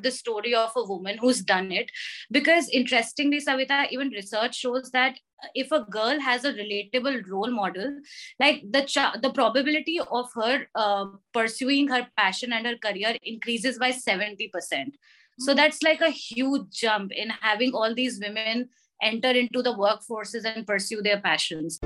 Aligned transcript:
the 0.00 0.10
story 0.10 0.54
of 0.54 0.70
a 0.76 0.84
woman 0.84 1.18
who's 1.18 1.40
done 1.42 1.72
it. 1.72 1.90
Because 2.30 2.68
interestingly 2.68 3.40
savita 3.40 3.90
even 3.90 4.08
research 4.08 4.56
shows 4.56 4.90
that 4.92 5.18
if 5.54 5.70
a 5.72 5.84
girl 5.90 6.20
has 6.20 6.44
a 6.44 6.52
relatable 6.52 7.22
role 7.28 7.50
model 7.50 8.00
like 8.40 8.62
the 8.70 8.82
ch- 8.82 9.20
the 9.22 9.30
probability 9.30 10.00
of 10.10 10.30
her 10.34 10.66
uh, 10.74 11.06
pursuing 11.32 11.88
her 11.88 12.06
passion 12.16 12.52
and 12.52 12.66
her 12.66 12.76
career 12.76 13.16
increases 13.22 13.78
by 13.78 13.90
70% 13.90 14.50
so 15.38 15.52
hmm. 15.52 15.56
that's 15.56 15.82
like 15.82 16.00
a 16.00 16.10
huge 16.10 16.70
jump 16.72 17.12
in 17.12 17.30
having 17.40 17.72
all 17.72 17.94
these 17.94 18.20
women 18.20 18.68
enter 19.00 19.30
into 19.30 19.62
the 19.62 19.74
workforces 19.74 20.44
and 20.44 20.66
pursue 20.66 21.02
their 21.02 21.20
passions 21.20 21.78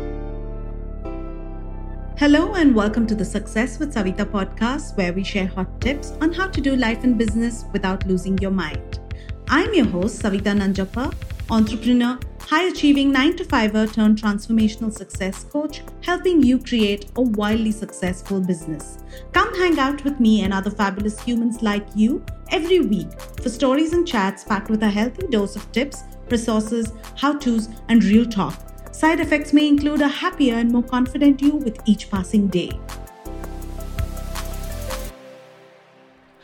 Hello 2.19 2.55
and 2.55 2.75
welcome 2.75 3.07
to 3.07 3.15
the 3.15 3.25
Success 3.25 3.79
with 3.79 3.95
Savita 3.95 4.25
podcast, 4.25 4.97
where 4.97 5.13
we 5.13 5.25
share 5.25 5.47
hot 5.47 5.81
tips 5.81 6.13
on 6.21 6.33
how 6.33 6.47
to 6.47 6.61
do 6.61 6.77
life 6.77 7.03
and 7.05 7.17
business 7.19 7.65
without 7.73 8.07
losing 8.07 8.39
your 8.39 8.51
mind. 8.51 9.01
I'm 9.49 9.73
your 9.75 9.87
host, 9.87 10.23
Savita 10.23 10.55
Nanjappa, 10.57 11.13
entrepreneur, 11.51 12.21
high 12.39 12.65
achieving 12.65 13.11
9 13.11 13.37
to 13.37 13.45
5er 13.45 13.95
turned 13.95 14.21
transformational 14.21 14.93
success 14.93 15.45
coach, 15.45 15.83
helping 16.03 16.43
you 16.43 16.59
create 16.59 17.11
a 17.17 17.23
wildly 17.23 17.73
successful 17.73 18.41
business. 18.41 18.99
Come 19.33 19.53
hang 19.55 19.79
out 19.79 20.05
with 20.05 20.21
me 20.21 20.43
and 20.43 20.53
other 20.53 20.71
fabulous 20.71 21.21
humans 21.21 21.63
like 21.63 21.87
you 21.97 22.25
every 22.51 22.81
week 22.81 23.21
for 23.41 23.49
stories 23.49 23.95
and 23.95 24.07
chats 24.07 24.45
packed 24.45 24.71
with 24.71 24.83
a 24.83 24.91
healthy 24.91 25.27
dose 25.29 25.57
of 25.57 25.73
tips, 25.73 26.05
resources, 26.31 26.93
how 27.17 27.37
to's, 27.37 27.69
and 27.89 28.05
real 28.05 28.27
talk 28.27 28.72
Side 28.93 29.21
effects 29.21 29.55
may 29.55 29.69
include 29.69 30.03
a 30.03 30.07
happier 30.07 30.57
and 30.57 30.71
more 30.71 30.83
confident 30.83 31.41
you 31.41 31.57
with 31.57 31.81
each 31.87 32.11
passing 32.11 32.49
day. 32.49 32.79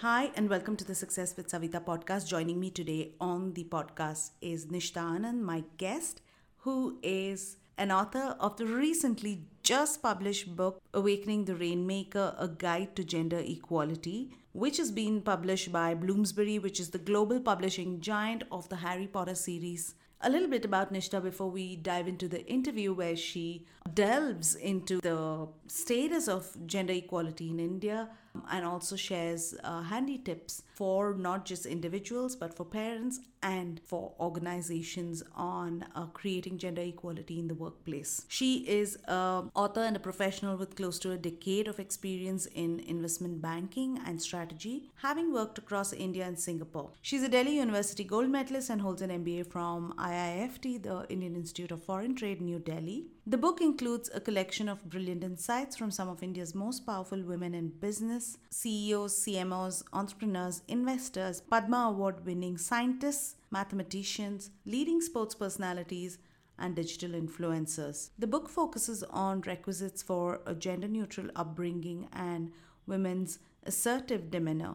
Hi, 0.00 0.30
and 0.34 0.48
welcome 0.48 0.74
to 0.76 0.84
the 0.84 0.94
Success 0.94 1.36
with 1.36 1.48
Savita 1.48 1.84
podcast. 1.84 2.26
Joining 2.26 2.58
me 2.58 2.70
today 2.70 3.12
on 3.20 3.52
the 3.52 3.64
podcast 3.64 4.30
is 4.40 4.64
Nishta 4.64 5.02
Anand, 5.02 5.40
my 5.42 5.62
guest, 5.76 6.22
who 6.60 6.98
is 7.02 7.58
an 7.76 7.92
author 7.92 8.34
of 8.40 8.56
the 8.56 8.64
recently 8.64 9.42
just 9.62 10.00
published 10.00 10.56
book, 10.56 10.80
Awakening 10.94 11.44
the 11.44 11.54
Rainmaker 11.54 12.34
A 12.38 12.48
Guide 12.48 12.96
to 12.96 13.04
Gender 13.04 13.42
Equality, 13.44 14.30
which 14.52 14.78
has 14.78 14.90
been 14.90 15.20
published 15.20 15.70
by 15.70 15.92
Bloomsbury, 15.92 16.58
which 16.58 16.80
is 16.80 16.90
the 16.90 16.98
global 16.98 17.40
publishing 17.40 18.00
giant 18.00 18.44
of 18.50 18.70
the 18.70 18.76
Harry 18.76 19.06
Potter 19.06 19.34
series 19.34 19.94
a 20.20 20.30
little 20.30 20.48
bit 20.48 20.64
about 20.64 20.92
Nishta 20.92 21.22
before 21.22 21.50
we 21.50 21.76
dive 21.76 22.08
into 22.08 22.28
the 22.28 22.44
interview 22.46 22.92
where 22.92 23.16
she 23.16 23.66
delves 23.94 24.54
into 24.56 25.00
the 25.00 25.46
status 25.68 26.26
of 26.28 26.56
gender 26.66 26.92
equality 26.92 27.50
in 27.50 27.60
India 27.60 28.08
and 28.50 28.64
also 28.64 28.96
shares 28.96 29.54
uh, 29.62 29.82
handy 29.82 30.18
tips 30.18 30.62
for 30.78 31.14
not 31.14 31.44
just 31.44 31.66
individuals 31.66 32.36
but 32.36 32.54
for 32.56 32.64
parents 32.64 33.20
and 33.42 33.80
for 33.84 34.12
organizations 34.20 35.22
on 35.34 35.84
uh, 35.94 36.06
creating 36.06 36.58
gender 36.58 36.82
equality 36.82 37.38
in 37.38 37.48
the 37.48 37.54
workplace. 37.54 38.24
She 38.28 38.58
is 38.68 38.96
an 39.06 39.50
author 39.54 39.80
and 39.80 39.96
a 39.96 40.00
professional 40.00 40.56
with 40.56 40.76
close 40.76 40.98
to 41.00 41.12
a 41.12 41.16
decade 41.16 41.68
of 41.68 41.80
experience 41.80 42.46
in 42.46 42.80
investment 42.80 43.40
banking 43.42 44.00
and 44.06 44.20
strategy, 44.22 44.90
having 45.02 45.32
worked 45.32 45.58
across 45.58 45.92
India 45.92 46.24
and 46.26 46.38
Singapore. 46.38 46.90
She's 47.02 47.22
a 47.22 47.28
Delhi 47.28 47.56
University 47.56 48.04
gold 48.04 48.30
medalist 48.30 48.70
and 48.70 48.80
holds 48.80 49.02
an 49.02 49.10
MBA 49.10 49.50
from 49.50 49.94
IIFT, 49.98 50.82
the 50.82 51.06
Indian 51.08 51.34
Institute 51.36 51.72
of 51.72 51.82
Foreign 51.82 52.14
Trade, 52.14 52.40
New 52.40 52.58
Delhi. 52.58 53.06
The 53.26 53.36
book 53.36 53.60
includes 53.60 54.10
a 54.14 54.20
collection 54.20 54.70
of 54.70 54.88
brilliant 54.88 55.22
insights 55.22 55.76
from 55.76 55.90
some 55.90 56.08
of 56.08 56.22
India's 56.22 56.54
most 56.54 56.86
powerful 56.86 57.22
women 57.22 57.54
in 57.54 57.68
business, 57.68 58.38
CEOs, 58.50 59.22
CMOs, 59.22 59.82
entrepreneurs, 59.92 60.62
investors, 60.68 61.40
Padma 61.40 61.88
Award 61.88 62.24
winning 62.24 62.58
scientists, 62.58 63.36
mathematicians, 63.50 64.50
leading 64.66 65.00
sports 65.00 65.34
personalities, 65.34 66.18
and 66.58 66.74
digital 66.74 67.10
influencers. 67.10 68.10
The 68.18 68.26
book 68.26 68.48
focuses 68.48 69.02
on 69.04 69.42
requisites 69.42 70.02
for 70.02 70.40
a 70.46 70.54
gender 70.54 70.88
neutral 70.88 71.28
upbringing 71.36 72.08
and 72.12 72.52
women's 72.86 73.38
assertive 73.64 74.30
demeanor. 74.30 74.74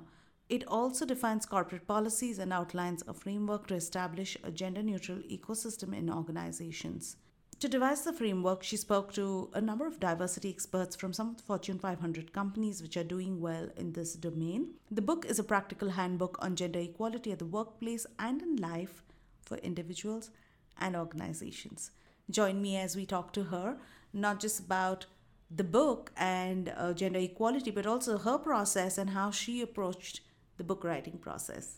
It 0.49 0.65
also 0.67 1.05
defines 1.05 1.45
corporate 1.45 1.87
policies 1.87 2.39
and 2.39 2.53
outlines 2.53 3.03
a 3.07 3.13
framework 3.13 3.67
to 3.67 3.75
establish 3.75 4.37
a 4.43 4.51
gender 4.51 4.83
neutral 4.83 5.19
ecosystem 5.19 5.95
in 5.97 6.09
organizations. 6.09 7.17
To 7.63 7.69
devise 7.69 8.01
the 8.01 8.11
framework, 8.11 8.61
she 8.61 8.75
spoke 8.75 9.13
to 9.13 9.49
a 9.53 9.61
number 9.61 9.87
of 9.87 9.97
diversity 9.97 10.49
experts 10.49 10.97
from 10.97 11.13
some 11.13 11.37
Fortune 11.37 11.79
500 11.79 12.33
companies 12.33 12.81
which 12.81 12.97
are 12.97 13.05
doing 13.05 13.39
well 13.39 13.69
in 13.77 13.93
this 13.93 14.15
domain. 14.15 14.73
The 14.91 15.01
book 15.01 15.25
is 15.25 15.39
a 15.39 15.45
practical 15.45 15.91
handbook 15.91 16.37
on 16.41 16.57
gender 16.57 16.79
equality 16.79 17.31
at 17.31 17.39
the 17.39 17.45
workplace 17.45 18.05
and 18.19 18.41
in 18.41 18.57
life 18.57 19.01
for 19.45 19.55
individuals 19.59 20.29
and 20.77 20.93
organizations. 20.93 21.91
Join 22.29 22.61
me 22.61 22.75
as 22.75 22.97
we 22.97 23.05
talk 23.05 23.31
to 23.31 23.43
her, 23.43 23.77
not 24.11 24.41
just 24.41 24.59
about 24.59 25.05
the 25.49 25.63
book 25.63 26.11
and 26.17 26.73
uh, 26.75 26.91
gender 26.91 27.19
equality, 27.19 27.71
but 27.71 27.87
also 27.87 28.17
her 28.17 28.39
process 28.39 28.97
and 28.97 29.11
how 29.11 29.31
she 29.31 29.61
approached 29.61 30.19
the 30.57 30.65
book 30.65 30.83
writing 30.83 31.17
process. 31.17 31.77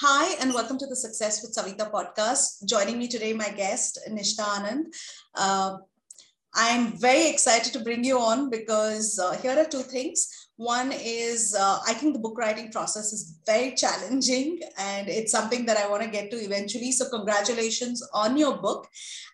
Hi, 0.00 0.36
and 0.40 0.54
welcome 0.54 0.78
to 0.78 0.86
the 0.86 0.94
Success 0.94 1.42
with 1.42 1.56
Savita 1.56 1.90
podcast. 1.90 2.64
Joining 2.64 3.00
me 3.00 3.08
today, 3.08 3.32
my 3.32 3.50
guest, 3.50 3.98
Nishta 4.08 4.44
Anand. 4.44 4.84
Uh, 5.34 5.78
I'm 6.54 6.96
very 7.00 7.28
excited 7.28 7.72
to 7.72 7.80
bring 7.80 8.04
you 8.04 8.16
on 8.20 8.48
because 8.48 9.18
uh, 9.18 9.36
here 9.38 9.58
are 9.58 9.64
two 9.64 9.82
things. 9.82 10.28
One 10.54 10.92
is 10.92 11.52
uh, 11.58 11.80
I 11.84 11.94
think 11.94 12.12
the 12.12 12.20
book 12.20 12.38
writing 12.38 12.70
process 12.70 13.12
is 13.12 13.40
very 13.44 13.74
challenging 13.74 14.60
and 14.78 15.08
it's 15.08 15.32
something 15.32 15.66
that 15.66 15.76
I 15.76 15.88
want 15.88 16.04
to 16.04 16.08
get 16.08 16.30
to 16.30 16.36
eventually. 16.36 16.92
So, 16.92 17.08
congratulations 17.10 18.00
on 18.14 18.36
your 18.36 18.56
book. 18.56 18.86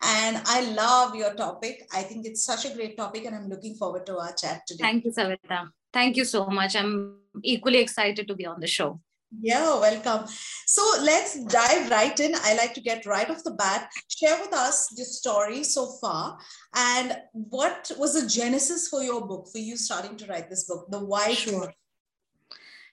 And 0.03 0.41
I 0.47 0.63
love 0.71 1.15
your 1.15 1.35
topic. 1.35 1.87
I 1.93 2.01
think 2.05 2.25
it's 2.25 2.43
such 2.43 2.65
a 2.65 2.75
great 2.75 2.97
topic 2.97 3.27
and 3.27 3.37
I'm 3.37 3.51
looking 3.51 3.75
forward 3.75 4.07
to 4.07 4.17
our 4.17 4.33
chat 4.33 4.63
today. 4.67 4.85
Thank 4.85 5.05
you, 5.05 5.11
Savita. 5.11 5.69
Thank 5.93 6.17
you 6.17 6.25
so 6.25 6.47
much. 6.47 6.75
I'm 6.75 7.19
equally 7.43 7.81
excited 7.81 8.27
to 8.29 8.35
be 8.35 8.47
on 8.47 8.61
the 8.61 8.67
show. 8.67 8.99
Yeah, 9.41 9.79
welcome. 9.81 10.29
So 10.67 10.83
let's 11.03 11.43
dive 11.45 11.91
right 11.91 12.19
in. 12.19 12.35
I 12.43 12.55
like 12.55 12.75
to 12.75 12.81
get 12.81 13.07
right 13.07 13.29
off 13.29 13.45
the 13.45 13.53
bat. 13.53 13.91
Share 14.09 14.39
with 14.41 14.53
us 14.53 14.93
your 14.97 15.07
story 15.07 15.65
so 15.65 15.93
far 16.01 16.39
and 16.75 17.17
what 17.33 17.91
was 17.99 18.21
the 18.21 18.29
genesis 18.29 18.89
for 18.89 19.03
your 19.03 19.27
book, 19.27 19.49
for 19.51 19.59
you 19.59 19.77
starting 19.77 20.17
to 20.19 20.27
write 20.27 20.51
this 20.51 20.65
book, 20.65 20.87
the 20.91 21.05
why 21.05 21.35
sure. 21.35 21.73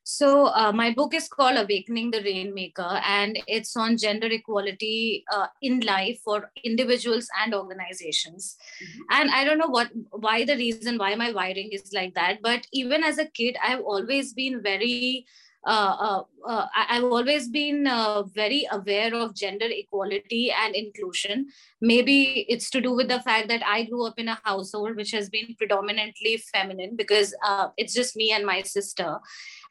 So 0.04 0.48
uh, 0.48 0.72
my 0.74 0.94
book 0.94 1.14
is 1.14 1.28
called 1.28 1.58
Awakening 1.58 2.10
the 2.10 2.24
Rainmaker, 2.24 3.00
and 3.06 3.38
it's 3.46 3.78
on 3.78 3.98
gender 3.98 4.28
equality 4.28 5.24
uh, 5.32 5.46
in 5.62 5.82
life 5.82 6.20
for 6.24 6.52
individuals 6.64 7.28
and 7.42 7.54
organizations. 7.54 8.58
Mm-hmm. 8.84 9.02
And 9.12 9.30
I 9.30 9.44
don't 9.44 9.60
know 9.60 9.68
what 9.68 9.92
why 10.10 10.44
the 10.44 10.58
reason 10.58 10.98
why 10.98 11.14
my 11.16 11.32
wiring 11.32 11.70
is 11.72 11.92
like 11.94 12.16
that, 12.16 12.40
but 12.42 12.66
even 12.74 13.04
as 13.04 13.20
a 13.20 13.26
kid, 13.26 13.58
I've 13.64 13.82
always 13.82 14.34
been 14.34 14.62
very 14.64 15.28
uh, 15.66 15.96
uh, 16.00 16.24
uh, 16.48 16.66
I've 16.76 17.04
always 17.04 17.48
been 17.48 17.86
uh, 17.86 18.24
very 18.24 18.68
aware 18.72 19.14
of 19.14 19.36
gender 19.36 19.68
equality 19.70 20.52
and 20.52 20.76
inclusion. 20.76 21.50
Maybe 21.82 22.46
it's 22.50 22.70
to 22.72 22.82
do 22.82 22.96
with 22.96 23.10
the 23.10 23.20
fact 23.20 23.48
that 23.50 23.62
I 23.66 23.84
grew 23.84 24.06
up 24.06 24.18
in 24.18 24.28
a 24.28 24.40
household 24.44 24.96
which 24.96 25.12
has 25.12 25.30
been 25.30 25.56
predominantly 25.58 26.38
feminine 26.38 26.96
because 26.96 27.36
uh, 27.46 27.68
it's 27.78 27.94
just 27.94 28.16
me 28.16 28.32
and 28.32 28.46
my 28.46 28.64
sister. 28.64 29.20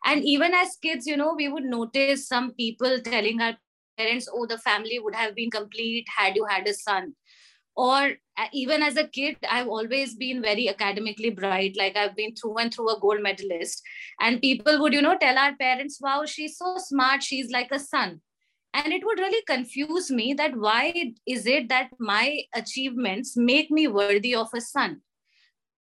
And 0.04 0.24
even 0.24 0.54
as 0.54 0.76
kids, 0.76 1.06
you 1.06 1.16
know, 1.16 1.34
we 1.36 1.48
would 1.48 1.64
notice 1.64 2.28
some 2.28 2.52
people 2.52 3.00
telling 3.00 3.40
our 3.40 3.56
parents, 3.98 4.28
oh, 4.32 4.46
the 4.46 4.58
family 4.58 5.00
would 5.00 5.14
have 5.14 5.34
been 5.34 5.50
complete 5.50 6.06
had 6.16 6.36
you 6.36 6.46
had 6.48 6.68
a 6.68 6.74
son 6.74 7.14
or 7.80 8.00
uh, 8.36 8.48
even 8.52 8.82
as 8.82 8.96
a 9.02 9.06
kid 9.16 9.36
i've 9.56 9.68
always 9.76 10.14
been 10.14 10.42
very 10.42 10.68
academically 10.68 11.30
bright. 11.30 11.76
Like 11.82 11.96
i've 11.96 12.16
been 12.16 12.34
through 12.34 12.56
and 12.58 12.74
through 12.74 12.90
a 12.94 13.00
gold 13.00 13.22
medalist. 13.22 13.82
And 14.20 14.40
people 14.40 14.80
would 14.80 14.92
you 14.92 15.02
know 15.02 15.16
tell 15.18 15.38
our 15.44 15.56
parents 15.56 16.00
wow 16.00 16.24
she's 16.24 16.58
so 16.58 16.74
smart. 16.78 17.22
She's 17.22 17.50
like 17.50 17.72
a 17.72 17.78
son 17.78 18.20
and 18.72 18.92
it 18.92 19.04
would 19.04 19.18
really 19.18 19.42
confuse 19.46 20.10
me 20.10 20.32
that 20.34 20.56
why 20.56 21.12
is 21.26 21.46
it 21.46 21.68
that 21.68 21.90
my 21.98 22.42
achievements 22.54 23.36
make 23.36 23.70
me 23.70 23.86
worthy 23.88 24.34
of 24.34 24.48
a 24.54 24.60
son 24.60 25.00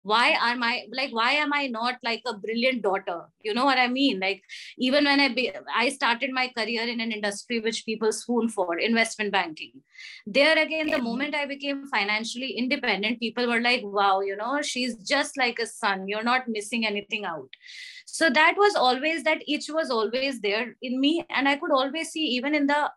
why 0.03 0.29
am 0.41 0.63
i 0.63 0.83
like 0.91 1.11
why 1.11 1.31
am 1.33 1.53
i 1.53 1.67
not 1.67 1.95
like 2.03 2.21
a 2.25 2.37
brilliant 2.37 2.81
daughter? 2.81 3.21
You 3.43 3.53
know 3.53 3.65
what 3.65 3.77
i 3.77 3.87
mean? 3.87 4.19
Like 4.19 4.41
even 4.77 5.05
when 5.05 5.19
i 5.19 5.29
be, 5.29 5.51
i 5.75 5.89
started 5.89 6.31
my 6.31 6.47
career 6.57 6.83
in 6.83 6.99
an 6.99 7.11
industry 7.11 7.59
which 7.59 7.85
people 7.85 8.11
swoon 8.11 8.49
for 8.49 8.79
investment 8.79 9.31
banking. 9.31 9.73
There 10.25 10.57
again 10.57 10.87
the 10.89 11.01
moment 11.01 11.35
i 11.35 11.45
became 11.45 11.87
financially 11.87 12.51
independent 12.51 13.19
people 13.19 13.47
were 13.47 13.61
like 13.61 13.81
wow 13.83 14.21
you 14.21 14.35
know 14.35 14.61
she's 14.61 14.95
just 14.95 15.37
like 15.37 15.59
a 15.59 15.67
son. 15.67 16.07
You're 16.07 16.23
not 16.23 16.47
missing 16.47 16.85
anything 16.85 17.25
out. 17.25 17.49
So 18.05 18.29
that 18.29 18.55
was 18.57 18.75
always 18.75 19.23
that 19.23 19.43
itch 19.47 19.69
was 19.69 19.89
always 19.89 20.41
there 20.41 20.75
in 20.81 20.99
me 20.99 21.25
and 21.29 21.47
i 21.47 21.55
could 21.55 21.71
always 21.71 22.09
see 22.09 22.25
even 22.25 22.55
in 22.55 22.67
the 22.67 22.91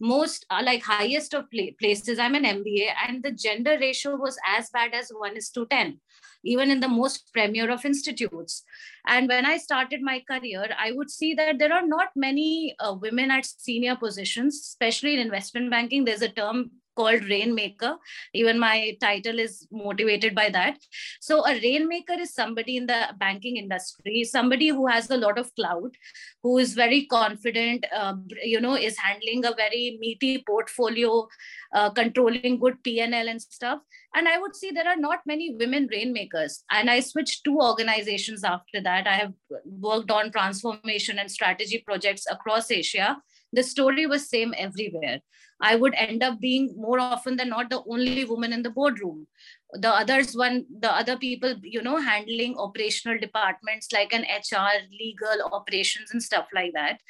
most 0.00 0.46
uh, 0.50 0.62
like 0.64 0.82
highest 0.82 1.34
of 1.34 1.46
places. 1.78 2.18
I'm 2.18 2.34
an 2.34 2.44
mba 2.44 2.88
and 3.06 3.22
the 3.22 3.32
gender 3.32 3.76
ratio 3.80 4.16
was 4.16 4.38
as 4.46 4.70
bad 4.70 4.94
as 4.94 5.10
1 5.10 5.36
is 5.36 5.50
to 5.50 5.66
10 5.66 6.00
even 6.44 6.70
in 6.70 6.78
the 6.78 6.88
most 6.88 7.32
premier 7.32 7.68
of 7.70 7.84
institutes. 7.84 8.62
And 9.06 9.28
when 9.28 9.44
i 9.44 9.56
started 9.56 10.00
my 10.02 10.22
career 10.30 10.68
i 10.78 10.92
would 10.92 11.10
see 11.10 11.34
that 11.34 11.58
there 11.58 11.72
are 11.72 11.86
not 11.86 12.08
many 12.14 12.76
uh, 12.78 12.94
women 13.00 13.30
at 13.30 13.46
senior 13.46 13.96
positions 13.96 14.60
especially 14.60 15.14
in 15.14 15.20
investment 15.20 15.70
banking. 15.70 16.04
There's 16.04 16.22
a 16.22 16.28
term 16.28 16.70
called 16.98 17.28
rainmaker. 17.34 17.92
Even 18.34 18.58
my 18.58 18.96
title 19.00 19.38
is 19.46 19.66
motivated 19.70 20.34
by 20.34 20.48
that. 20.58 20.78
So 21.20 21.46
a 21.46 21.54
rainmaker 21.66 22.18
is 22.26 22.34
somebody 22.34 22.76
in 22.76 22.86
the 22.86 23.00
banking 23.18 23.56
industry 23.56 24.24
somebody 24.24 24.68
who 24.68 24.86
has 24.86 25.10
a 25.10 25.16
lot 25.16 25.38
of 25.38 25.54
clout 25.54 25.94
who 26.42 26.58
is 26.58 26.74
very 26.74 27.06
confident 27.06 27.86
uh, 27.94 28.14
you 28.42 28.60
know 28.60 28.74
is 28.76 28.98
handling 28.98 29.44
a 29.44 29.54
very 29.54 29.98
meaty 30.00 30.44
portfolio 30.46 31.26
uh, 31.74 31.90
controlling 31.90 32.58
good 32.58 32.76
pnl 32.82 33.30
and 33.30 33.42
stuff. 33.42 33.80
And 34.14 34.28
i 34.28 34.38
would 34.38 34.56
say 34.56 34.70
there 34.70 34.88
are 34.88 34.96
not 34.96 35.26
many 35.26 35.54
women 35.54 35.88
rainmakers. 35.90 36.64
And 36.70 36.90
i 36.90 37.00
switched 37.00 37.44
two 37.44 37.58
organizations 37.60 38.44
after 38.44 38.80
that. 38.82 39.06
I 39.06 39.16
have 39.16 39.34
worked 39.64 40.10
on 40.10 40.32
transformation 40.32 41.18
and 41.18 41.30
strategy 41.30 41.82
projects 41.86 42.26
across 42.30 42.70
asia 42.70 43.16
the 43.52 43.62
story 43.62 44.06
was 44.06 44.28
same 44.28 44.54
everywhere. 44.56 45.20
I 45.60 45.74
would 45.74 45.94
end 45.94 46.22
up 46.22 46.38
being 46.40 46.74
more 46.76 47.00
often 47.00 47.36
than 47.36 47.48
not 47.48 47.68
the 47.68 47.82
only 47.88 48.24
woman 48.24 48.52
in 48.52 48.62
the 48.62 48.70
boardroom. 48.70 49.26
The 49.72 49.90
others 49.90 50.36
one 50.36 50.66
the 50.80 50.90
other 50.94 51.16
people 51.16 51.56
you 51.62 51.82
know 51.82 51.98
handling 51.98 52.56
operational 52.56 53.18
departments 53.18 53.88
like 53.92 54.14
an 54.14 54.22
hr 54.22 54.70
legal 54.98 55.50
operations 55.52 56.10
and 56.10 56.22
stuff 56.22 56.46
like 56.54 56.72
that 56.72 57.00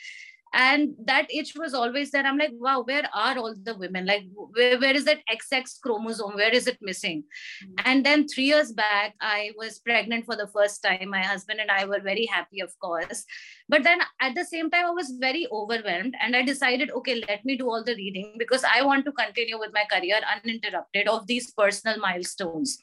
and 0.52 0.94
that 1.04 1.26
itch 1.30 1.54
was 1.56 1.74
always 1.74 2.10
there. 2.10 2.24
I'm 2.24 2.38
like 2.38 2.52
wow 2.54 2.82
where 2.82 3.08
are 3.14 3.38
all 3.38 3.54
the 3.62 3.76
women? 3.76 4.06
Like 4.06 4.24
where, 4.52 4.78
where 4.78 4.94
is 4.94 5.04
that 5.04 5.22
xx 5.30 5.80
chromosome? 5.82 6.34
Where 6.34 6.50
is 6.50 6.66
it 6.66 6.78
missing? 6.80 7.24
Mm-hmm. 7.62 7.74
and 7.84 8.04
then 8.04 8.26
three 8.28 8.44
years 8.44 8.72
back 8.72 9.14
i 9.20 9.50
was 9.56 9.78
pregnant 9.78 10.26
for 10.26 10.36
the 10.36 10.48
first 10.48 10.82
time. 10.82 11.10
My 11.10 11.22
husband 11.22 11.60
and 11.60 11.70
i 11.70 11.84
were 11.84 12.00
very 12.00 12.26
happy 12.26 12.60
of 12.60 12.72
course. 12.80 13.24
But 13.68 13.82
then 13.82 14.00
at 14.20 14.34
the 14.34 14.44
same 14.44 14.70
time 14.70 14.86
i 14.86 14.90
was 14.90 15.10
very 15.20 15.46
overwhelmed 15.52 16.14
and 16.20 16.36
i 16.36 16.42
decided 16.42 16.90
okay 16.90 17.22
let 17.28 17.44
me 17.44 17.56
do 17.56 17.68
all 17.68 17.84
the 17.84 17.94
reading 17.94 18.34
because 18.38 18.64
i 18.64 18.82
want 18.82 19.04
to 19.04 19.12
continue 19.12 19.58
with 19.58 19.72
my 19.72 19.84
career 19.92 20.20
uninterrupted 20.34 21.08
of 21.08 21.26
these 21.26 21.52
personal 21.52 21.98
milestones. 21.98 22.78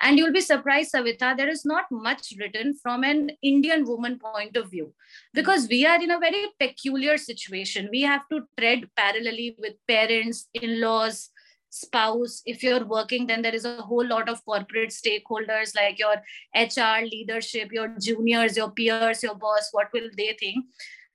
And 0.00 0.18
you'll 0.18 0.32
be 0.32 0.40
surprised, 0.40 0.92
Savita, 0.92 1.36
there 1.36 1.48
is 1.48 1.64
not 1.64 1.84
much 1.90 2.34
written 2.38 2.74
from 2.82 3.04
an 3.04 3.30
Indian 3.42 3.84
woman 3.84 4.18
point 4.18 4.56
of 4.56 4.70
view 4.70 4.92
because 5.32 5.68
we 5.68 5.86
are 5.86 6.02
in 6.02 6.10
a 6.10 6.18
very 6.18 6.46
peculiar 6.58 6.93
situation. 7.18 7.88
We 7.90 8.02
have 8.02 8.28
to 8.30 8.42
tread 8.58 8.88
parallelly 8.98 9.54
with 9.58 9.74
parents, 9.86 10.48
in 10.54 10.80
laws, 10.80 11.30
spouse 11.70 12.40
if 12.46 12.62
you're 12.62 12.84
working 12.84 13.26
then 13.26 13.42
there 13.42 13.54
is 13.54 13.64
a 13.64 13.82
whole 13.82 14.06
lot 14.06 14.28
of 14.28 14.44
corporate 14.44 14.90
stakeholders 14.90 15.74
like 15.74 15.98
your 15.98 16.14
hr 16.54 17.04
leadership 17.04 17.72
your 17.72 17.88
juniors 18.00 18.56
your 18.56 18.70
peers 18.70 19.24
your 19.24 19.34
boss 19.34 19.70
what 19.72 19.88
will 19.92 20.08
they 20.16 20.36
think 20.38 20.64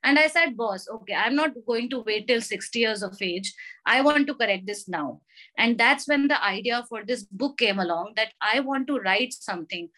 and 0.04 0.18
I 0.18 0.28
said, 0.28 0.56
boss, 0.56 0.88
okay, 0.90 1.14
I'm 1.14 1.36
not 1.36 1.52
going 1.68 1.90
to 1.90 2.00
wait 2.00 2.28
till 2.28 2.42
60 2.42 2.80
years 2.80 3.04
of 3.04 3.22
age. 3.22 3.54
I 3.86 4.02
want 4.02 4.28
to 4.28 4.34
correct 4.34 4.66
this 4.66 4.88
now. 4.88 5.20
And 5.58 5.78
that's 5.78 6.08
when 6.08 6.30
the 6.30 6.42
idea 6.42 6.86
for 6.88 7.04
this 7.04 7.24
book 7.24 7.58
came 7.58 7.80
along 7.80 8.14
that 8.16 8.31
I 8.42 8.62
want 8.62 8.88
to 8.88 9.00
write 9.00 9.34
something 9.34 9.90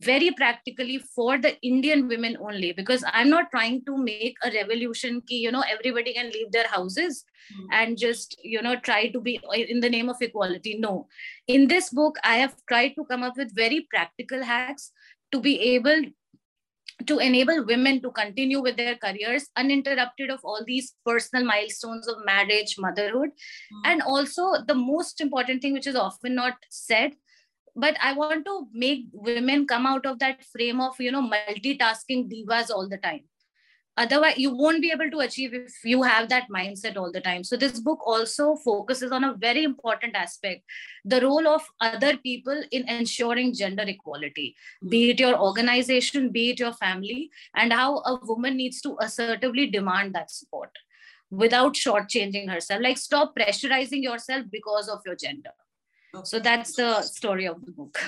very 0.00 0.30
practically 0.30 0.98
for 0.98 1.36
the 1.38 1.60
Indian 1.60 2.08
women 2.08 2.36
only, 2.40 2.72
because 2.72 3.04
I'm 3.06 3.28
not 3.28 3.50
trying 3.50 3.84
to 3.84 3.96
make 3.96 4.36
a 4.42 4.50
revolution 4.50 5.20
key, 5.26 5.38
you 5.38 5.52
know, 5.52 5.62
everybody 5.70 6.14
can 6.14 6.30
leave 6.30 6.52
their 6.52 6.68
houses 6.68 7.24
mm-hmm. 7.52 7.66
and 7.72 7.98
just, 7.98 8.36
you 8.42 8.62
know, 8.62 8.76
try 8.76 9.08
to 9.08 9.20
be 9.20 9.40
in 9.54 9.80
the 9.80 9.90
name 9.90 10.08
of 10.08 10.16
equality. 10.20 10.78
No. 10.78 11.08
In 11.46 11.68
this 11.68 11.90
book, 11.90 12.16
I 12.24 12.36
have 12.36 12.54
tried 12.66 12.94
to 12.96 13.04
come 13.04 13.22
up 13.22 13.36
with 13.36 13.54
very 13.54 13.86
practical 13.90 14.42
hacks 14.42 14.90
to 15.32 15.40
be 15.40 15.60
able 15.74 16.04
to 17.06 17.18
enable 17.18 17.64
women 17.64 18.00
to 18.00 18.10
continue 18.12 18.62
with 18.62 18.76
their 18.76 18.96
careers 18.96 19.48
uninterrupted 19.56 20.30
of 20.30 20.40
all 20.44 20.62
these 20.66 20.94
personal 21.04 21.44
milestones 21.44 22.06
of 22.08 22.24
marriage 22.24 22.76
motherhood 22.78 23.30
mm. 23.30 23.80
and 23.84 24.00
also 24.02 24.54
the 24.66 24.74
most 24.74 25.20
important 25.20 25.60
thing 25.60 25.72
which 25.72 25.88
is 25.88 25.96
often 25.96 26.34
not 26.34 26.54
said 26.70 27.12
but 27.76 27.96
i 28.00 28.12
want 28.12 28.44
to 28.44 28.68
make 28.72 29.06
women 29.12 29.66
come 29.66 29.86
out 29.86 30.06
of 30.06 30.18
that 30.18 30.44
frame 30.44 30.80
of 30.80 30.98
you 31.00 31.12
know 31.12 31.22
multitasking 31.22 32.28
divas 32.30 32.70
all 32.70 32.88
the 32.88 32.98
time. 32.98 33.22
Otherwise 33.96 34.38
you 34.38 34.52
won't 34.52 34.82
be 34.82 34.90
able 34.90 35.08
to 35.08 35.20
achieve 35.20 35.54
if 35.54 35.72
you 35.84 36.02
have 36.02 36.28
that 36.28 36.48
mindset 36.52 36.96
all 36.96 37.12
the 37.12 37.20
time. 37.20 37.44
So 37.44 37.56
this 37.56 37.78
book 37.78 38.00
also 38.04 38.56
focuses 38.56 39.12
on 39.12 39.22
a 39.22 39.34
very 39.34 39.62
important 39.62 40.16
aspect 40.16 40.64
the 41.04 41.20
role 41.20 41.46
of 41.46 41.62
other 41.80 42.16
people 42.16 42.60
in 42.72 42.88
ensuring 42.88 43.54
gender 43.54 43.84
equality 43.86 44.56
hmm. 44.82 44.88
be 44.88 45.10
it 45.10 45.20
your 45.20 45.38
organization 45.38 46.32
be 46.32 46.50
it 46.50 46.58
your 46.58 46.72
family 46.72 47.30
and 47.54 47.72
how 47.72 47.98
a 47.98 48.18
woman 48.24 48.56
needs 48.56 48.80
to 48.80 48.96
assertively 49.00 49.68
demand 49.68 50.14
that 50.14 50.30
support 50.30 50.70
without 51.30 51.74
shortchanging 51.74 52.50
herself. 52.50 52.82
Like 52.82 52.98
stop 52.98 53.34
pressurizing 53.36 54.02
yourself 54.02 54.46
because 54.50 54.88
of 54.88 55.00
your 55.06 55.16
gender 55.16 55.50
okay. 56.14 56.24
so 56.24 56.38
that's 56.38 56.76
the 56.76 57.02
story 57.02 57.46
of 57.46 57.64
the 57.64 57.72
book 57.72 57.98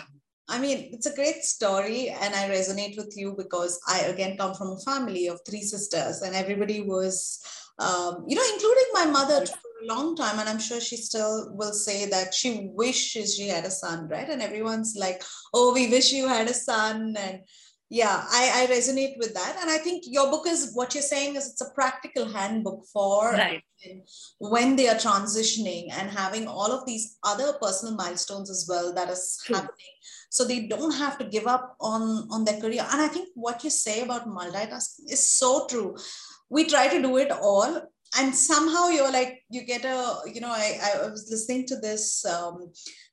I 0.49 0.61
mean, 0.61 0.91
it's 0.93 1.07
a 1.07 1.15
great 1.15 1.43
story, 1.43 2.09
and 2.09 2.35
I 2.35 2.49
resonate 2.49 2.97
with 2.97 3.15
you 3.17 3.35
because 3.37 3.81
I 3.89 4.01
again 4.03 4.37
come 4.37 4.55
from 4.55 4.71
a 4.71 4.79
family 4.79 5.27
of 5.27 5.41
three 5.45 5.63
sisters, 5.63 6.23
and 6.23 6.37
everybody 6.37 6.83
was, 6.83 7.41
um, 7.81 8.25
you 8.29 8.37
know, 8.37 8.45
including 8.55 8.85
my 8.93 9.07
mother 9.07 9.45
for 9.45 9.71
a 9.83 9.87
long 9.87 10.15
time, 10.15 10.39
and 10.39 10.49
I'm 10.49 10.61
sure 10.61 10.81
she 10.81 10.97
still 10.97 11.53
will 11.57 11.73
say 11.73 12.09
that 12.11 12.33
she 12.33 12.71
wishes 12.73 13.35
she 13.35 13.49
had 13.49 13.65
a 13.65 13.71
son, 13.71 14.07
right? 14.07 14.29
And 14.29 14.41
everyone's 14.41 14.95
like, 14.97 15.25
"Oh, 15.53 15.75
we 15.75 15.89
wish 15.89 16.13
you 16.13 16.29
had 16.29 16.49
a 16.49 16.55
son," 16.55 17.17
and 17.19 17.41
yeah, 17.89 18.25
I, 18.29 18.65
I 18.65 18.73
resonate 18.73 19.17
with 19.17 19.33
that, 19.35 19.59
and 19.61 19.71
I 19.71 19.79
think 19.79 20.05
your 20.07 20.29
book 20.31 20.47
is 20.49 20.73
what 20.75 20.95
you're 20.95 21.03
saying 21.03 21.37
is 21.37 21.51
it's 21.51 21.61
a 21.61 21.73
practical 21.73 22.27
handbook 22.27 22.85
for 22.93 23.31
right. 23.31 23.63
when 24.39 24.75
they 24.75 24.89
are 24.89 24.97
transitioning 24.97 25.93
and 25.93 26.11
having 26.11 26.49
all 26.49 26.73
of 26.73 26.85
these 26.85 27.17
other 27.23 27.53
personal 27.63 27.95
milestones 27.95 28.51
as 28.51 28.67
well 28.69 28.93
that 28.93 29.09
is 29.09 29.39
True. 29.45 29.55
happening 29.55 29.95
so 30.31 30.45
they 30.45 30.67
don't 30.67 30.97
have 30.97 31.17
to 31.19 31.25
give 31.25 31.47
up 31.47 31.77
on 31.81 32.27
on 32.31 32.45
their 32.45 32.61
career 32.61 32.85
and 32.91 33.01
i 33.01 33.07
think 33.07 33.29
what 33.35 33.63
you 33.63 33.71
say 33.71 34.03
about 34.03 34.27
multitasking 34.27 35.11
is 35.11 35.25
so 35.25 35.67
true 35.69 35.97
we 36.51 36.65
try 36.65 36.89
to 36.89 37.01
do 37.01 37.17
it 37.19 37.31
all 37.31 37.83
and 38.19 38.35
somehow 38.35 38.89
you're 38.89 39.13
like 39.13 39.43
you 39.51 39.63
get 39.63 39.85
a 39.85 40.19
you 40.33 40.41
know 40.41 40.51
i, 40.51 40.79
I 40.83 41.09
was 41.09 41.29
listening 41.31 41.67
to 41.67 41.77
this 41.77 42.25
um, 42.25 42.73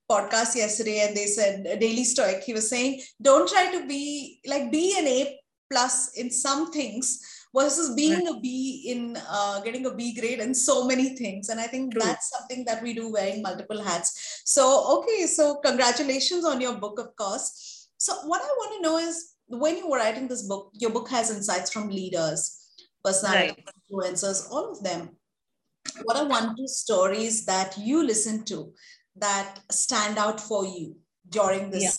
podcast 0.10 0.56
yesterday 0.56 1.06
and 1.08 1.16
they 1.16 1.26
said 1.26 1.64
daily 1.80 2.04
stoic 2.04 2.44
he 2.44 2.54
was 2.54 2.70
saying 2.70 3.02
don't 3.22 3.50
try 3.50 3.72
to 3.72 3.88
be 3.88 4.40
like 4.46 4.72
be 4.72 4.98
an 4.98 5.08
a 5.08 5.40
plus 5.70 6.16
in 6.18 6.30
some 6.30 6.72
things 6.72 7.20
versus 7.56 7.94
being 7.96 8.26
right. 8.26 8.36
a 8.36 8.40
B 8.40 8.86
in 8.88 9.18
uh, 9.30 9.62
getting 9.62 9.86
a 9.86 9.94
B 9.94 10.14
grade 10.20 10.40
in 10.40 10.54
so 10.54 10.88
many 10.88 11.16
things. 11.16 11.50
And 11.50 11.60
I 11.60 11.68
think 11.68 11.94
True. 11.94 12.02
that's 12.02 12.30
something 12.30 12.66
that 12.66 12.82
we 12.82 12.94
do 12.94 13.12
wearing 13.12 13.42
multiple 13.42 13.82
hats. 13.82 14.42
So, 14.46 15.00
okay, 15.00 15.28
so 15.28 15.58
congratulations 15.64 16.46
on 16.46 16.60
your 16.62 16.74
book, 16.74 17.00
of 17.00 17.16
course. 17.16 17.90
So, 17.98 18.14
what 18.26 18.42
I 18.42 18.48
want 18.58 18.74
to 18.76 18.82
know 18.82 18.98
is 18.98 19.36
when 19.48 19.78
you 19.78 19.88
were 19.88 19.98
writing 19.98 20.28
this 20.28 20.48
book, 20.48 20.72
your 20.74 20.90
book 20.90 21.10
has 21.10 21.30
insights 21.30 21.72
from 21.72 21.90
leaders, 21.90 22.60
personality 23.04 23.64
right. 23.66 23.76
influencers, 23.92 24.50
all 24.52 24.72
of 24.72 24.84
them. 24.84 25.10
What 26.04 26.18
are 26.18 26.28
one, 26.28 26.56
two 26.56 26.68
stories 26.68 27.46
that 27.46 27.78
you 27.78 28.04
listen 28.04 28.46
to 28.46 28.74
that 29.16 29.60
stand 29.72 30.18
out 30.18 30.40
for 30.40 30.66
you 30.66 30.96
during 31.30 31.70
this 31.70 31.84
yeah. 31.84 31.92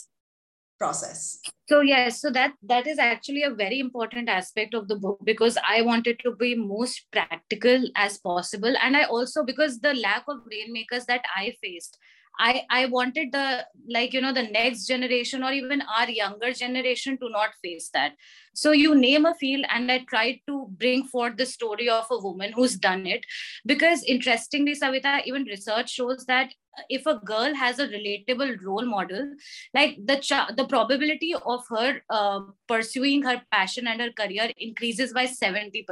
process? 0.79 1.41
so 1.69 1.81
yes 1.81 2.21
so 2.21 2.31
that 2.31 2.53
that 2.63 2.87
is 2.87 2.99
actually 2.99 3.43
a 3.43 3.51
very 3.51 3.79
important 3.81 4.29
aspect 4.29 4.75
of 4.75 4.89
the 4.89 4.97
book 4.97 5.19
because 5.25 5.57
i 5.67 5.81
wanted 5.81 6.19
to 6.19 6.35
be 6.37 6.55
most 6.55 7.07
practical 7.11 7.89
as 7.97 8.19
possible 8.19 8.75
and 8.83 8.97
i 8.97 9.05
also 9.05 9.45
because 9.45 9.81
the 9.81 9.95
lack 9.95 10.25
of 10.29 10.39
rainmakers 10.51 11.07
that 11.07 11.25
i 11.37 11.55
faced 11.63 11.99
i 12.39 12.65
i 12.71 12.87
wanted 12.87 13.33
the 13.33 13.65
like 13.89 14.13
you 14.13 14.21
know 14.21 14.33
the 14.33 14.43
next 14.43 14.87
generation 14.87 15.43
or 15.43 15.53
even 15.53 15.83
our 15.83 16.09
younger 16.11 16.53
generation 16.53 17.19
to 17.19 17.29
not 17.29 17.51
face 17.63 17.91
that. 17.93 18.15
So 18.55 18.71
you 18.71 18.95
name 18.95 19.27
a 19.27 19.35
field 19.35 19.65
and 19.69 19.91
i 19.91 19.99
tried 20.09 20.41
to 20.47 20.67
bring 20.79 21.05
forth 21.05 21.37
the 21.37 21.47
story 21.47 21.89
of 21.89 22.07
a 22.11 22.19
woman 22.19 22.53
who's 22.53 22.77
done 22.77 23.07
it. 23.07 23.27
Because 23.67 24.05
interestingly 24.05 24.75
savita 24.75 25.25
even 25.25 25.45
research 25.45 25.91
shows 25.91 26.25
that 26.27 26.55
if 26.89 27.07
a 27.07 27.21
girl 27.25 27.55
has 27.55 27.79
a 27.79 27.89
relatable 27.89 28.57
role 28.65 28.85
model 28.85 29.35
like 29.75 29.97
the 30.05 30.17
ch- 30.17 30.57
the 30.57 30.67
probability 30.67 31.35
of 31.35 31.65
her 31.69 32.03
uh, 32.11 32.41
pursuing 32.67 33.23
her 33.23 33.41
passion 33.53 33.87
and 33.87 34.01
her 34.01 34.11
career 34.11 34.51
increases 34.59 35.13
by 35.13 35.25
70% 35.27 35.85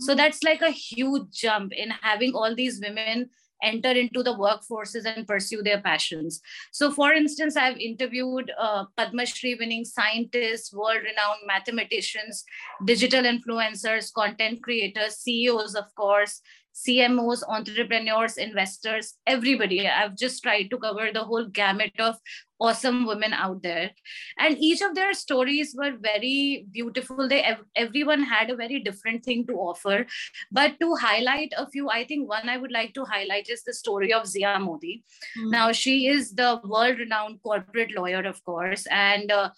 so 0.00 0.12
hmm. 0.12 0.16
that's 0.16 0.42
like 0.42 0.62
a 0.62 0.70
huge 0.70 1.30
jump 1.32 1.72
in 1.72 1.90
having 1.90 2.34
all 2.34 2.54
these 2.54 2.80
women 2.80 3.28
enter 3.62 3.90
into 3.90 4.22
the 4.22 4.34
workforces 4.34 5.04
and 5.04 5.26
pursue 5.26 5.62
their 5.62 5.80
passions. 5.80 6.40
So, 6.72 6.90
for 6.90 7.12
instance, 7.12 7.56
I've 7.56 7.76
interviewed 7.76 8.50
uh, 8.58 8.84
Padma 8.96 9.26
Shri 9.26 9.54
winning 9.54 9.84
scientists, 9.84 10.72
world 10.72 10.98
renowned 10.98 11.40
mathematicians, 11.46 12.44
digital 12.84 13.22
influencers, 13.22 14.12
content 14.12 14.62
creators, 14.62 15.16
CEOs, 15.18 15.74
of 15.74 15.94
course, 15.94 16.40
CMOs, 16.74 17.42
entrepreneurs, 17.48 18.36
investors, 18.36 19.14
everybody. 19.26 19.88
I've 19.88 20.16
just 20.16 20.42
tried 20.42 20.70
to 20.70 20.78
cover 20.78 21.10
the 21.12 21.24
whole 21.24 21.46
gamut 21.46 21.92
of 21.98 22.16
awesome 22.60 23.06
women 23.06 23.32
out 23.32 23.62
there. 23.62 23.90
And 24.38 24.56
each 24.58 24.82
of 24.82 24.94
their 24.94 25.14
stories 25.14 25.74
were 25.76 25.92
very 25.98 26.66
beautiful. 26.70 27.26
They 27.28 27.56
everyone 27.74 28.22
had 28.22 28.50
a 28.50 28.56
very 28.56 28.80
different 28.80 29.24
thing 29.24 29.46
to 29.46 29.54
offer. 29.54 30.06
But 30.52 30.78
to 30.80 30.94
highlight 30.94 31.52
a 31.56 31.68
few, 31.68 31.88
I 31.88 32.04
think 32.04 32.28
one 32.28 32.48
I 32.48 32.58
would 32.58 32.70
like 32.70 32.94
to 32.94 33.04
highlight 33.04 33.48
is 33.48 33.64
the 33.64 33.72
story 33.72 34.12
of 34.12 34.26
Zia 34.26 34.58
Modi. 34.58 35.02
Mm. 35.38 35.50
Now, 35.50 35.72
she 35.72 36.06
is 36.06 36.32
the 36.32 36.60
world-renowned 36.64 37.42
corporate 37.42 37.96
lawyer, 37.96 38.22
of 38.26 38.44
course, 38.44 38.86
and 38.90 39.32
uh, 39.32 39.50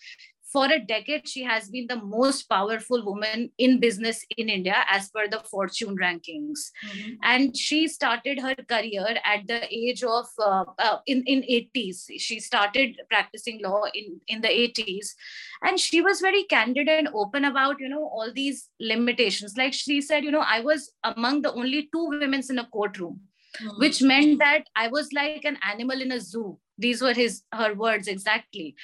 for 0.52 0.66
a 0.66 0.78
decade, 0.78 1.26
she 1.26 1.42
has 1.42 1.68
been 1.68 1.86
the 1.86 1.96
most 1.96 2.42
powerful 2.44 3.04
woman 3.04 3.50
in 3.58 3.80
business 3.80 4.24
in 4.36 4.48
India 4.48 4.84
as 4.88 5.08
per 5.08 5.26
the 5.28 5.40
Fortune 5.40 5.96
rankings. 5.96 6.70
Mm-hmm. 6.86 7.14
And 7.22 7.56
she 7.56 7.88
started 7.88 8.38
her 8.40 8.54
career 8.54 9.16
at 9.24 9.46
the 9.46 9.62
age 9.74 10.04
of 10.04 10.26
uh, 10.38 10.64
uh, 10.78 10.98
in 11.06 11.24
in 11.24 11.42
80s. 11.42 12.04
She 12.18 12.38
started 12.40 13.00
practicing 13.08 13.62
law 13.62 13.84
in 13.94 14.20
in 14.28 14.42
the 14.42 14.48
80s, 14.48 15.14
and 15.62 15.80
she 15.80 16.02
was 16.02 16.20
very 16.20 16.44
candid 16.44 16.88
and 16.88 17.08
open 17.14 17.44
about 17.44 17.80
you 17.80 17.88
know 17.88 18.04
all 18.04 18.32
these 18.32 18.68
limitations. 18.80 19.56
Like 19.56 19.72
she 19.72 20.00
said, 20.00 20.24
you 20.24 20.30
know, 20.30 20.46
I 20.46 20.60
was 20.60 20.90
among 21.02 21.42
the 21.42 21.52
only 21.52 21.88
two 21.92 22.08
women 22.08 22.42
in 22.48 22.58
a 22.58 22.66
courtroom. 22.66 23.20
Mm-hmm. 23.60 23.80
Which 23.80 24.00
meant 24.00 24.38
that 24.38 24.68
I 24.74 24.88
was 24.88 25.12
like 25.12 25.44
an 25.44 25.58
animal 25.62 26.00
in 26.00 26.10
a 26.10 26.18
zoo 26.18 26.58
these 26.78 27.02
were 27.02 27.12
his 27.14 27.42
her 27.52 27.74
words 27.74 28.08
exactly 28.08 28.74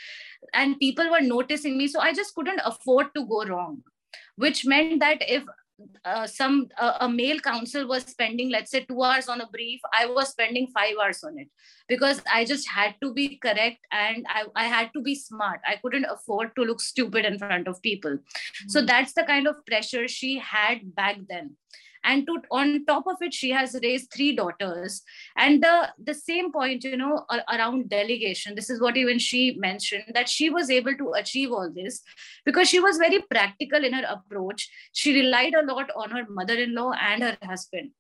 and 0.55 0.79
people 0.79 1.11
were 1.11 1.21
noticing 1.21 1.77
me 1.77 1.87
so 1.89 2.01
i 2.01 2.13
just 2.13 2.35
couldn't 2.35 2.61
afford 2.65 3.07
to 3.15 3.27
go 3.27 3.45
wrong 3.45 3.83
which 4.37 4.65
meant 4.67 5.01
that 5.01 5.19
if 5.21 5.43
uh, 6.05 6.27
some 6.27 6.69
uh, 6.77 6.95
a 7.01 7.09
male 7.09 7.39
counsel 7.39 7.87
was 7.87 8.03
spending 8.03 8.51
let's 8.51 8.71
say 8.71 8.85
2 8.85 9.03
hours 9.03 9.29
on 9.29 9.41
a 9.41 9.47
brief 9.49 9.81
i 9.93 10.07
was 10.07 10.31
spending 10.31 10.67
5 10.75 10.95
hours 11.01 11.23
on 11.23 11.39
it 11.39 11.49
because 11.89 12.21
i 12.33 12.45
just 12.45 12.69
had 12.69 12.97
to 13.01 13.13
be 13.15 13.37
correct 13.37 13.79
and 13.93 14.27
i, 14.29 14.45
I 14.57 14.65
had 14.65 14.91
to 14.95 15.03
be 15.03 15.15
smart. 15.15 15.61
I 15.67 15.77
couldn't 15.77 16.07
afford 16.07 16.57
to 16.57 16.63
look 16.63 16.81
stupid 16.81 17.25
in 17.25 17.39
front 17.39 17.69
of 17.69 17.81
people. 17.83 18.11
Mm-hmm. 18.11 18.69
so 18.69 18.83
that's 18.83 19.13
the 19.13 19.23
kind 19.23 19.47
of 19.47 19.65
pressure 19.67 20.09
she 20.09 20.39
had 20.39 20.95
back 20.95 21.19
then 21.29 21.57
and 22.05 22.27
to 22.27 22.41
on 22.51 22.85
top 22.87 23.07
of 23.07 23.17
it 23.21 23.35
she 23.35 23.51
has 23.51 23.79
raised 23.83 24.11
three 24.13 24.35
daughters. 24.35 25.03
And 25.37 25.63
the 25.63 25.89
the 26.03 26.15
same 26.15 26.53
point 26.53 26.85
you 26.85 26.97
know 26.97 27.25
around 27.53 27.89
delegation 27.91 28.55
this 28.55 28.71
is 28.71 28.81
what 28.81 28.97
even 28.97 29.19
she 29.19 29.55
mentioned 29.59 30.05
that 30.15 30.29
she 30.29 30.51
was 30.51 30.71
able 30.71 30.97
to 30.97 31.13
achieve 31.13 31.53
all 31.53 31.71
this 31.71 32.03
because 32.45 32.69
she 32.69 32.81
was 32.81 32.99
very 32.99 33.21
practical 33.31 33.85
in 33.85 33.93
her 33.93 34.07
approach. 34.09 34.71
She 34.93 35.15
relied 35.21 35.55
a 35.55 35.65
lot 35.65 35.91
on 35.97 36.11
her 36.11 36.27
mother-in-law 36.29 36.93
and 36.93 37.23
her 37.23 37.37
husband 37.43 37.91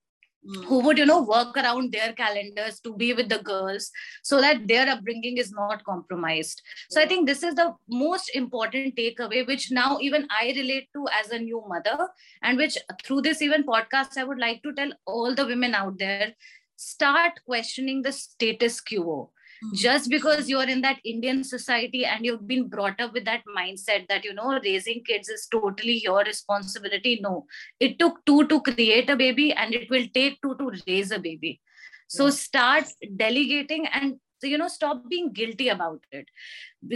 mm. 0.49 0.64
who 0.64 0.81
would 0.81 0.99
you 0.99 1.07
know 1.07 1.23
work 1.23 1.57
around 1.57 1.93
their 1.93 2.12
calendars 2.12 2.81
to 2.81 2.95
be 2.97 3.12
with 3.12 3.28
the 3.28 3.38
girls 3.38 3.90
so 4.23 4.40
that 4.40 4.67
their 4.67 4.88
upbringing 4.88 5.38
is 5.38 5.52
not 5.52 5.85
compromised 5.85 6.62
so 6.90 7.00
i 7.00 7.07
think 7.07 7.26
this 7.26 7.43
is 7.43 7.55
the 7.55 7.73
most 7.88 8.31
important 8.35 8.97
takeaway 8.97 9.47
which 9.47 9.71
now 9.71 9.99
even 10.00 10.26
i 10.40 10.52
relate 10.57 10.88
to 10.95 11.07
as 11.23 11.31
a 11.31 11.38
new 11.38 11.62
mother 11.69 12.09
and 12.43 12.57
which 12.57 12.78
through 13.05 13.21
this 13.21 13.43
even 13.43 13.64
podcast 13.64 14.17
i 14.17 14.25
would 14.25 14.38
like 14.38 14.62
to 14.62 14.73
tell 14.73 14.93
all 15.07 15.35
the 15.35 15.47
women 15.47 15.75
out 15.75 15.99
there 15.99 16.33
start 16.78 17.40
questioning 17.45 18.02
the 18.02 18.12
status 18.12 18.81
quo. 18.81 19.31
Mm-hmm. 19.65 19.75
just 19.75 20.09
because 20.09 20.49
you're 20.49 20.69
in 20.69 20.83
that 20.83 20.99
indian 21.05 21.43
society 21.43 22.05
and 22.05 22.25
you've 22.25 22.47
been 22.47 22.69
brought 22.69 23.00
up 23.00 23.12
with 23.12 23.25
that 23.25 23.43
mindset 23.57 24.07
that 24.09 24.25
you 24.25 24.33
know 24.33 24.61
raising 24.62 25.03
kids 25.03 25.29
is 25.29 25.49
totally 25.50 26.00
your 26.05 26.23
responsibility 26.23 27.19
no. 27.21 27.47
It 27.81 27.99
took 27.99 28.25
two 28.25 28.47
to 28.49 28.61
create 28.61 29.11
a 29.11 29.17
baby 29.17 29.53
and 29.53 29.75
it 29.75 29.91
will 29.91 30.07
take 30.15 30.41
two 30.43 30.57
to 30.57 30.73
raise 30.87 31.11
a 31.11 31.19
baby. 31.19 31.61
So 32.09 32.31
start 32.31 32.85
delegating 33.17 33.87
and 33.87 34.17
you 34.43 34.59
know 34.59 34.69
stop 34.69 35.09
being 35.09 35.33
guilty 35.33 35.69
about 35.69 36.00
it. 36.12 36.27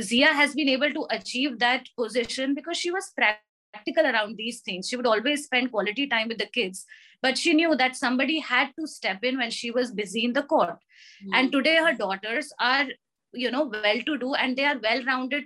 Zia 0.00 0.28
has 0.28 0.54
been 0.54 0.69
able 0.69 0.92
to 0.92 1.07
achieve 1.11 1.59
that 1.59 1.88
position 1.97 2.54
because 2.54 2.76
she 2.76 2.90
was 2.90 3.12
practical 3.72 4.06
around 4.06 4.36
these 4.36 4.60
things. 4.60 4.88
She 4.88 4.96
would 4.96 5.06
always 5.06 5.44
spend 5.44 5.70
quality 5.70 6.06
time 6.06 6.28
with 6.28 6.38
the 6.38 6.46
kids 6.46 6.86
but 7.22 7.38
she 7.38 7.54
knew 7.54 7.76
that 7.76 7.96
somebody 7.96 8.40
had 8.40 8.70
to 8.78 8.86
step 8.86 9.22
in 9.22 9.38
when 9.38 9.50
she 9.50 9.70
was 9.70 9.92
busy 9.92 10.24
in 10.24 10.32
the 10.32 10.42
court. 10.42 10.70
Mm-hmm. 10.70 11.34
and 11.34 11.52
today 11.52 11.76
her 11.76 11.94
daughters 11.94 12.52
are 12.60 12.86
you 13.32 13.50
know 13.50 13.64
well 13.64 14.00
to 14.06 14.18
do 14.18 14.34
and 14.34 14.56
they 14.56 14.64
are 14.64 14.78
well 14.82 15.04
rounded 15.04 15.44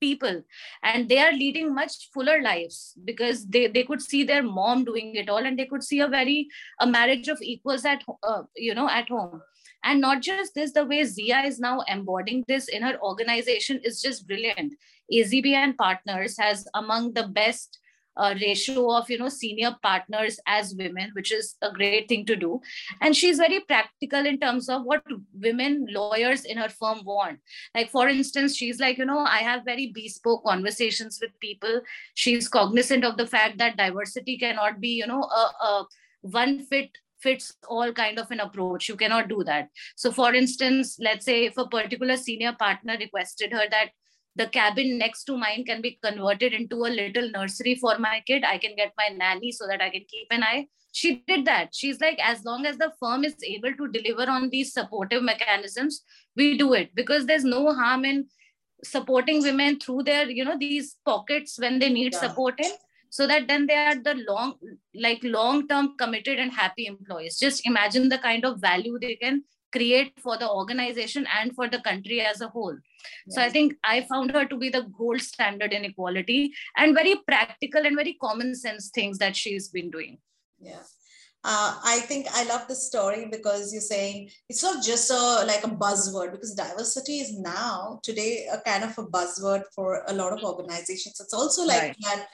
people. 0.00 0.42
And 0.82 1.08
they 1.08 1.18
are 1.18 1.32
leading 1.32 1.74
much 1.74 2.10
fuller 2.12 2.40
lives 2.40 2.94
because 3.04 3.46
they, 3.46 3.66
they 3.66 3.82
could 3.82 4.00
see 4.00 4.22
their 4.24 4.42
mom 4.42 4.84
doing 4.84 5.14
it 5.16 5.28
all 5.28 5.44
and 5.44 5.58
they 5.58 5.66
could 5.66 5.82
see 5.82 6.00
a 6.00 6.08
very 6.08 6.48
a 6.80 6.86
marriage 6.86 7.28
of 7.28 7.42
equals 7.42 7.84
at 7.84 8.04
uh, 8.22 8.42
you 8.56 8.74
know 8.74 8.88
at 8.88 9.08
home 9.08 9.42
and 9.84 10.00
not 10.00 10.22
just 10.22 10.54
this 10.54 10.72
the 10.72 10.84
way 10.84 11.04
zia 11.04 11.40
is 11.40 11.58
now 11.58 11.80
embodying 11.88 12.44
this 12.48 12.68
in 12.68 12.82
her 12.82 12.98
organization 13.02 13.80
is 13.82 14.02
just 14.02 14.26
brilliant. 14.26 14.74
AZB 15.12 15.52
and 15.54 15.76
partners 15.76 16.36
has 16.38 16.66
among 16.74 17.12
the 17.14 17.28
best 17.28 17.78
uh, 18.18 18.34
ratio 18.40 18.90
of 18.96 19.08
you 19.08 19.16
know 19.16 19.28
senior 19.28 19.76
partners 19.82 20.40
as 20.46 20.74
women 20.74 21.10
which 21.12 21.32
is 21.32 21.54
a 21.62 21.72
great 21.72 22.08
thing 22.08 22.26
to 22.26 22.36
do. 22.36 22.60
And 23.00 23.16
she's 23.16 23.38
very 23.38 23.60
practical 23.60 24.26
in 24.26 24.38
terms 24.40 24.68
of 24.68 24.82
what 24.82 25.02
women 25.32 25.86
lawyers 25.88 26.44
in 26.44 26.58
her 26.58 26.68
firm 26.68 27.02
want. 27.04 27.38
Like 27.74 27.90
for 27.90 28.08
instance 28.08 28.56
she's 28.56 28.80
like 28.80 28.98
you 28.98 29.04
know 29.04 29.20
i 29.20 29.38
have 29.38 29.64
very 29.64 29.92
bespoke 29.94 30.44
conversations 30.44 31.18
with 31.22 31.38
people. 31.40 31.80
She's 32.14 32.48
cognizant 32.48 33.04
of 33.04 33.16
the 33.16 33.26
fact 33.26 33.58
that 33.58 33.76
diversity 33.76 34.36
cannot 34.36 34.80
be 34.80 34.88
you 34.88 35.06
know 35.06 35.22
a, 35.22 35.64
a 35.64 35.86
one 36.22 36.58
fit 36.64 36.90
fits 37.20 37.54
all 37.68 37.92
kind 37.92 38.18
of 38.18 38.30
an 38.30 38.40
approach. 38.40 38.88
You 38.88 38.96
cannot 38.96 39.28
do 39.28 39.42
that. 39.44 39.68
So 39.96 40.12
for 40.12 40.34
instance 40.34 40.96
let's 41.00 41.24
say 41.24 41.44
if 41.46 41.56
a 41.56 41.66
particular 41.66 42.16
senior 42.16 42.52
partner 42.58 42.96
requested 42.98 43.52
her 43.52 43.68
that 43.70 43.90
the 44.36 44.46
cabin 44.46 44.98
next 44.98 45.24
to 45.24 45.36
mine 45.36 45.64
can 45.64 45.82
be 45.82 45.98
converted 46.02 46.52
into 46.52 46.76
a 46.84 46.94
little 46.96 47.28
nursery 47.30 47.74
for 47.74 47.98
my 47.98 48.22
kid 48.24 48.44
i 48.44 48.56
can 48.56 48.76
get 48.76 48.92
my 48.96 49.08
nanny 49.08 49.50
so 49.50 49.66
that 49.66 49.80
i 49.82 49.90
can 49.90 50.04
keep 50.08 50.28
an 50.30 50.44
eye. 50.44 50.66
She 50.92 51.22
did 51.28 51.44
that. 51.44 51.74
She's 51.74 52.00
like 52.00 52.18
as 52.18 52.44
long 52.44 52.66
as 52.66 52.76
the 52.78 52.92
firm 52.98 53.24
is 53.24 53.34
able 53.44 53.74
to 53.74 53.88
deliver 53.88 54.28
on 54.30 54.48
these 54.50 54.72
supportive 54.72 55.22
mechanisms 55.22 56.02
we 56.34 56.56
do 56.56 56.72
it. 56.74 56.94
Because 56.94 57.26
there's 57.26 57.44
no 57.44 57.72
harm 57.74 58.04
in 58.04 58.26
supporting 58.84 59.42
women 59.42 59.78
through 59.78 60.04
their 60.04 60.28
you 60.30 60.44
know 60.44 60.56
these 60.58 60.96
pockets 61.04 61.58
when 61.58 61.78
they 61.78 61.88
need 61.88 62.12
yeah. 62.12 62.20
support 62.20 62.54
in 62.58 62.70
so 63.10 63.26
that 63.26 63.48
then 63.48 63.66
they 63.66 63.74
are 63.74 63.96
the 63.96 64.14
long 64.28 64.54
like 64.94 65.20
long 65.22 65.66
term 65.68 65.96
committed 65.96 66.38
and 66.38 66.52
happy 66.52 66.86
employees 66.86 67.38
just 67.38 67.66
imagine 67.66 68.08
the 68.08 68.18
kind 68.18 68.44
of 68.44 68.60
value 68.60 68.98
they 69.00 69.16
can 69.16 69.42
create 69.72 70.12
for 70.20 70.38
the 70.38 70.48
organization 70.48 71.26
and 71.38 71.54
for 71.54 71.68
the 71.68 71.80
country 71.80 72.20
as 72.20 72.40
a 72.40 72.48
whole. 72.48 72.76
Yes. 73.26 73.34
So 73.34 73.42
I 73.42 73.50
think 73.50 73.74
I 73.84 74.02
found 74.02 74.30
her 74.32 74.44
to 74.44 74.56
be 74.56 74.70
the 74.70 74.86
gold 74.96 75.20
standard 75.20 75.72
in 75.72 75.84
equality 75.84 76.52
and 76.76 76.94
very 76.94 77.16
practical 77.26 77.84
and 77.84 77.96
very 77.96 78.16
common 78.20 78.54
sense 78.54 78.90
things 78.94 79.18
that 79.18 79.36
she's 79.36 79.68
been 79.68 79.90
doing. 79.90 80.18
Yeah. 80.60 80.82
Uh, 81.44 81.78
I 81.84 82.00
think 82.00 82.26
I 82.32 82.44
love 82.44 82.66
the 82.66 82.74
story 82.74 83.28
because 83.30 83.72
you're 83.72 83.80
saying 83.80 84.30
it's 84.48 84.62
not 84.62 84.84
just 84.84 85.08
a 85.10 85.44
like 85.46 85.62
a 85.62 85.68
buzzword 85.68 86.32
because 86.32 86.52
diversity 86.52 87.20
is 87.20 87.38
now 87.38 88.00
today 88.02 88.48
a 88.52 88.58
kind 88.60 88.82
of 88.82 88.98
a 88.98 89.06
buzzword 89.06 89.62
for 89.72 90.02
a 90.08 90.12
lot 90.12 90.32
of 90.32 90.42
organizations. 90.42 91.20
It's 91.20 91.32
also 91.32 91.64
like 91.64 91.82
right. 91.82 91.96
that 92.02 92.26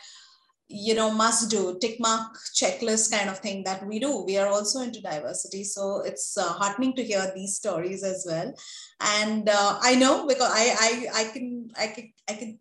you 0.69 0.95
know 0.95 1.11
must 1.11 1.51
do 1.51 1.77
tick 1.81 2.01
mark 2.01 2.37
checklist 2.55 3.11
kind 3.11 3.29
of 3.29 3.39
thing 3.39 3.63
that 3.65 3.87
we 3.87 3.99
do. 3.99 4.25
We 4.25 4.39
are 4.39 4.49
also 4.49 4.81
into 4.81 5.03
diversity 5.03 5.65
so 5.65 6.03
it's 6.05 6.37
uh, 6.39 6.53
heartening 6.55 6.95
to 6.97 7.05
hear 7.05 7.33
these 7.35 7.57
stories 7.57 8.03
as 8.03 8.25
well. 8.29 8.53
And 9.01 9.49
uh, 9.49 9.79
i 9.83 9.95
know 9.95 10.27
because 10.27 10.51
I, 10.51 10.75
I 10.87 11.21
i 11.21 11.25
can 11.33 11.71
i 11.79 11.87
can 11.89 12.13
i 12.29 12.35
can 12.35 12.59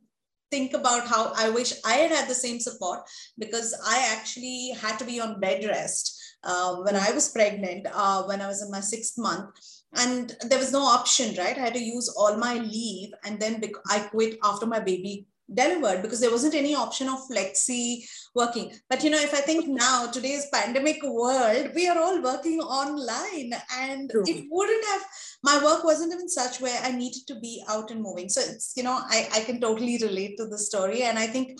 think 0.51 0.74
about 0.74 1.07
how 1.07 1.33
i 1.36 1.50
wish 1.50 1.74
i 1.83 1.93
had 1.93 2.12
had 2.12 2.29
the 2.29 2.36
same 2.36 2.60
support 2.60 3.00
because 3.39 3.74
i 3.88 4.07
actually 4.15 4.72
had 4.79 5.00
to 5.00 5.05
be 5.05 5.19
on 5.19 5.39
bed 5.39 5.65
rest 5.65 6.19
uh, 6.43 6.75
when 6.75 6.95
i 6.95 7.12
was 7.12 7.29
pregnant 7.29 7.88
uh, 7.91 8.22
when 8.24 8.41
i 8.41 8.48
was 8.48 8.62
in 8.62 8.69
my 8.69 8.79
sixth 8.79 9.17
month. 9.17 9.50
And 9.95 10.36
there 10.50 10.57
was 10.57 10.72
no 10.72 10.81
option 10.81 11.36
right? 11.38 11.55
I 11.55 11.65
had 11.65 11.75
to 11.75 11.79
use 11.79 12.10
all 12.10 12.36
my 12.36 12.55
leave 12.55 13.12
and 13.24 13.39
then 13.39 13.62
i 13.88 14.00
quit 14.00 14.39
after 14.43 14.65
my 14.65 14.79
baby 14.79 15.27
delivered 15.51 16.01
because 16.01 16.19
there 16.19 16.31
wasn't 16.31 16.55
any 16.55 16.75
option 16.75 17.09
of 17.09 17.27
flexi 17.29 18.05
working. 18.35 18.71
But 18.89 19.03
you 19.03 19.09
know 19.09 19.19
if 19.19 19.33
i 19.33 19.41
think 19.41 19.67
now 19.67 20.07
today's 20.07 20.47
pandemic 20.51 21.01
world 21.03 21.71
we 21.75 21.88
are 21.88 21.97
all 21.97 22.21
working 22.21 22.59
online 22.59 23.53
and 23.77 24.09
True. 24.09 24.23
it 24.25 24.45
wouldn't 24.50 24.85
have 24.85 25.01
my 25.43 25.63
work 25.63 25.83
wasn't 25.83 26.13
even 26.13 26.29
such 26.29 26.62
where 26.62 26.79
i 26.83 26.91
needed 26.91 27.23
to 27.27 27.39
be 27.39 27.63
out 27.67 27.91
and 27.91 28.01
moving. 28.01 28.29
So 28.29 28.41
it's 28.41 28.73
you 28.75 28.83
know 28.83 29.00
i, 29.09 29.27
I 29.33 29.41
can 29.41 29.59
totally 29.59 29.97
relate 30.01 30.38
to 30.38 30.47
the 30.47 30.57
story. 30.57 31.03
And 31.03 31.19
i 31.19 31.27
think 31.27 31.59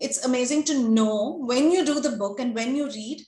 it's 0.00 0.24
amazing 0.24 0.64
to 0.64 0.88
know 0.88 1.40
when 1.46 1.70
you 1.70 1.84
do 1.84 2.00
the 2.00 2.16
book 2.16 2.40
and 2.40 2.54
when 2.54 2.74
you 2.74 2.86
read 2.86 3.24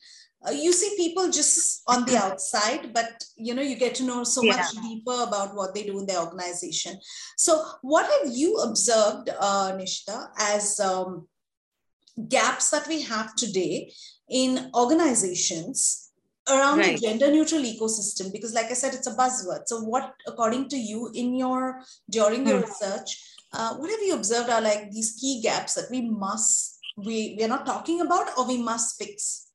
uh, 0.47 0.51
you 0.51 0.73
see 0.73 0.95
people 0.97 1.31
just 1.31 1.83
on 1.89 2.05
the 2.05 2.17
outside 2.17 2.93
but 2.93 3.25
you 3.37 3.55
know 3.55 3.63
you 3.63 3.77
get 3.77 3.95
to 3.95 4.05
know 4.05 4.25
so 4.25 4.43
yeah. 4.43 4.57
much 4.57 4.71
deeper 4.83 5.25
about 5.27 5.55
what 5.55 5.75
they 5.75 5.85
do 5.85 5.99
in 5.99 6.07
their 6.07 6.21
organization 6.21 6.99
so 7.37 7.65
what 7.83 8.05
have 8.05 8.35
you 8.35 8.57
observed 8.57 9.31
uh, 9.39 9.73
nishta 9.73 10.29
as 10.39 10.79
um, 10.81 11.27
gaps 12.29 12.71
that 12.71 12.87
we 12.89 13.03
have 13.03 13.35
today 13.35 13.93
in 14.29 14.71
organizations 14.75 16.11
around 16.49 16.79
right. 16.79 16.97
the 16.97 17.07
gender 17.07 17.31
neutral 17.31 17.63
ecosystem 17.63 18.33
because 18.33 18.55
like 18.55 18.67
i 18.67 18.75
said 18.75 18.95
it's 18.95 19.07
a 19.07 19.17
buzzword 19.17 19.63
so 19.67 19.81
what 19.81 20.15
according 20.27 20.69
to 20.69 20.77
you 20.77 21.11
in 21.15 21.35
your 21.35 21.81
during 22.11 22.43
hmm. 22.43 22.49
your 22.49 22.61
research 22.61 23.23
uh, 23.53 23.75
what 23.77 23.91
have 23.91 24.01
you 24.01 24.15
observed 24.15 24.51
are 24.51 24.61
like 24.61 24.91
these 24.91 25.17
key 25.21 25.41
gaps 25.43 25.75
that 25.75 25.91
we 25.91 26.03
must 26.03 26.79
we 26.97 27.35
we 27.37 27.45
are 27.45 27.49
not 27.49 27.67
talking 27.67 28.01
about 28.01 28.37
or 28.39 28.47
we 28.47 28.59
must 28.59 28.97
fix 28.99 29.46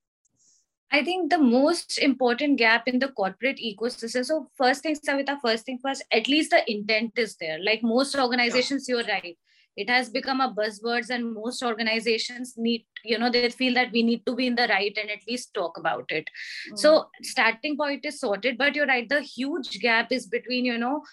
I 0.92 1.04
think 1.04 1.30
the 1.30 1.38
most 1.38 1.98
important 1.98 2.58
gap 2.58 2.88
in 2.88 3.00
the 3.00 3.08
corporate 3.10 3.58
ecosystem. 3.58 4.26
So, 4.26 4.50
first 4.58 4.84
thing, 4.84 4.96
Savita, 4.96 5.38
first 5.42 5.66
thing 5.66 5.80
first, 5.82 6.04
at 6.12 6.28
least 6.28 6.52
the 6.52 6.70
intent 6.70 7.14
is 7.18 7.38
there. 7.38 7.60
Like 7.64 7.82
most 7.82 8.16
organizations, 8.18 8.88
you're 8.90 9.04
right. 9.04 9.38
It 9.78 9.90
has 9.90 10.10
become 10.10 10.42
a 10.42 10.54
buzzwords, 10.54 11.10
and 11.10 11.34
most 11.34 11.64
organizations 11.64 12.56
need, 12.58 12.86
you 13.06 13.18
know, 13.18 13.32
they 13.32 13.50
feel 13.50 13.74
that 13.76 13.94
we 13.94 14.04
need 14.04 14.26
to 14.26 14.36
be 14.36 14.48
in 14.48 14.56
the 14.56 14.68
right 14.68 14.96
and 15.00 15.10
at 15.10 15.26
least 15.28 15.54
talk 15.54 15.78
about 15.78 16.06
it. 16.10 16.28
Mm. 16.72 16.78
So, 16.78 17.10
starting 17.22 17.78
point 17.78 18.06
is 18.06 18.20
sorted, 18.20 18.58
but 18.58 18.76
you're 18.76 18.88
right. 18.88 19.08
The 19.08 19.22
huge 19.22 19.80
gap 19.80 20.12
is 20.12 20.28
between, 20.28 20.66
you 20.66 20.78
know, 20.78 21.04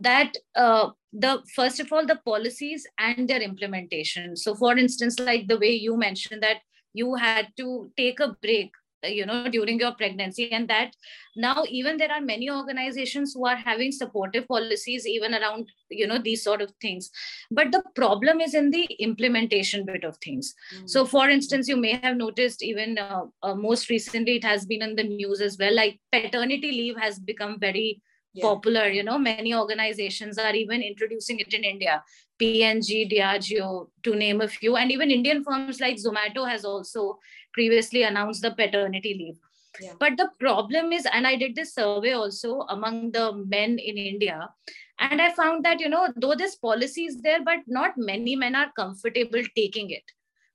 that 0.00 0.36
uh, 0.54 0.90
the 1.12 1.42
first 1.54 1.80
of 1.80 1.92
all 1.92 2.06
the 2.06 2.20
policies 2.24 2.86
and 2.98 3.28
their 3.28 3.42
implementation 3.42 4.36
so 4.36 4.54
for 4.54 4.76
instance 4.78 5.18
like 5.18 5.48
the 5.48 5.58
way 5.58 5.72
you 5.72 5.96
mentioned 5.96 6.42
that 6.42 6.58
you 6.94 7.14
had 7.14 7.48
to 7.56 7.90
take 7.96 8.20
a 8.20 8.36
break 8.40 8.70
you 9.04 9.26
know 9.26 9.48
during 9.48 9.78
your 9.78 9.92
pregnancy 9.92 10.50
and 10.52 10.68
that 10.68 10.94
now 11.36 11.64
even 11.68 11.96
there 11.96 12.10
are 12.10 12.20
many 12.20 12.50
organizations 12.50 13.32
who 13.34 13.46
are 13.46 13.56
having 13.56 13.90
supportive 13.90 14.46
policies 14.46 15.06
even 15.06 15.34
around 15.34 15.70
you 15.90 16.06
know 16.06 16.18
these 16.18 16.42
sort 16.42 16.62
of 16.62 16.72
things 16.80 17.10
but 17.50 17.72
the 17.72 17.82
problem 17.94 18.40
is 18.40 18.54
in 18.54 18.70
the 18.70 18.84
implementation 19.00 19.84
bit 19.84 20.04
of 20.04 20.16
things 20.18 20.54
mm-hmm. 20.74 20.86
so 20.86 21.04
for 21.04 21.28
instance 21.28 21.68
you 21.68 21.76
may 21.76 21.98
have 22.02 22.16
noticed 22.16 22.62
even 22.62 22.98
uh, 22.98 23.22
uh, 23.42 23.54
most 23.54 23.88
recently 23.88 24.36
it 24.36 24.44
has 24.44 24.66
been 24.66 24.82
in 24.82 24.94
the 24.94 25.02
news 25.02 25.40
as 25.40 25.58
well 25.58 25.74
like 25.74 26.00
paternity 26.12 26.70
leave 26.70 26.96
has 26.96 27.18
become 27.18 27.58
very 27.58 28.00
yeah. 28.34 28.42
popular 28.42 28.88
you 28.88 29.02
know 29.02 29.18
many 29.18 29.54
organizations 29.54 30.38
are 30.38 30.54
even 30.54 30.82
introducing 30.82 31.38
it 31.38 31.52
in 31.52 31.64
india 31.64 32.02
P&G, 32.42 33.08
Diageo, 33.08 33.88
to 34.02 34.16
name 34.16 34.40
a 34.40 34.48
few. 34.48 34.74
And 34.76 34.90
even 34.90 35.12
Indian 35.12 35.44
firms 35.44 35.80
like 35.80 35.96
Zomato 35.96 36.48
has 36.48 36.64
also 36.64 37.20
previously 37.52 38.02
announced 38.02 38.42
the 38.42 38.50
paternity 38.50 39.14
leave. 39.14 39.38
Yeah. 39.80 39.94
But 39.98 40.16
the 40.16 40.30
problem 40.38 40.92
is, 40.92 41.06
and 41.10 41.26
I 41.26 41.36
did 41.36 41.56
this 41.56 41.74
survey 41.74 42.12
also 42.12 42.60
among 42.68 43.12
the 43.12 43.32
men 43.32 43.78
in 43.78 43.96
India, 43.96 44.50
and 44.98 45.20
I 45.20 45.32
found 45.32 45.64
that, 45.64 45.80
you 45.80 45.88
know, 45.88 46.08
though 46.16 46.34
this 46.34 46.56
policy 46.56 47.06
is 47.06 47.20
there, 47.22 47.42
but 47.42 47.60
not 47.66 47.92
many 47.96 48.36
men 48.36 48.54
are 48.54 48.70
comfortable 48.76 49.42
taking 49.56 49.90
it 49.90 50.04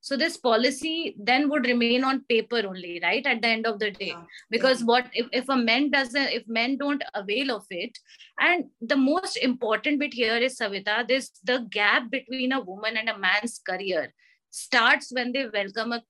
so 0.08 0.16
this 0.16 0.38
policy 0.38 1.16
then 1.18 1.50
would 1.50 1.66
remain 1.66 2.04
on 2.04 2.24
paper 2.30 2.62
only 2.66 3.00
right 3.04 3.26
at 3.26 3.42
the 3.42 3.48
end 3.48 3.66
of 3.66 3.80
the 3.80 3.92
day 3.92 4.14
yeah. 4.16 4.22
because 4.50 4.84
what 4.84 5.08
if, 5.14 5.28
if 5.32 5.50
a 5.50 5.56
man 5.56 5.90
doesn't 5.92 6.30
if 6.38 6.48
men 6.48 6.78
don't 6.78 7.04
avail 7.14 7.52
of 7.52 7.66
it 7.70 7.98
and 8.40 8.66
the 8.82 8.96
most 8.96 9.38
important 9.38 10.00
bit 10.00 10.14
here 10.14 10.38
is 10.38 10.60
savita 10.60 11.08
this 11.08 11.32
the 11.44 11.60
gap 11.72 12.10
between 12.12 12.52
a 12.52 12.62
woman 12.62 12.98
and 12.98 13.10
a 13.10 13.18
man's 13.18 13.60
career 13.72 14.14
starts 14.50 15.12
when 15.12 15.32
they 15.32 15.46
welcome 15.54 15.92
a 15.92 16.02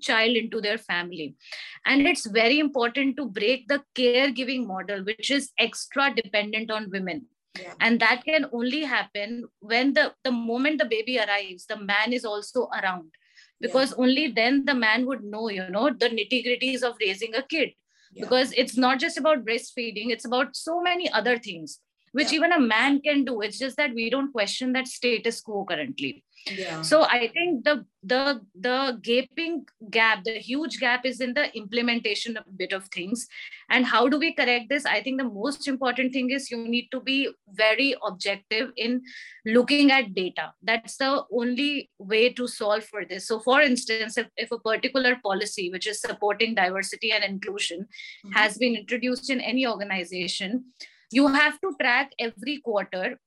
child 0.00 0.36
into 0.36 0.60
their 0.60 0.78
family 0.78 1.34
and 1.86 2.06
it's 2.06 2.26
very 2.26 2.58
important 2.58 3.16
to 3.16 3.26
break 3.26 3.66
the 3.68 3.82
caregiving 3.94 4.66
model 4.66 5.04
which 5.04 5.30
is 5.30 5.50
extra 5.58 6.12
dependent 6.14 6.70
on 6.70 6.90
women 6.90 7.26
yeah. 7.60 7.74
and 7.80 8.00
that 8.00 8.24
can 8.24 8.46
only 8.52 8.82
happen 8.82 9.44
when 9.60 9.92
the 9.92 10.12
the 10.24 10.30
moment 10.30 10.78
the 10.78 10.90
baby 10.96 11.18
arrives 11.18 11.66
the 11.66 11.76
man 11.76 12.12
is 12.12 12.24
also 12.24 12.68
around 12.80 13.10
because 13.60 13.90
yeah. 13.90 14.02
only 14.04 14.28
then 14.28 14.64
the 14.64 14.74
man 14.74 15.06
would 15.06 15.22
know 15.22 15.48
you 15.48 15.68
know 15.68 15.88
the 15.90 16.08
nitty 16.08 16.44
gritties 16.46 16.82
of 16.82 16.96
raising 17.00 17.34
a 17.34 17.42
kid 17.42 17.70
yeah. 18.12 18.24
because 18.24 18.52
it's 18.52 18.76
not 18.76 18.98
just 18.98 19.18
about 19.18 19.44
breastfeeding 19.44 20.10
it's 20.10 20.24
about 20.24 20.56
so 20.56 20.80
many 20.80 21.10
other 21.10 21.38
things 21.38 21.80
which 22.14 22.30
yeah. 22.30 22.38
even 22.38 22.52
a 22.52 22.60
man 22.60 23.00
can 23.00 23.24
do 23.24 23.40
it's 23.40 23.58
just 23.58 23.76
that 23.76 23.94
we 23.94 24.08
don't 24.08 24.32
question 24.32 24.72
that 24.72 24.86
status 24.86 25.40
quo 25.40 25.64
currently 25.64 26.12
yeah. 26.46 26.80
so 26.82 27.02
i 27.04 27.28
think 27.34 27.64
the 27.64 27.84
the 28.02 28.40
the 28.66 28.98
gaping 29.02 29.64
gap 29.90 30.22
the 30.24 30.38
huge 30.38 30.78
gap 30.78 31.04
is 31.10 31.20
in 31.20 31.34
the 31.34 31.44
implementation 31.56 32.36
of 32.36 32.44
bit 32.56 32.72
of 32.72 32.84
things 32.96 33.26
and 33.70 33.86
how 33.86 34.06
do 34.08 34.18
we 34.18 34.32
correct 34.40 34.68
this 34.68 34.86
i 34.86 35.00
think 35.02 35.18
the 35.18 35.28
most 35.28 35.68
important 35.68 36.12
thing 36.12 36.30
is 36.30 36.50
you 36.50 36.58
need 36.68 36.88
to 36.90 37.00
be 37.00 37.18
very 37.62 37.94
objective 38.06 38.70
in 38.76 39.00
looking 39.46 39.90
at 39.90 40.14
data 40.14 40.52
that's 40.62 40.96
the 40.98 41.12
only 41.32 41.90
way 41.98 42.24
to 42.40 42.46
solve 42.46 42.84
for 42.84 43.04
this 43.04 43.26
so 43.26 43.40
for 43.40 43.60
instance 43.60 44.18
if, 44.18 44.28
if 44.36 44.52
a 44.52 44.58
particular 44.58 45.16
policy 45.22 45.70
which 45.70 45.86
is 45.86 46.00
supporting 46.00 46.54
diversity 46.54 47.12
and 47.12 47.24
inclusion 47.24 47.80
mm-hmm. 47.80 48.32
has 48.32 48.58
been 48.58 48.76
introduced 48.76 49.30
in 49.30 49.40
any 49.40 49.66
organization 49.66 50.64
you 51.18 51.28
have 51.28 51.60
to 51.60 51.70
track 51.80 52.12
every 52.18 52.58
quarter 52.68 53.18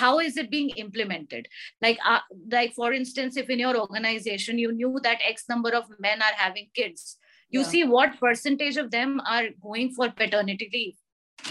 how 0.00 0.18
is 0.18 0.36
it 0.36 0.50
being 0.50 0.70
implemented 0.82 1.48
like 1.80 1.98
uh, 2.12 2.20
like 2.50 2.72
for 2.74 2.92
instance 2.92 3.36
if 3.36 3.50
in 3.50 3.58
your 3.58 3.76
organization 3.76 4.58
you 4.58 4.72
knew 4.72 4.98
that 5.02 5.26
x 5.28 5.44
number 5.48 5.74
of 5.80 5.84
men 5.98 6.22
are 6.22 6.36
having 6.36 6.68
kids 6.74 7.18
you 7.50 7.60
yeah. 7.60 7.72
see 7.74 7.84
what 7.84 8.18
percentage 8.20 8.76
of 8.76 8.90
them 8.90 9.20
are 9.26 9.46
going 9.62 9.92
for 9.92 10.10
paternity 10.10 10.70
leave 10.72 11.01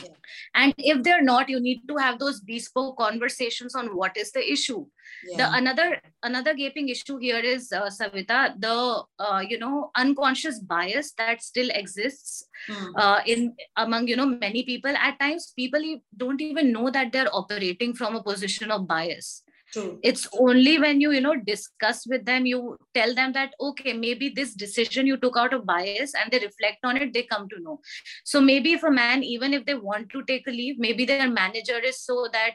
yeah. 0.04 0.10
and 0.56 0.73
if 0.77 1.04
they're 1.04 1.21
not 1.21 1.49
you 1.49 1.60
need 1.60 1.82
to 1.88 1.95
have 1.97 2.19
those 2.19 2.39
bespoke 2.41 2.97
conversations 2.97 3.75
on 3.75 3.95
what 3.95 4.15
is 4.17 4.32
the 4.32 4.51
issue 4.51 4.86
yeah. 5.27 5.38
the 5.38 5.58
another 5.58 6.01
another 6.23 6.54
gaping 6.54 6.89
issue 6.89 7.17
here 7.17 7.39
is 7.39 7.71
uh, 7.71 7.89
savita 7.89 8.54
the 8.60 9.04
uh, 9.19 9.43
you 9.47 9.60
know 9.60 9.91
unconscious 9.95 10.60
bias 10.60 11.13
that 11.17 11.41
still 11.41 11.69
exists 11.73 12.45
mm. 12.69 12.91
uh, 12.95 13.21
in 13.25 13.54
among 13.77 14.08
you 14.08 14.15
know 14.15 14.25
many 14.25 14.63
people 14.63 14.95
at 14.95 15.19
times 15.19 15.54
people 15.56 15.82
don't 16.17 16.41
even 16.41 16.71
know 16.71 16.89
that 16.89 17.12
they're 17.12 17.34
operating 17.34 17.93
from 17.93 18.15
a 18.15 18.23
position 18.23 18.71
of 18.71 18.88
bias 18.88 19.43
True. 19.72 19.98
It's 20.02 20.28
only 20.38 20.78
when 20.78 21.00
you, 21.00 21.12
you 21.12 21.20
know, 21.20 21.35
discuss 21.35 22.06
with 22.06 22.24
them, 22.24 22.46
you 22.46 22.76
tell 22.94 23.14
them 23.14 23.32
that, 23.32 23.54
okay, 23.61 23.92
maybe 23.92 24.28
this 24.28 24.54
decision 24.54 25.06
you 25.06 25.16
took 25.16 25.37
out 25.37 25.52
of 25.52 25.66
bias 25.66 26.14
and 26.14 26.30
they 26.30 26.38
reflect 26.38 26.85
on 26.85 26.96
it, 26.96 27.12
they 27.12 27.24
come 27.24 27.48
to 27.48 27.61
know. 27.61 27.80
So 28.24 28.40
maybe 28.40 28.72
if 28.74 28.85
a 28.85 28.90
man, 28.90 29.24
even 29.24 29.52
if 29.52 29.66
they 29.66 29.74
want 29.74 30.09
to 30.11 30.22
take 30.22 30.46
a 30.46 30.50
leave, 30.50 30.78
maybe 30.78 31.04
their 31.04 31.28
manager 31.28 31.78
is 31.78 32.00
so 32.00 32.28
that 32.32 32.52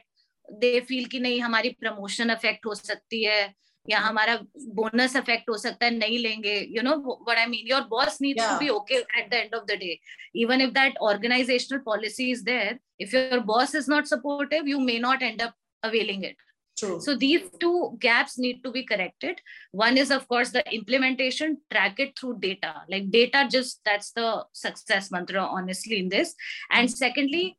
they 0.59 0.79
feel 0.81 1.07
कि 1.09 1.19
नहीं 1.19 1.41
हमारी 1.41 1.69
promotion 1.79 2.29
affect 2.29 2.65
हो 2.65 2.73
सकती 2.75 3.23
है 3.23 3.53
या 3.89 3.99
हमारा 3.99 4.35
bonus 4.75 5.15
affect 5.17 5.49
हो 5.49 5.57
सकता 5.57 5.85
है 5.85 5.91
नहीं 5.97 6.17
लेंगे 6.19 6.55
you 6.75 6.81
know 6.83 6.95
what 7.07 7.37
I 7.37 7.45
mean 7.53 7.67
your 7.67 7.81
boss 7.93 8.17
needs 8.21 8.49
to 8.49 8.57
be 8.59 8.69
okay 8.69 8.95
at 8.95 9.29
the 9.31 9.33
end 9.33 9.55
of 9.55 9.63
the 9.67 9.77
day 9.79 9.97
even 10.43 10.61
if 10.61 10.69
that 10.77 10.97
organizational 11.09 11.83
policy 11.87 12.27
is 12.35 12.43
there 12.49 12.73
if 13.05 13.15
your 13.17 13.41
boss 13.51 13.73
is 13.81 13.89
not 13.93 14.11
supportive 14.13 14.71
you 14.73 14.81
may 14.89 14.99
not 15.05 15.25
end 15.29 15.41
up 15.47 15.89
availing 15.89 16.27
it 16.31 16.44
True. 16.76 17.00
So 17.00 17.16
these 17.16 17.42
two 17.58 17.96
gaps 18.00 18.38
need 18.38 18.62
to 18.62 18.70
be 18.70 18.84
corrected. 18.84 19.40
One 19.72 19.96
is, 19.96 20.10
of 20.10 20.28
course, 20.28 20.50
the 20.50 20.62
implementation, 20.72 21.58
track 21.70 21.98
it 21.98 22.18
through 22.18 22.38
data. 22.40 22.82
Like 22.90 23.10
data, 23.10 23.48
just 23.50 23.80
that's 23.84 24.12
the 24.12 24.44
success 24.52 25.10
mantra, 25.10 25.40
honestly, 25.40 25.98
in 25.98 26.10
this. 26.10 26.34
And 26.70 26.90
secondly, 26.90 27.56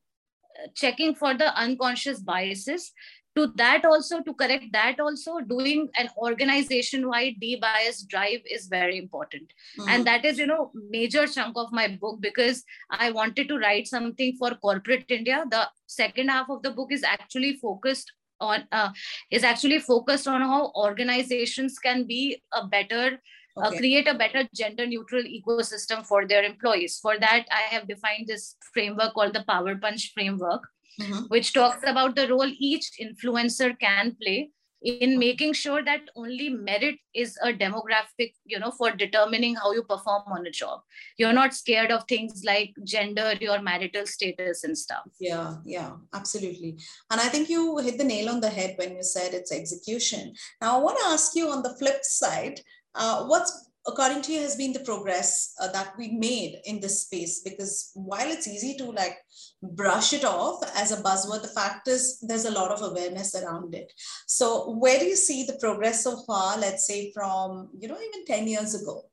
checking 0.75 1.15
for 1.15 1.34
the 1.34 1.56
unconscious 1.60 2.19
biases. 2.19 2.91
To 3.36 3.53
that 3.56 3.86
also, 3.86 4.21
to 4.21 4.34
correct 4.34 4.65
that 4.73 4.99
also, 4.99 5.39
doing 5.41 5.89
an 5.95 6.10
organization-wide 6.17 7.36
de-bias 7.39 8.01
drive 8.03 8.39
is 8.49 8.65
very 8.65 8.97
important. 8.97 9.53
Mm-hmm. 9.77 9.89
And 9.89 10.08
that 10.08 10.25
is, 10.25 10.39
you 10.39 10.47
know, 10.47 10.71
major 10.89 11.27
chunk 11.27 11.56
of 11.56 11.71
my 11.71 11.88
book 11.88 12.19
because 12.19 12.63
I 12.89 13.12
wanted 13.12 13.47
to 13.49 13.60
write 13.60 13.88
something 13.88 14.36
for 14.39 14.56
corporate 14.56 15.06
India. 15.10 15.45
The 15.51 15.69
second 15.86 16.30
half 16.30 16.49
of 16.49 16.63
the 16.63 16.71
book 16.71 16.91
is 16.91 17.03
actually 17.03 17.58
focused 17.58 18.12
on 18.39 18.63
uh, 18.71 18.89
is 19.32 19.43
actually 19.43 19.80
focused 19.80 20.28
on 20.28 20.41
how 20.41 20.71
organizations 20.76 21.80
can 21.80 22.06
be 22.06 22.41
a 22.54 22.67
better 22.67 23.19
uh, 23.58 23.67
okay. 23.67 23.76
uh, 23.76 23.80
create 23.80 24.08
a 24.08 24.13
better 24.13 24.47
gender 24.56 24.86
neutral 24.86 25.23
ecosystem 25.23 26.06
for 26.06 26.28
their 26.28 26.43
employees 26.43 27.00
for 27.02 27.17
that 27.19 27.45
i 27.52 27.62
have 27.73 27.88
defined 27.88 28.28
this 28.28 28.56
framework 28.73 29.13
called 29.13 29.34
the 29.34 29.43
power 29.47 29.76
punch 29.76 30.12
framework 30.13 30.67
mm-hmm. 31.02 31.23
which 31.30 31.54
talks 31.54 31.84
about 31.86 32.15
the 32.15 32.28
role 32.28 32.52
each 32.60 32.91
influencer 33.02 33.78
can 33.80 34.15
play 34.21 34.50
in 34.82 35.18
making 35.18 35.54
sure 35.54 35.84
that 35.84 36.02
only 36.16 36.50
merit 36.50 36.96
is 37.13 37.38
a 37.44 37.52
demographic 37.52 38.34
you 38.46 38.60
know 38.60 38.72
for 38.72 38.92
determining 38.92 39.56
how 39.56 39.72
you 39.74 39.84
perform 39.84 40.24
on 40.28 40.46
a 40.46 40.52
job. 40.52 40.82
You're 41.18 41.34
not 41.34 41.54
scared 41.54 41.92
of 41.92 42.04
things 42.08 42.44
like 42.46 42.74
gender 42.84 43.34
your 43.40 43.62
marital 43.62 44.06
status 44.06 44.63
and 44.63 44.78
stuff. 44.78 45.08
Yeah 45.20 45.56
yeah 45.66 45.94
absolutely. 46.13 46.78
And 47.12 47.22
i 47.22 47.28
think 47.28 47.50
you 47.50 47.78
hit 47.78 47.98
the 47.98 48.04
nail 48.04 48.30
on 48.30 48.40
the 48.40 48.50
head 48.50 48.76
when 48.78 48.96
you 48.96 49.04
said 49.04 49.34
it's 49.34 49.52
execution. 49.52 50.34
Now 50.62 50.80
i 50.80 50.84
want 50.84 50.98
to 51.00 51.06
ask 51.06 51.36
you 51.36 51.50
on 51.50 51.63
the 51.63 51.76
flip 51.78 52.04
side 52.04 52.62
uh, 52.96 53.26
what's 53.26 53.66
according 53.88 54.21
to 54.21 54.34
you 54.34 54.41
has 54.41 54.56
been 54.56 54.73
the 54.73 54.82
progress 54.82 55.54
uh, 55.62 55.71
that 55.71 55.93
we 55.97 56.10
made 56.10 56.60
in 56.65 56.80
this 56.80 57.04
space 57.04 57.41
because 57.41 57.91
while 57.95 58.30
it's 58.30 58.47
easy 58.47 58.76
to 58.78 58.91
like 58.91 59.17
brush 59.62 60.13
it 60.13 60.26
off 60.26 60.62
as 60.76 60.91
a 60.91 61.02
buzzword 61.02 61.41
the 61.41 61.56
fact 61.60 61.88
is 61.88 62.19
there's 62.28 62.45
a 62.45 62.52
lot 62.52 62.71
of 62.71 62.82
awareness 62.82 63.34
around 63.36 63.73
it 63.73 63.91
so 64.28 64.71
where 64.71 65.00
do 65.00 65.06
you 65.06 65.15
see 65.15 65.43
the 65.45 65.58
progress 65.60 66.04
so 66.04 66.21
far 66.26 66.58
let's 66.58 66.86
say 66.86 67.12
from 67.13 67.69
you 67.80 67.88
know 67.88 67.97
even 67.97 68.26
10 68.26 68.47
years 68.47 68.76
ago 68.82 69.04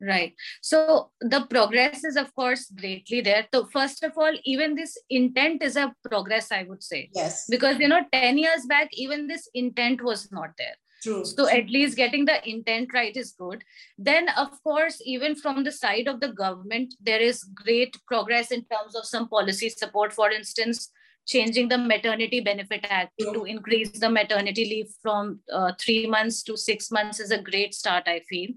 Right. 0.00 0.34
So 0.62 1.10
the 1.20 1.46
progress 1.50 2.04
is, 2.04 2.16
of 2.16 2.32
course, 2.34 2.70
greatly 2.70 3.20
there. 3.20 3.48
So, 3.52 3.66
first 3.66 4.04
of 4.04 4.12
all, 4.16 4.32
even 4.44 4.76
this 4.76 4.96
intent 5.10 5.62
is 5.62 5.76
a 5.76 5.92
progress, 6.04 6.52
I 6.52 6.62
would 6.68 6.84
say. 6.84 7.10
Yes. 7.14 7.46
Because, 7.48 7.80
you 7.80 7.88
know, 7.88 8.04
10 8.12 8.38
years 8.38 8.64
back, 8.68 8.90
even 8.92 9.26
this 9.26 9.48
intent 9.54 10.02
was 10.02 10.30
not 10.30 10.50
there. 10.56 10.76
True. 11.02 11.24
So, 11.24 11.48
at 11.48 11.70
least 11.70 11.96
getting 11.96 12.24
the 12.24 12.48
intent 12.48 12.90
right 12.92 13.16
is 13.16 13.32
good. 13.32 13.62
Then, 13.96 14.28
of 14.30 14.62
course, 14.62 15.00
even 15.04 15.36
from 15.36 15.64
the 15.64 15.72
side 15.72 16.08
of 16.08 16.20
the 16.20 16.32
government, 16.32 16.94
there 17.00 17.20
is 17.20 17.44
great 17.44 17.96
progress 18.06 18.50
in 18.50 18.64
terms 18.64 18.96
of 18.96 19.04
some 19.06 19.28
policy 19.28 19.68
support. 19.68 20.12
For 20.12 20.30
instance, 20.30 20.90
changing 21.26 21.68
the 21.68 21.78
maternity 21.78 22.40
benefit 22.40 22.86
act 22.88 23.12
True. 23.20 23.32
to 23.32 23.44
increase 23.44 23.90
the 23.90 24.10
maternity 24.10 24.64
leave 24.64 24.88
from 25.02 25.40
uh, 25.52 25.72
three 25.78 26.06
months 26.06 26.42
to 26.44 26.56
six 26.56 26.90
months 26.90 27.20
is 27.20 27.30
a 27.30 27.42
great 27.42 27.74
start, 27.74 28.04
I 28.06 28.20
feel 28.28 28.50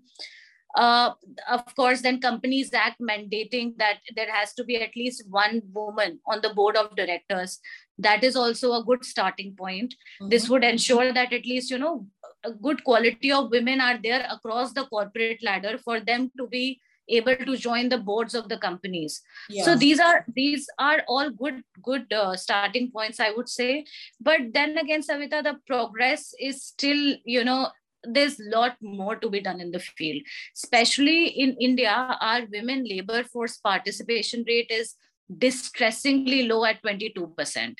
uh, 0.75 1.11
of 1.49 1.75
course, 1.75 2.01
then 2.01 2.21
Companies 2.21 2.73
Act 2.73 3.01
mandating 3.01 3.77
that 3.77 3.99
there 4.15 4.31
has 4.31 4.53
to 4.53 4.63
be 4.63 4.77
at 4.77 4.95
least 4.95 5.23
one 5.29 5.61
woman 5.73 6.19
on 6.27 6.41
the 6.41 6.53
board 6.53 6.77
of 6.77 6.95
directors. 6.95 7.59
That 7.97 8.23
is 8.23 8.35
also 8.35 8.73
a 8.73 8.83
good 8.83 9.03
starting 9.03 9.55
point. 9.55 9.93
Mm-hmm. 9.93 10.29
This 10.29 10.49
would 10.49 10.63
ensure 10.63 11.11
that 11.13 11.33
at 11.33 11.45
least, 11.45 11.69
you 11.71 11.77
know, 11.77 12.07
a 12.43 12.51
good 12.51 12.83
quality 12.83 13.31
of 13.31 13.51
women 13.51 13.81
are 13.81 13.99
there 14.01 14.27
across 14.31 14.73
the 14.73 14.85
corporate 14.85 15.43
ladder 15.43 15.77
for 15.77 15.99
them 15.99 16.31
to 16.37 16.47
be 16.47 16.79
able 17.09 17.35
to 17.35 17.57
join 17.57 17.89
the 17.89 17.97
boards 17.97 18.33
of 18.33 18.47
the 18.47 18.57
companies 18.57 19.21
yeah. 19.49 19.63
so 19.63 19.75
these 19.75 19.99
are 19.99 20.23
these 20.35 20.67
are 20.79 21.03
all 21.07 21.29
good 21.29 21.61
good 21.81 22.11
uh, 22.13 22.35
starting 22.35 22.89
points 22.91 23.19
i 23.19 23.31
would 23.31 23.49
say 23.49 23.83
but 24.19 24.39
then 24.53 24.77
again 24.77 25.01
savita 25.01 25.43
the 25.43 25.55
progress 25.67 26.33
is 26.39 26.63
still 26.63 27.15
you 27.25 27.43
know 27.43 27.69
there's 28.03 28.39
a 28.39 28.49
lot 28.49 28.75
more 28.81 29.15
to 29.15 29.29
be 29.29 29.39
done 29.39 29.59
in 29.59 29.71
the 29.71 29.79
field. 29.79 30.21
Especially 30.55 31.27
in 31.27 31.55
india 31.59 32.17
our 32.19 32.41
women 32.51 32.83
labor 32.87 33.23
force 33.23 33.57
participation 33.57 34.43
rate 34.47 34.71
is 34.71 34.95
distressingly 35.37 36.43
low 36.43 36.65
at 36.65 36.81
22% 36.83 37.25
okay. 37.25 37.75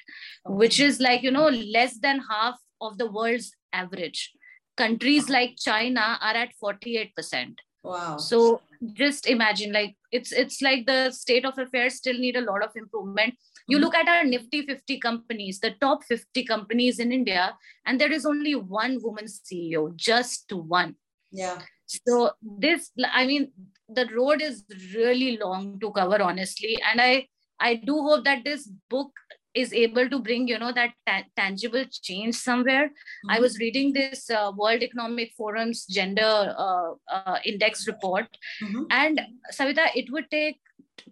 which 0.45 0.79
is 0.79 0.99
like 1.01 1.21
you 1.21 1.31
know 1.31 1.49
less 1.49 1.97
than 1.99 2.21
half 2.29 2.55
of 2.79 2.97
the 2.97 3.12
world's 3.12 3.51
average. 3.73 4.31
Countries 4.77 5.29
like 5.29 5.55
china 5.57 6.17
are 6.21 6.36
at 6.36 6.49
48% 6.63 7.55
wow. 7.84 8.17
So 8.17 8.62
just 8.93 9.27
imagine 9.27 9.73
like 9.73 9.95
it's 10.12 10.31
it's 10.31 10.62
like 10.62 10.86
the 10.86 11.12
state 11.12 11.45
of 11.45 11.57
affairs 11.57 11.95
still 11.95 12.17
need 12.17 12.36
a 12.36 12.41
lot 12.41 12.63
of 12.63 12.71
improvement 12.75 13.36
you 13.67 13.78
mm-hmm. 13.78 13.84
look 13.84 13.95
at 13.95 14.08
our 14.08 14.24
nifty 14.24 14.65
50 14.65 15.00
companies 15.00 15.60
the 15.60 15.71
top 15.82 16.04
50 16.04 16.43
companies 16.45 17.00
in 17.00 17.12
india 17.12 17.54
and 17.86 18.00
there 18.00 18.12
is 18.12 18.26
only 18.26 18.56
one 18.56 18.97
woman 19.02 19.26
ceo 19.26 19.95
just 19.95 20.54
one 20.54 20.95
yeah 21.32 21.60
so 21.88 22.32
this 22.41 22.91
i 23.13 23.26
mean 23.26 23.52
the 23.89 24.08
road 24.15 24.41
is 24.41 24.63
really 24.95 25.38
long 25.38 25.80
to 25.80 25.91
cover 25.91 26.21
honestly 26.21 26.78
and 26.89 27.02
i 27.02 27.28
i 27.60 27.76
do 27.76 28.02
hope 28.02 28.24
that 28.24 28.43
this 28.43 28.69
book 28.89 29.12
is 29.54 29.74
able 29.74 30.10
to 30.10 30.19
bring 30.19 30.47
you 30.47 30.58
know 30.58 30.71
that 30.71 30.91
ta- 31.06 31.26
tangible 31.36 31.84
change 31.91 32.36
somewhere 32.36 32.88
mm-hmm. 32.88 33.32
i 33.32 33.39
was 33.39 33.60
reading 33.60 33.91
this 33.93 34.30
uh, 34.30 34.52
world 34.56 34.82
economic 34.82 35.32
forum's 35.38 35.86
gender 35.86 36.56
uh, 36.58 36.91
uh, 37.12 37.38
index 37.45 37.88
report 37.88 38.28
mm-hmm. 38.63 38.84
and 38.89 39.21
savita 39.54 39.88
it 39.95 40.12
would 40.12 40.30
take 40.32 40.60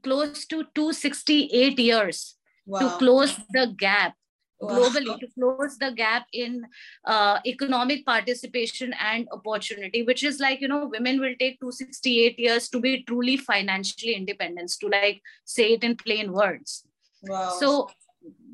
close 0.04 0.46
to 0.46 0.64
268 0.76 1.80
years 1.80 2.36
wow. 2.70 2.80
to 2.80 2.98
close 2.98 3.36
the 3.50 3.74
gap 3.78 4.14
wow. 4.62 4.78
globally 4.78 5.20
to 5.20 5.28
close 5.38 5.78
the 5.78 5.92
gap 5.92 6.26
in 6.34 6.66
uh, 7.06 7.40
economic 7.46 8.06
participation 8.06 8.94
and 9.00 9.28
opportunity 9.32 10.04
which 10.04 10.24
is 10.24 10.40
like 10.40 10.62
you 10.62 10.68
know 10.68 10.86
women 10.88 11.20
will 11.20 11.36
take 11.40 11.60
268 11.60 12.40
years 12.40 12.70
to 12.70 12.80
be 12.80 13.04
truly 13.04 13.38
financially 13.38 14.14
independent 14.14 14.72
to 14.80 14.88
like 14.88 15.22
say 15.46 15.74
it 15.74 15.84
in 15.84 15.96
plain 15.96 16.32
words 16.32 16.84
wow. 17.24 17.56
so 17.60 17.90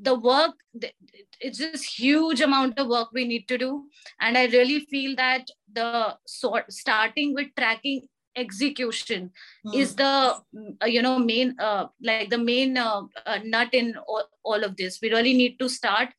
the 0.02 0.16
work 0.16 0.52
it's 1.42 1.58
just 1.58 2.00
huge 2.00 2.42
amount 2.42 2.78
of 2.80 2.88
work 2.88 3.10
we 3.12 3.26
need 3.28 3.48
to 3.48 3.58
do 3.58 3.86
and 4.22 4.38
i 4.38 4.46
really 4.48 4.80
feel 4.92 5.16
that 5.16 5.48
the 5.74 6.16
sort 6.26 6.72
starting 6.72 7.34
with 7.34 7.48
tracking 7.58 8.02
execution 8.36 9.32
mm. 9.66 9.74
is 9.74 9.96
the 9.96 10.36
uh, 10.82 10.86
you 10.86 11.02
know 11.02 11.18
main 11.20 11.56
uh, 11.60 11.88
like 12.02 12.30
the 12.30 12.38
main 12.38 12.78
uh, 12.78 13.02
uh, 13.26 13.40
nut 13.44 13.70
in 13.74 13.96
all, 14.08 14.24
all 14.44 14.64
of 14.64 14.76
this 14.78 15.00
we 15.02 15.12
really 15.12 15.34
need 15.34 15.58
to 15.60 15.70
start 15.70 16.10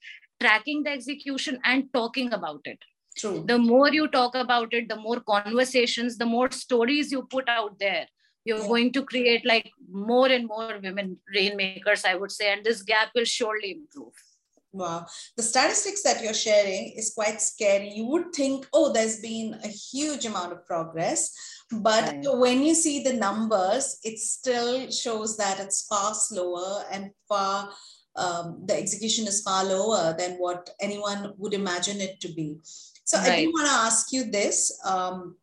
tracking 0.40 0.82
the 0.82 0.90
execution 0.90 1.58
and 1.64 1.92
talking 1.92 2.32
about 2.32 2.60
it 2.64 2.78
True. 3.16 3.44
the 3.46 3.58
more 3.58 3.90
you 3.92 4.08
talk 4.08 4.34
about 4.34 4.74
it 4.74 4.88
the 4.88 4.96
more 4.96 5.20
conversations 5.20 6.18
the 6.18 6.26
more 6.26 6.50
stories 6.50 7.10
you 7.10 7.22
put 7.30 7.48
out 7.48 7.78
there 7.78 8.06
you're 8.44 8.58
yeah. 8.58 8.68
going 8.68 8.92
to 8.92 9.02
create 9.02 9.44
like 9.46 9.70
more 9.90 10.28
and 10.28 10.46
more 10.46 10.78
women 10.82 11.18
rainmakers 11.34 12.04
i 12.04 12.14
would 12.14 12.30
say 12.30 12.52
and 12.52 12.64
this 12.64 12.82
gap 12.82 13.08
will 13.14 13.24
surely 13.24 13.72
improve 13.72 14.12
Wow. 14.76 15.06
The 15.36 15.42
statistics 15.42 16.02
that 16.02 16.22
you're 16.22 16.34
sharing 16.34 16.92
is 16.96 17.14
quite 17.14 17.40
scary. 17.40 17.90
You 17.90 18.04
would 18.06 18.32
think, 18.34 18.66
oh, 18.74 18.92
there's 18.92 19.20
been 19.20 19.58
a 19.64 19.68
huge 19.68 20.26
amount 20.26 20.52
of 20.52 20.66
progress. 20.66 21.32
But 21.72 22.04
right. 22.04 22.24
when 22.24 22.62
you 22.62 22.74
see 22.74 23.02
the 23.02 23.12
numbers, 23.12 23.98
it 24.04 24.18
still 24.18 24.90
shows 24.90 25.36
that 25.36 25.58
it's 25.58 25.86
far 25.86 26.14
slower 26.14 26.84
and 26.92 27.10
far, 27.28 27.70
um, 28.14 28.62
the 28.66 28.76
execution 28.76 29.26
is 29.26 29.42
far 29.42 29.64
lower 29.64 30.14
than 30.16 30.34
what 30.34 30.70
anyone 30.80 31.34
would 31.38 31.54
imagine 31.54 32.00
it 32.00 32.20
to 32.20 32.32
be. 32.32 32.58
So 33.04 33.18
right. 33.18 33.30
I 33.30 33.44
do 33.44 33.50
want 33.50 33.66
to 33.66 33.74
ask 33.74 34.12
you 34.12 34.30
this. 34.30 34.80
Um, 34.84 35.36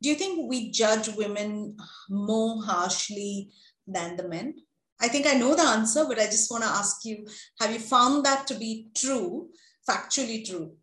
do 0.00 0.08
you 0.08 0.14
think 0.14 0.48
we 0.48 0.70
judge 0.70 1.08
women 1.16 1.76
more 2.08 2.62
harshly 2.64 3.50
than 3.86 4.16
the 4.16 4.28
men? 4.28 4.54
I 5.00 5.08
think 5.08 5.26
I 5.26 5.34
know 5.34 5.54
the 5.54 5.62
answer, 5.62 6.04
but 6.06 6.18
I 6.18 6.26
just 6.26 6.50
want 6.50 6.64
to 6.64 6.70
ask 6.70 7.04
you 7.04 7.26
have 7.60 7.72
you 7.72 7.78
found 7.78 8.24
that 8.24 8.46
to 8.46 8.54
be 8.54 8.88
true, 8.94 9.48
factually 9.88 10.46
true? 10.48 10.76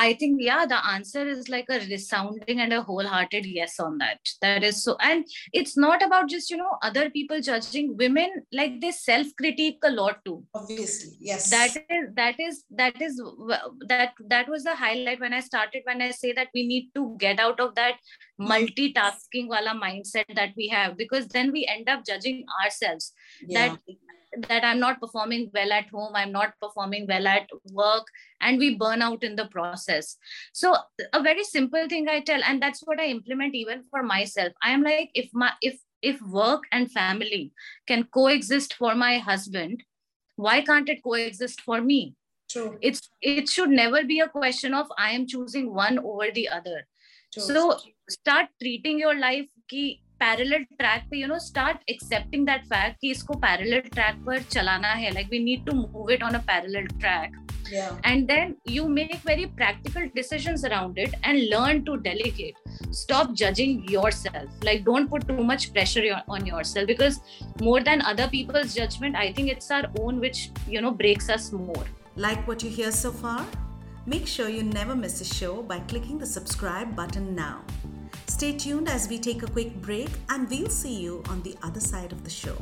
I 0.00 0.14
think, 0.14 0.40
yeah, 0.40 0.64
the 0.64 0.78
answer 0.86 1.26
is 1.26 1.48
like 1.48 1.66
a 1.68 1.80
resounding 1.80 2.60
and 2.60 2.72
a 2.72 2.82
wholehearted 2.82 3.44
yes 3.44 3.80
on 3.80 3.98
that. 3.98 4.20
That 4.42 4.62
is 4.62 4.84
so. 4.84 4.96
And 5.00 5.24
it's 5.52 5.76
not 5.76 6.04
about 6.04 6.28
just, 6.28 6.50
you 6.50 6.56
know, 6.56 6.76
other 6.82 7.10
people 7.10 7.40
judging 7.40 7.96
women, 7.96 8.30
like 8.52 8.80
they 8.80 8.92
self 8.92 9.26
critique 9.36 9.78
a 9.82 9.90
lot 9.90 10.24
too. 10.24 10.44
Obviously, 10.54 11.16
yes. 11.20 11.50
That 11.50 11.76
is, 11.90 12.14
that 12.14 12.38
is, 12.38 12.62
that 12.70 13.02
is, 13.02 13.20
that, 13.88 14.12
that 14.28 14.48
was 14.48 14.62
the 14.62 14.76
highlight 14.76 15.18
when 15.18 15.32
I 15.32 15.40
started, 15.40 15.82
when 15.84 16.00
I 16.00 16.12
say 16.12 16.32
that 16.32 16.48
we 16.54 16.64
need 16.68 16.90
to 16.94 17.16
get 17.18 17.40
out 17.40 17.58
of 17.58 17.74
that 17.74 17.94
multitasking 18.40 19.48
wala 19.48 19.74
mindset 19.74 20.32
that 20.36 20.50
we 20.56 20.68
have, 20.68 20.96
because 20.96 21.26
then 21.26 21.50
we 21.50 21.66
end 21.66 21.88
up 21.88 22.06
judging 22.06 22.44
ourselves. 22.62 23.12
Yeah. 23.44 23.70
That 23.70 23.78
that 24.48 24.64
i'm 24.64 24.78
not 24.78 25.00
performing 25.00 25.50
well 25.54 25.72
at 25.72 25.88
home 25.88 26.12
i'm 26.14 26.32
not 26.32 26.52
performing 26.60 27.06
well 27.06 27.26
at 27.26 27.48
work 27.72 28.06
and 28.40 28.58
we 28.58 28.74
burn 28.76 29.02
out 29.02 29.22
in 29.24 29.36
the 29.36 29.46
process 29.46 30.16
so 30.52 30.74
a 31.12 31.22
very 31.22 31.44
simple 31.44 31.88
thing 31.88 32.08
i 32.08 32.20
tell 32.20 32.42
and 32.44 32.62
that's 32.62 32.82
what 32.84 33.00
i 33.00 33.06
implement 33.06 33.54
even 33.54 33.82
for 33.90 34.02
myself 34.02 34.52
i 34.62 34.70
am 34.70 34.82
like 34.82 35.10
if 35.14 35.28
my 35.32 35.52
if 35.62 35.78
if 36.02 36.20
work 36.22 36.64
and 36.72 36.92
family 36.92 37.52
can 37.86 38.04
coexist 38.04 38.74
for 38.74 38.94
my 38.94 39.18
husband 39.18 39.82
why 40.36 40.60
can't 40.60 40.88
it 40.88 41.02
coexist 41.02 41.60
for 41.62 41.80
me 41.80 42.14
True. 42.48 42.78
it's 42.80 43.10
it 43.20 43.48
should 43.48 43.70
never 43.70 44.04
be 44.04 44.20
a 44.20 44.28
question 44.28 44.74
of 44.74 44.86
i 44.96 45.10
am 45.10 45.26
choosing 45.26 45.74
one 45.74 45.98
over 45.98 46.30
the 46.30 46.48
other 46.48 46.86
True. 47.32 47.42
so 47.42 47.78
start 48.08 48.46
treating 48.60 48.98
your 48.98 49.14
life 49.14 49.46
ki 49.68 50.02
parallel 50.19 50.63
track 50.79 51.03
पे 51.11 51.17
you 51.17 51.27
know 51.27 51.39
start 51.45 51.89
accepting 51.89 52.45
that 52.47 52.65
fact 52.65 52.99
कि 53.01 53.11
इसको 53.11 53.33
parallel 53.45 53.79
track 53.93 54.23
पर 54.25 54.41
चलाना 54.41 54.93
है 55.03 55.13
like 55.13 55.27
we 55.31 55.39
need 55.43 55.65
to 55.65 55.75
move 55.77 56.11
it 56.11 56.23
on 56.23 56.33
a 56.33 56.41
parallel 56.51 56.87
track 56.99 57.43
and 58.03 58.27
then 58.27 58.55
you 58.65 58.87
make 58.87 59.15
very 59.27 59.45
practical 59.45 60.07
decisions 60.15 60.65
around 60.65 60.97
it 60.97 61.13
and 61.23 61.47
learn 61.49 61.83
to 61.85 61.97
delegate 61.97 62.55
stop 62.91 63.33
judging 63.33 63.87
yourself 63.87 64.49
like 64.63 64.83
don't 64.85 65.09
put 65.09 65.27
too 65.27 65.43
much 65.43 65.73
pressure 65.73 66.21
on 66.27 66.45
yourself 66.45 66.87
because 66.87 67.19
more 67.61 67.81
than 67.81 68.01
other 68.01 68.27
people's 68.27 68.75
judgment 68.75 69.15
i 69.15 69.31
think 69.31 69.49
it's 69.49 69.71
our 69.71 69.89
own 69.99 70.19
which 70.19 70.49
you 70.67 70.81
know 70.81 70.91
breaks 70.91 71.29
us 71.29 71.51
more 71.51 71.85
like 72.15 72.47
what 72.47 72.63
you 72.63 72.69
hear 72.69 72.91
so 72.91 73.11
far 73.11 73.45
make 74.05 74.27
sure 74.27 74.49
you 74.49 74.63
never 74.63 74.95
miss 74.95 75.21
a 75.21 75.25
show 75.25 75.61
by 75.63 75.79
clicking 75.79 76.17
the 76.17 76.25
subscribe 76.25 76.95
button 76.95 77.33
now 77.33 77.61
Stay 78.28 78.52
tuned 78.52 78.88
as 78.88 79.08
we 79.08 79.18
take 79.18 79.42
a 79.42 79.46
quick 79.46 79.74
break 79.80 80.10
and 80.28 80.48
we'll 80.50 80.68
see 80.68 80.94
you 80.94 81.22
on 81.28 81.42
the 81.42 81.56
other 81.62 81.80
side 81.80 82.12
of 82.12 82.22
the 82.24 82.30
show. 82.30 82.56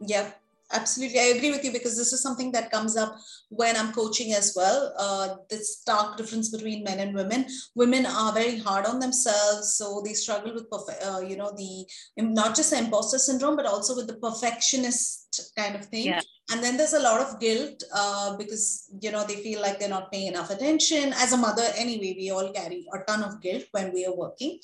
Yep. 0.00 0.40
Absolutely, 0.72 1.18
I 1.18 1.34
agree 1.36 1.50
with 1.50 1.64
you 1.64 1.72
because 1.72 1.96
this 1.96 2.12
is 2.12 2.22
something 2.22 2.52
that 2.52 2.70
comes 2.70 2.96
up 2.96 3.16
when 3.48 3.76
I'm 3.76 3.92
coaching 3.92 4.34
as 4.34 4.54
well. 4.54 4.94
Uh, 4.96 5.34
the 5.48 5.56
stark 5.56 6.16
difference 6.16 6.50
between 6.50 6.84
men 6.84 7.00
and 7.00 7.12
women. 7.12 7.46
Women 7.74 8.06
are 8.06 8.32
very 8.32 8.56
hard 8.56 8.86
on 8.86 9.00
themselves, 9.00 9.74
so 9.74 10.00
they 10.04 10.12
struggle 10.12 10.54
with, 10.54 10.66
uh, 11.04 11.20
you 11.26 11.36
know, 11.36 11.52
the 11.56 11.86
not 12.16 12.54
just 12.54 12.70
the 12.70 12.78
imposter 12.78 13.18
syndrome, 13.18 13.56
but 13.56 13.66
also 13.66 13.96
with 13.96 14.06
the 14.06 14.14
perfectionist 14.14 15.52
kind 15.56 15.74
of 15.74 15.86
thing. 15.86 16.06
Yeah. 16.06 16.20
And 16.52 16.62
then 16.62 16.76
there's 16.76 16.92
a 16.92 17.00
lot 17.00 17.20
of 17.20 17.40
guilt 17.40 17.82
uh, 17.92 18.36
because 18.36 18.88
you 19.00 19.10
know 19.10 19.24
they 19.26 19.36
feel 19.36 19.60
like 19.60 19.80
they're 19.80 19.88
not 19.88 20.12
paying 20.12 20.28
enough 20.28 20.50
attention. 20.50 21.12
As 21.14 21.32
a 21.32 21.36
mother, 21.36 21.66
anyway, 21.76 22.14
we 22.16 22.30
all 22.30 22.52
carry 22.52 22.86
a 22.94 22.98
ton 23.10 23.24
of 23.24 23.42
guilt 23.42 23.64
when 23.72 23.92
we 23.92 24.06
are 24.06 24.14
working 24.14 24.60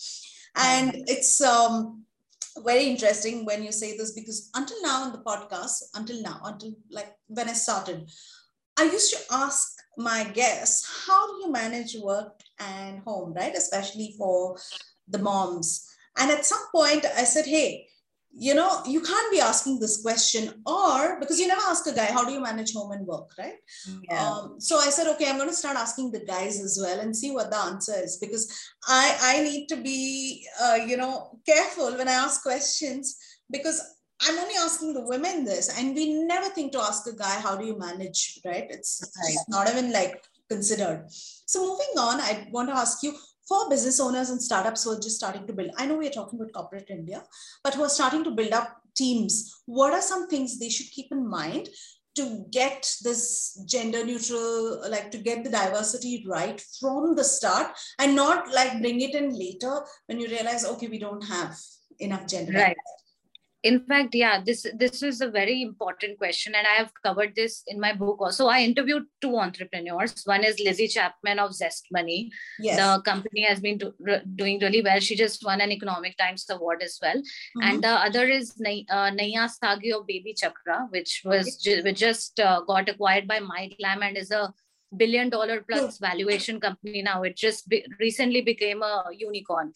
And 0.56 1.04
it's 1.06 1.40
um, 1.40 2.04
very 2.64 2.84
interesting 2.84 3.44
when 3.44 3.62
you 3.62 3.72
say 3.72 3.96
this 3.96 4.12
because 4.12 4.50
until 4.54 4.82
now 4.82 5.06
in 5.06 5.12
the 5.12 5.18
podcast, 5.18 5.82
until 5.94 6.22
now, 6.22 6.40
until 6.44 6.72
like 6.90 7.14
when 7.28 7.48
I 7.48 7.52
started, 7.52 8.10
I 8.78 8.84
used 8.84 9.12
to 9.12 9.34
ask 9.34 9.76
my 9.96 10.24
guests, 10.24 11.06
how 11.06 11.26
do 11.26 11.44
you 11.44 11.52
manage 11.52 11.96
work 11.96 12.40
and 12.58 13.00
home, 13.00 13.32
right? 13.34 13.54
Especially 13.54 14.14
for 14.18 14.56
the 15.08 15.18
moms. 15.18 15.88
And 16.18 16.30
at 16.30 16.44
some 16.44 16.62
point, 16.74 17.04
I 17.16 17.24
said, 17.24 17.46
hey, 17.46 17.86
you 18.38 18.54
know, 18.54 18.82
you 18.86 19.00
can't 19.00 19.32
be 19.32 19.40
asking 19.40 19.80
this 19.80 20.02
question, 20.02 20.62
or 20.66 21.18
because 21.18 21.38
you 21.40 21.48
never 21.48 21.62
ask 21.68 21.86
a 21.86 21.94
guy, 21.94 22.06
how 22.06 22.24
do 22.24 22.32
you 22.32 22.40
manage 22.40 22.74
home 22.74 22.92
and 22.92 23.06
work, 23.06 23.30
right? 23.38 23.54
Yeah. 24.02 24.30
Um, 24.30 24.60
so 24.60 24.78
I 24.78 24.90
said, 24.90 25.06
okay, 25.14 25.28
I'm 25.28 25.36
going 25.36 25.48
to 25.48 25.54
start 25.54 25.76
asking 25.76 26.12
the 26.12 26.20
guys 26.20 26.60
as 26.60 26.78
well 26.80 27.00
and 27.00 27.16
see 27.16 27.30
what 27.30 27.50
the 27.50 27.56
answer 27.56 27.94
is 27.96 28.18
because 28.18 28.70
I 28.86 29.16
I 29.22 29.42
need 29.42 29.68
to 29.68 29.76
be, 29.76 30.46
uh, 30.62 30.78
you 30.86 30.96
know, 30.96 31.38
careful 31.46 31.96
when 31.96 32.08
I 32.08 32.12
ask 32.12 32.42
questions 32.42 33.16
because 33.50 33.80
I'm 34.20 34.38
only 34.38 34.54
asking 34.56 34.94
the 34.94 35.06
women 35.06 35.44
this, 35.44 35.78
and 35.78 35.94
we 35.94 36.12
never 36.24 36.48
think 36.50 36.72
to 36.72 36.80
ask 36.80 37.06
a 37.06 37.14
guy, 37.14 37.38
how 37.40 37.56
do 37.56 37.66
you 37.66 37.78
manage, 37.78 38.40
right? 38.44 38.66
It's 38.70 39.02
right. 39.22 39.36
not 39.48 39.68
even 39.68 39.92
like 39.92 40.22
considered. 40.48 41.06
So 41.46 41.60
moving 41.60 41.98
on, 41.98 42.20
I 42.20 42.48
want 42.50 42.68
to 42.68 42.76
ask 42.76 43.02
you, 43.02 43.14
for 43.48 43.68
business 43.70 44.00
owners 44.00 44.30
and 44.30 44.42
startups 44.42 44.84
who 44.84 44.92
are 44.92 45.00
just 45.00 45.16
starting 45.16 45.46
to 45.46 45.52
build. 45.52 45.70
I 45.76 45.86
know 45.86 45.96
we 45.96 46.08
are 46.08 46.18
talking 46.18 46.40
about 46.40 46.52
corporate 46.52 46.90
india 46.90 47.22
but 47.62 47.74
who 47.74 47.82
are 47.82 47.88
starting 47.88 48.24
to 48.24 48.30
build 48.30 48.52
up 48.52 48.76
teams. 48.96 49.62
What 49.66 49.92
are 49.92 50.02
some 50.02 50.28
things 50.28 50.58
they 50.58 50.70
should 50.70 50.90
keep 50.90 51.12
in 51.12 51.28
mind 51.28 51.68
to 52.16 52.46
get 52.50 52.90
this 53.02 53.62
gender 53.66 54.04
neutral 54.04 54.90
like 54.90 55.10
to 55.10 55.18
get 55.18 55.44
the 55.44 55.50
diversity 55.50 56.24
right 56.26 56.60
from 56.80 57.14
the 57.14 57.22
start 57.22 57.68
and 57.98 58.16
not 58.16 58.52
like 58.54 58.80
bring 58.80 59.02
it 59.02 59.14
in 59.14 59.38
later 59.38 59.80
when 60.06 60.18
you 60.18 60.26
realize 60.28 60.64
okay 60.64 60.88
we 60.88 60.98
don't 60.98 61.22
have 61.22 61.54
enough 61.98 62.26
gender 62.26 62.52
right 62.52 62.76
in 63.62 63.80
fact 63.86 64.14
yeah 64.14 64.40
this 64.44 64.66
this 64.78 65.02
is 65.02 65.20
a 65.20 65.28
very 65.28 65.62
important 65.62 66.18
question 66.18 66.54
and 66.54 66.66
i 66.66 66.74
have 66.74 66.90
covered 67.02 67.34
this 67.34 67.62
in 67.66 67.80
my 67.80 67.92
book 67.92 68.18
also. 68.20 68.46
I 68.46 68.60
interviewed 68.62 69.04
two 69.20 69.36
entrepreneurs. 69.36 70.22
One 70.24 70.44
is 70.44 70.60
lizzie 70.60 70.88
chapman 70.88 71.38
of 71.38 71.50
ZestMoney. 71.50 72.30
Yes. 72.58 72.76
the 72.76 73.02
company 73.02 73.42
has 73.42 73.60
been 73.60 73.78
do, 73.78 73.92
doing 74.34 74.58
really 74.60 74.82
well. 74.82 75.00
She 75.00 75.16
just 75.16 75.44
won 75.44 75.60
an 75.60 75.72
economic 75.72 76.16
times 76.16 76.46
award 76.50 76.82
as 76.82 76.98
well. 77.02 77.16
Mm-hmm. 77.16 77.62
and 77.62 77.84
the 77.84 77.88
other 77.88 78.26
is 78.26 78.54
uh, 78.60 79.10
Naiyya 79.10 79.50
Saggi 79.58 79.92
of 79.92 80.06
BabyChakra 80.06 80.90
which 80.90 81.22
was 81.24 81.66
which 81.84 81.98
just 81.98 82.40
uh, 82.40 82.60
got 82.62 82.88
acquired 82.88 83.26
by 83.26 83.40
MyGlamm 83.40 84.02
and 84.02 84.16
is 84.16 84.30
a 84.30 84.52
billion 84.96 85.30
dollar 85.30 85.62
plus 85.68 85.98
valuation 85.98 86.60
company 86.60 87.02
now. 87.02 87.22
It 87.22 87.36
just 87.36 87.68
be, 87.68 87.84
recently 87.98 88.40
became 88.40 88.82
a 88.82 89.04
unicorn. 89.12 89.72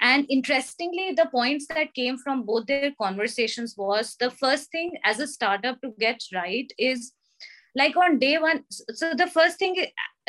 And 0.00 0.26
interestingly 0.28 1.12
the 1.12 1.26
points 1.26 1.66
that 1.68 1.94
came 1.94 2.18
from 2.18 2.42
both 2.44 2.66
their 2.66 2.92
conversations 3.00 3.74
was 3.76 4.16
the 4.18 4.30
first 4.30 4.70
thing 4.70 4.92
as 5.04 5.20
a 5.20 5.26
startup 5.26 5.80
to 5.82 5.94
get 5.98 6.22
right 6.32 6.70
is 6.78 7.12
like 7.74 7.96
on 7.96 8.18
day 8.18 8.38
one 8.38 8.64
so 8.70 9.14
the 9.14 9.26
first 9.26 9.58
thing 9.58 9.74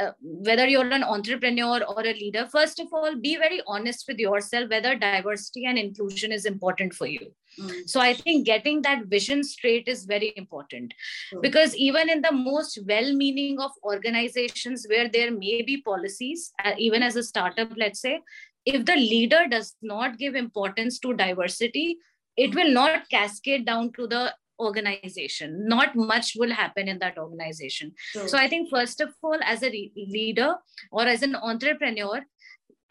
uh, 0.02 0.12
whether 0.22 0.68
you're 0.68 0.90
an 0.90 1.04
entrepreneur 1.04 1.84
or 1.84 2.00
a 2.00 2.14
leader 2.14 2.48
first 2.52 2.80
of 2.80 2.88
all 2.92 3.16
be 3.16 3.36
very 3.36 3.62
honest 3.68 4.06
with 4.08 4.18
yourself 4.18 4.70
whether 4.70 4.96
diversity 4.96 5.66
and 5.66 5.78
inclusion 5.78 6.32
is 6.32 6.46
important 6.46 6.94
for 6.94 7.08
you 7.08 7.32
mm. 7.60 7.90
so 7.90 8.00
i 8.00 8.14
think 8.14 8.46
getting 8.46 8.82
that 8.82 9.06
vision 9.06 9.44
straight 9.44 9.88
is 9.88 10.06
very 10.06 10.34
important 10.36 10.94
mm. 11.34 11.42
because 11.42 11.76
even 11.76 12.10
in 12.10 12.22
the 12.22 12.32
most 12.32 12.80
well 12.88 13.14
meaning 13.14 13.60
of 13.60 13.72
organizations 13.84 14.86
where 14.90 15.10
there 15.10 15.32
may 15.32 15.62
be 15.62 15.82
policies 15.82 16.52
uh, 16.64 16.74
even 16.78 17.04
as 17.04 17.16
a 17.16 17.24
startup 17.24 17.70
let's 17.76 18.00
say 18.00 18.20
if 18.66 18.86
the 18.86 18.96
leader 18.96 19.46
does 19.50 19.76
not 19.82 20.18
give 20.18 20.36
importance 20.36 21.00
to 21.00 21.14
diversity 21.14 21.98
it 22.38 22.52
mm. 22.52 22.56
will 22.56 22.72
not 22.72 23.10
cascade 23.10 23.66
down 23.66 23.92
to 23.94 24.08
the 24.08 24.34
organization 24.60 25.68
not 25.68 25.96
much 25.96 26.34
will 26.38 26.52
happen 26.52 26.88
in 26.88 27.00
that 27.00 27.18
organization 27.18 27.92
sure. 28.12 28.28
so 28.28 28.38
i 28.38 28.48
think 28.48 28.70
first 28.70 29.02
of 29.02 29.10
all 29.22 29.38
as 29.44 29.64
a 29.64 29.70
re- 29.70 29.92
leader 29.96 30.56
or 30.92 31.04
as 31.04 31.22
an 31.24 31.36
entrepreneur 31.36 32.22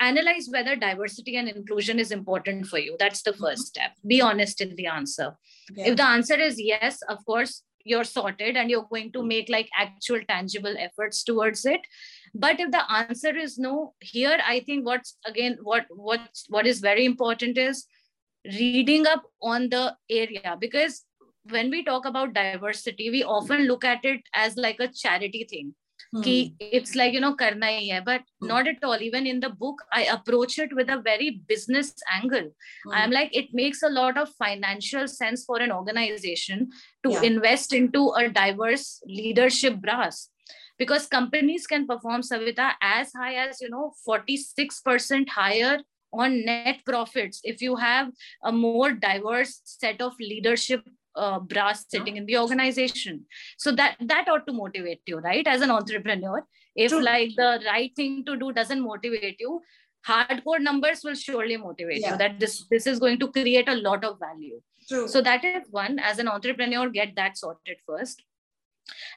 analyze 0.01 0.49
whether 0.51 0.77
diversity 0.77 1.37
and 1.37 1.49
inclusion 1.49 1.99
is 1.99 2.11
important 2.11 2.67
for 2.67 2.79
you. 2.79 2.97
That's 2.99 3.23
the 3.23 3.33
1st 3.33 3.39
mm-hmm. 3.39 3.61
step. 3.61 3.93
Be 4.07 4.21
honest 4.21 4.61
in 4.61 4.75
the 4.77 4.87
answer. 4.87 5.37
Yeah. 5.73 5.89
if 5.89 5.97
the 5.97 6.07
answer 6.07 6.35
is 6.35 6.61
yes 6.61 7.01
of 7.09 7.25
course 7.25 7.63
you're 7.85 8.05
sorted 8.05 8.57
and 8.57 8.71
you're 8.71 8.87
going 8.91 9.13
to 9.13 9.23
make 9.23 9.49
like 9.49 9.69
actual 9.79 10.21
tangible 10.29 10.75
efforts 10.79 11.23
towards 11.23 11.65
it. 11.67 11.81
But 12.35 12.59
if 12.59 12.71
the 12.71 12.91
answer 12.91 13.37
is 13.37 13.59
no 13.59 13.95
here 14.01 14.39
i 14.47 14.61
think 14.61 14.87
what's 14.87 15.17
again 15.27 15.59
what 15.63 15.87
what 15.91 16.21
what 16.49 16.67
is 16.67 16.81
very 16.81 17.05
important 17.05 17.59
is 17.59 17.87
reading 18.45 19.07
up 19.07 19.23
on 19.43 19.69
the 19.69 19.97
area. 20.11 20.57
Because 20.59 21.05
when 21.51 21.71
we 21.71 21.85
talk 21.85 22.07
about 22.07 22.35
diversity 22.35 23.11
we 23.11 23.23
often 23.23 23.67
look 23.67 23.85
at 23.85 24.05
it 24.05 24.23
as 24.35 24.57
like 24.57 24.81
a 24.81 24.89
charity 24.89 25.47
thing 25.49 25.75
it's 26.61 26.95
like 26.95 27.13
you 27.13 27.21
know 27.21 27.35
karna 27.35 27.67
hi 27.67 27.89
hai 27.93 28.01
but 28.01 28.23
hmm. 28.41 28.49
not 28.49 28.69
at 28.69 28.83
all 28.83 29.01
even 29.01 29.27
in 29.27 29.41
the 29.41 29.51
book 29.51 29.83
i 29.93 30.03
approach 30.17 30.59
it 30.59 30.75
with 30.75 30.89
a 30.89 31.01
very 31.07 31.31
business 31.49 31.95
angle 32.13 32.51
hmm. 32.85 32.93
i'm 32.93 33.11
like 33.11 33.35
it 33.37 33.49
makes 33.53 33.83
a 33.83 33.89
lot 33.89 34.19
of 34.19 34.29
financial 34.45 35.09
sense 35.09 35.45
for 35.45 35.61
an 35.61 35.73
organization 35.73 36.69
to 37.05 37.13
yeah. 37.13 37.23
invest 37.23 37.73
into 37.73 38.11
a 38.13 38.29
diverse 38.29 39.03
leadership 39.07 39.81
brass 39.81 40.29
because 40.79 41.07
companies 41.07 41.67
can 41.67 41.87
perform 41.87 42.21
savita 42.21 42.73
as 42.83 43.13
high 43.17 43.35
as 43.35 43.61
you 43.61 43.71
know 43.71 43.93
46% 44.09 45.29
higher 45.29 45.79
on 46.13 46.45
net 46.45 46.81
profits 46.87 47.41
if 47.45 47.61
you 47.61 47.77
have 47.77 48.11
a 48.45 48.53
more 48.53 48.93
diverse 48.93 49.61
set 49.65 50.01
of 50.01 50.13
leadership 50.21 50.83
uh, 51.17 51.39
brass 51.39 51.85
sitting 51.89 52.17
in 52.17 52.27
the 52.27 52.39
organization 52.39 53.25
so 53.59 53.73
that 53.73 53.97
that 54.01 54.29
ought 54.29 54.47
to 54.47 54.53
motivate 54.53 55.01
you 55.07 55.19
right 55.19 55.47
as 55.47 55.61
an 55.61 55.71
entrepreneur 55.71 56.43
if 56.77 56.91
True. 56.91 57.03
like 57.03 57.31
the 57.37 57.61
right 57.67 57.93
thing 57.97 58.25
to 58.25 58.37
do 58.37 58.53
doesn't 58.53 58.83
motivate 58.83 59.37
you 59.39 59.61
hardcore 60.09 60.61
numbers 60.61 61.01
will 61.05 61.15
surely 61.15 61.57
motivate 61.57 62.01
yeah. 62.01 62.13
you 62.13 62.19
that 62.19 62.39
this 62.41 62.65
this 62.71 62.87
is 62.87 62.99
going 62.99 63.19
to 63.19 63.31
create 63.31 63.69
a 63.69 63.77
lot 63.77 64.05
of 64.05 64.19
value 64.19 64.61
True. 64.89 65.09
so 65.09 65.23
that 65.23 65.45
is 65.45 65.63
one 65.71 65.99
as 65.99 66.19
an 66.19 66.29
entrepreneur 66.29 66.89
get 66.91 67.15
that 67.17 67.39
sorted 67.39 67.79
first 67.87 68.23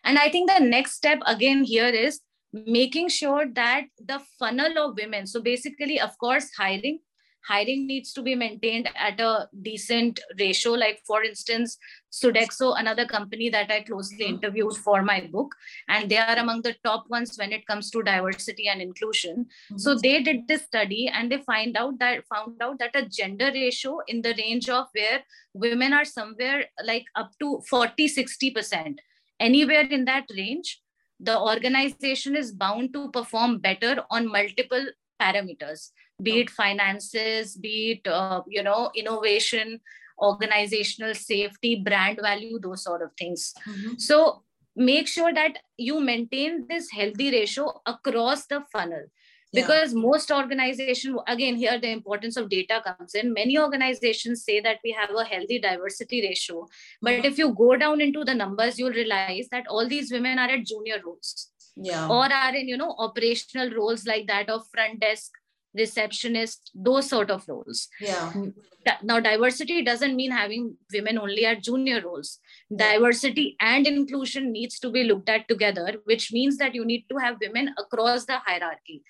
and 0.04 0.18
i 0.18 0.30
think 0.30 0.50
the 0.50 0.64
next 0.64 0.94
step 0.94 1.20
again 1.26 1.64
here 1.64 1.88
is 1.88 2.22
making 2.54 3.10
sure 3.10 3.46
that 3.54 3.84
the 4.00 4.22
funnel 4.40 4.78
of 4.78 4.96
women 4.96 5.28
so 5.28 5.42
basically 5.42 6.00
of 6.00 6.18
course 6.18 6.50
hiring 6.58 7.00
hiring 7.48 7.88
needs 7.88 8.12
to 8.14 8.22
be 8.22 8.36
maintained 8.36 8.90
at 8.96 9.20
a 9.20 9.48
decent 9.62 10.20
ratio. 10.40 10.74
Like, 10.74 11.02
for 11.06 11.24
instance, 11.24 11.78
Sodexo, 12.12 12.80
another 12.80 13.06
company 13.06 13.50
that 13.50 13.72
I 13.72 13.82
closely 13.82 14.26
mm-hmm. 14.26 14.36
interviewed 14.36 14.76
for 14.78 15.02
my 15.02 15.22
book, 15.32 15.54
and 15.88 16.10
they 16.10 16.18
are 16.18 16.38
among 16.38 16.62
the 16.64 16.76
top 16.84 17.06
ones 17.10 17.38
when 17.38 17.52
it 17.52 17.66
comes 17.68 17.90
to 17.92 18.04
diversity 18.04 18.68
and 18.68 18.82
inclusion. 18.82 19.46
Mm-hmm. 19.46 19.78
So 19.78 19.96
they 19.96 20.22
did 20.24 20.48
this 20.48 20.64
study 20.64 21.08
and 21.14 21.32
they 21.32 21.42
find 21.44 21.78
out 21.78 22.00
that 22.00 22.26
found 22.28 22.62
out 22.62 22.80
that 22.80 22.96
a 22.96 23.08
gender 23.08 23.52
ratio 23.54 24.00
in 24.08 24.22
the 24.22 24.36
range 24.38 24.70
of 24.70 24.88
where 24.94 25.24
women 25.54 25.94
are 25.94 26.06
somewhere 26.06 26.66
like 26.84 27.06
up 27.16 27.32
to 27.40 27.62
40, 27.70 28.08
60%, 28.08 28.98
anywhere 29.40 29.88
in 29.90 30.06
that 30.06 30.26
range, 30.36 30.82
the 31.20 31.40
organization 31.40 32.36
is 32.36 32.52
bound 32.52 32.94
to 32.94 33.10
perform 33.12 33.58
better 33.60 34.04
on 34.12 34.32
multiple 34.32 34.86
parameters 35.20 35.90
be 36.22 36.40
it 36.40 36.50
finances 36.50 37.56
be 37.56 37.92
it 37.92 38.12
uh, 38.12 38.42
you 38.48 38.64
know 38.64 38.92
innovation 38.96 39.80
organizational 40.20 41.14
safety 41.14 41.76
brand 41.76 42.20
value 42.22 42.60
those 42.60 42.84
sort 42.84 43.02
of 43.02 43.12
things 43.18 43.54
mm-hmm. 43.68 43.94
so 43.98 44.44
make 44.76 45.08
sure 45.08 45.34
that 45.34 45.60
you 45.78 46.00
maintain 46.00 46.66
this 46.68 46.90
healthy 46.92 47.32
ratio 47.32 47.82
across 47.86 48.46
the 48.48 48.62
funnel 48.72 49.04
because 49.54 49.94
yeah. 49.94 50.02
most 50.02 50.32
organization 50.32 51.18
again 51.28 51.56
here 51.56 51.80
the 51.80 51.90
importance 51.90 52.36
of 52.36 52.50
data 52.50 52.82
comes 52.86 53.16
in 53.16 53.32
many 53.32 53.58
organizations 53.58 54.44
say 54.44 54.60
that 54.60 54.78
we 54.84 54.92
have 54.92 55.10
a 55.16 55.24
healthy 55.24 55.60
diversity 55.60 56.22
ratio 56.22 56.66
but 57.02 57.14
mm-hmm. 57.14 57.26
if 57.26 57.38
you 57.38 57.54
go 57.54 57.76
down 57.76 58.02
into 58.02 58.24
the 58.24 58.34
numbers 58.34 58.78
you'll 58.78 58.92
realize 58.92 59.48
that 59.52 59.66
all 59.70 59.88
these 59.88 60.12
women 60.12 60.38
are 60.38 60.50
at 60.50 60.66
junior 60.66 61.00
roles 61.06 61.52
yeah 61.76 62.08
or 62.08 62.26
are 62.26 62.56
in 62.56 62.68
you 62.68 62.78
know 62.78 62.96
operational 62.98 63.70
roles 63.72 64.06
like 64.06 64.28
that 64.28 64.50
of 64.50 64.68
front 64.74 65.00
desk 65.00 65.32
receptionist 65.78 66.72
those 66.74 67.10
sort 67.10 67.32
of 67.32 67.48
roles. 67.48 67.88
Yeah. 68.00 68.34
Now 69.04 69.20
diversity 69.20 69.82
doesn't 69.84 70.16
mean 70.16 70.32
having 70.32 70.76
women 70.94 71.18
only 71.18 71.46
at 71.46 71.64
junior 71.64 72.02
roles. 72.02 72.40
Diversity 72.74 73.56
and 73.60 73.86
inclusion 73.86 74.52
needs 74.52 74.80
to 74.80 74.90
be 74.90 75.04
looked 75.04 75.30
at 75.30 75.48
together 75.48 75.98
which 76.06 76.32
means 76.32 76.58
that 76.58 76.76
you 76.76 76.86
need 76.86 77.06
to 77.10 77.18
have 77.18 77.38
women 77.42 77.74
across 77.78 78.26
the 78.26 78.38
hierarchy 78.40 79.04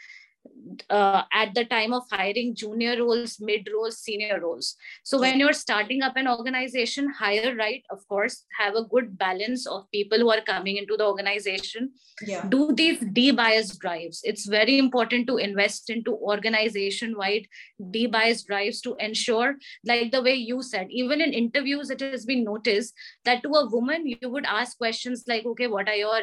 uh, 0.90 1.24
at 1.32 1.54
the 1.54 1.66
time 1.66 1.94
of 1.94 2.04
hiring 2.12 2.56
junior 2.56 2.98
roles, 2.98 3.38
mid 3.40 3.68
roles, 3.74 4.00
senior 4.00 4.40
roles. 4.42 4.76
So 5.04 5.20
when 5.20 5.40
you're 5.40 5.54
starting 5.54 6.02
up 6.02 6.16
an 6.16 6.28
organization, 6.28 7.10
hire 7.10 7.56
right, 7.56 7.84
of 7.90 8.08
course, 8.08 8.44
have 8.60 8.76
a 8.76 8.84
good 8.84 9.18
balance 9.18 9.66
of 9.68 9.90
people 9.92 10.18
who 10.20 10.30
are 10.30 10.42
coming 10.42 10.78
into 10.78 10.98
the 10.98 11.06
organization. 11.06 11.92
Yeah. 12.26 12.46
Do 12.48 12.74
these 12.74 13.00
de-bias 13.14 13.78
drives. 13.78 14.22
It's 14.24 14.48
very 14.48 14.78
important 14.78 15.28
to 15.28 15.38
invest 15.38 15.90
into 15.90 16.16
organization-wide 16.16 17.48
de-bias 17.92 18.44
drives 18.44 18.82
to 18.82 18.96
ensure, 19.00 19.56
like 19.86 20.12
the 20.12 20.22
way 20.22 20.34
you 20.34 20.62
said, 20.62 20.88
even 20.90 21.22
in 21.22 21.34
interviews, 21.34 21.90
it 21.90 22.02
has 22.02 22.26
been 22.26 22.44
noticed 22.44 22.94
that 23.26 23.44
to 23.44 23.50
a 23.50 23.70
woman, 23.70 24.08
you 24.08 24.30
would 24.30 24.46
ask 24.46 24.78
questions 24.78 25.24
like, 25.28 25.46
okay, 25.46 25.68
what 25.68 25.88
are 25.88 25.96
your 25.96 26.22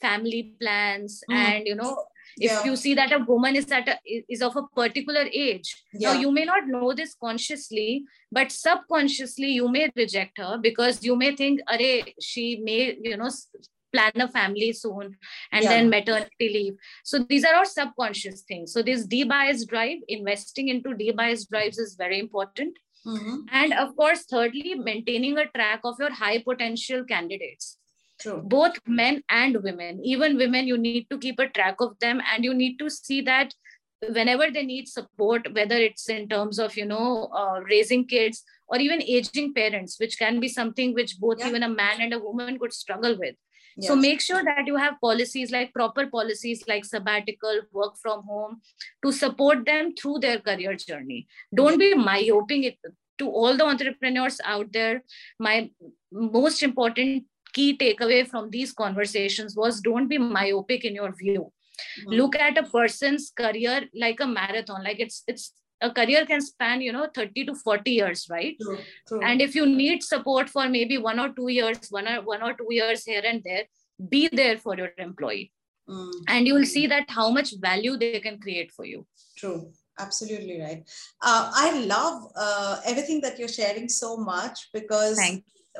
family 0.00 0.54
plans? 0.60 1.22
Mm. 1.30 1.34
And 1.34 1.66
you 1.66 1.74
know, 1.74 2.04
if 2.38 2.50
yeah. 2.50 2.64
you 2.64 2.76
see 2.76 2.94
that 2.94 3.12
a 3.12 3.18
woman 3.18 3.56
is 3.56 3.70
at 3.70 3.88
a, 3.88 3.98
is 4.28 4.42
of 4.42 4.56
a 4.56 4.62
particular 4.74 5.26
age 5.32 5.82
yeah. 5.92 6.12
now 6.12 6.20
you 6.20 6.30
may 6.30 6.44
not 6.44 6.66
know 6.66 6.92
this 6.92 7.14
consciously 7.14 8.04
but 8.32 8.50
subconsciously 8.50 9.48
you 9.48 9.68
may 9.68 9.90
reject 9.96 10.38
her 10.38 10.58
because 10.58 11.02
you 11.04 11.16
may 11.16 11.34
think 11.36 11.60
Are, 11.68 11.78
she 12.20 12.60
may 12.62 12.96
you 13.00 13.16
know 13.16 13.30
plan 13.92 14.12
a 14.16 14.28
family 14.28 14.72
soon 14.72 15.16
and 15.52 15.62
yeah. 15.64 15.68
then 15.68 15.90
maternity 15.90 16.48
leave 16.56 16.74
so 17.04 17.18
these 17.18 17.44
are 17.44 17.54
all 17.54 17.64
subconscious 17.64 18.42
things 18.42 18.72
so 18.72 18.82
this 18.82 19.06
de-bias 19.06 19.64
drive 19.66 19.98
investing 20.08 20.68
into 20.68 20.94
de-bias 20.94 21.46
drives 21.46 21.78
is 21.78 21.94
very 21.94 22.18
important 22.18 22.76
mm-hmm. 23.06 23.36
and 23.52 23.72
of 23.72 23.94
course 23.96 24.24
thirdly 24.24 24.74
maintaining 24.74 25.38
a 25.38 25.46
track 25.46 25.80
of 25.84 25.94
your 26.00 26.12
high 26.12 26.38
potential 26.42 27.04
candidates 27.04 27.78
True. 28.24 28.40
both 28.42 28.76
men 28.86 29.22
and 29.28 29.62
women 29.62 30.00
even 30.02 30.38
women 30.38 30.66
you 30.66 30.78
need 30.78 31.06
to 31.10 31.18
keep 31.18 31.38
a 31.38 31.48
track 31.48 31.76
of 31.80 31.98
them 31.98 32.22
and 32.32 32.42
you 32.42 32.54
need 32.54 32.78
to 32.78 32.88
see 32.88 33.20
that 33.20 33.52
whenever 34.12 34.50
they 34.50 34.62
need 34.62 34.88
support 34.88 35.46
whether 35.52 35.76
it's 35.76 36.08
in 36.08 36.26
terms 36.28 36.58
of 36.58 36.74
you 36.76 36.86
know 36.86 37.28
uh, 37.40 37.60
raising 37.68 38.06
kids 38.06 38.42
or 38.68 38.78
even 38.78 39.02
aging 39.02 39.52
parents 39.52 39.98
which 40.00 40.18
can 40.18 40.40
be 40.40 40.48
something 40.48 40.94
which 40.94 41.18
both 41.18 41.38
yeah. 41.38 41.48
even 41.48 41.62
a 41.62 41.68
man 41.68 42.00
and 42.00 42.14
a 42.14 42.18
woman 42.18 42.58
could 42.58 42.72
struggle 42.72 43.18
with 43.18 43.34
yes. 43.76 43.88
so 43.88 43.96
make 43.96 44.22
sure 44.22 44.42
that 44.42 44.66
you 44.66 44.76
have 44.76 45.00
policies 45.02 45.50
like 45.50 45.72
proper 45.74 46.06
policies 46.06 46.64
like 46.66 46.84
sabbatical 46.84 47.60
work 47.72 47.94
from 48.00 48.22
home 48.24 48.60
to 49.04 49.12
support 49.12 49.66
them 49.66 49.94
through 49.94 50.18
their 50.18 50.38
career 50.38 50.74
journey 50.74 51.26
don't 51.54 51.78
be 51.78 51.94
myopic 51.94 52.64
it 52.72 52.78
to 53.18 53.28
all 53.28 53.56
the 53.56 53.64
entrepreneurs 53.64 54.40
out 54.44 54.72
there 54.72 55.02
my 55.38 55.70
most 56.10 56.62
important 56.62 57.24
key 57.54 57.76
takeaway 57.76 58.26
from 58.26 58.50
these 58.50 58.72
conversations 58.72 59.56
was 59.56 59.80
don't 59.80 60.08
be 60.08 60.18
myopic 60.18 60.84
in 60.84 60.94
your 60.94 61.12
view. 61.12 61.52
Mm-hmm. 61.74 62.12
look 62.12 62.36
at 62.36 62.58
a 62.58 62.62
person's 62.62 63.30
career 63.30 63.82
like 63.94 64.20
a 64.20 64.26
marathon. 64.26 64.84
Like 64.84 65.00
it's 65.00 65.22
it's 65.26 65.52
a 65.80 65.90
career 65.90 66.24
can 66.26 66.40
span 66.40 66.80
you 66.80 66.92
know 66.92 67.08
30 67.14 67.46
to 67.46 67.54
40 67.54 67.90
years 67.90 68.26
right? 68.30 68.56
True, 68.60 68.78
true. 69.08 69.20
and 69.22 69.42
if 69.42 69.54
you 69.54 69.66
need 69.66 70.02
support 70.02 70.48
for 70.48 70.68
maybe 70.68 70.98
one 70.98 71.18
or 71.18 71.30
two 71.30 71.48
years 71.48 71.88
one 71.90 72.06
or 72.06 72.22
one 72.22 72.42
or 72.42 72.54
two 72.54 72.68
years 72.70 73.04
here 73.04 73.22
and 73.24 73.42
there 73.44 73.64
be 74.08 74.28
there 74.32 74.56
for 74.58 74.76
your 74.76 74.92
employee. 74.98 75.50
Mm. 75.86 76.12
and 76.28 76.46
you 76.46 76.54
will 76.54 76.64
see 76.64 76.86
that 76.86 77.10
how 77.10 77.30
much 77.30 77.50
value 77.60 77.98
they 77.98 78.18
can 78.18 78.38
create 78.40 78.70
for 78.72 78.86
you. 78.86 79.06
True. 79.36 79.70
Absolutely 79.98 80.58
right. 80.58 80.82
Uh, 81.20 81.50
i 81.54 81.66
love 81.80 82.22
uh, 82.34 82.80
everything 82.86 83.20
that 83.20 83.38
you're 83.38 83.56
sharing 83.56 83.88
so 83.88 84.16
much 84.16 84.70
because 84.72 85.18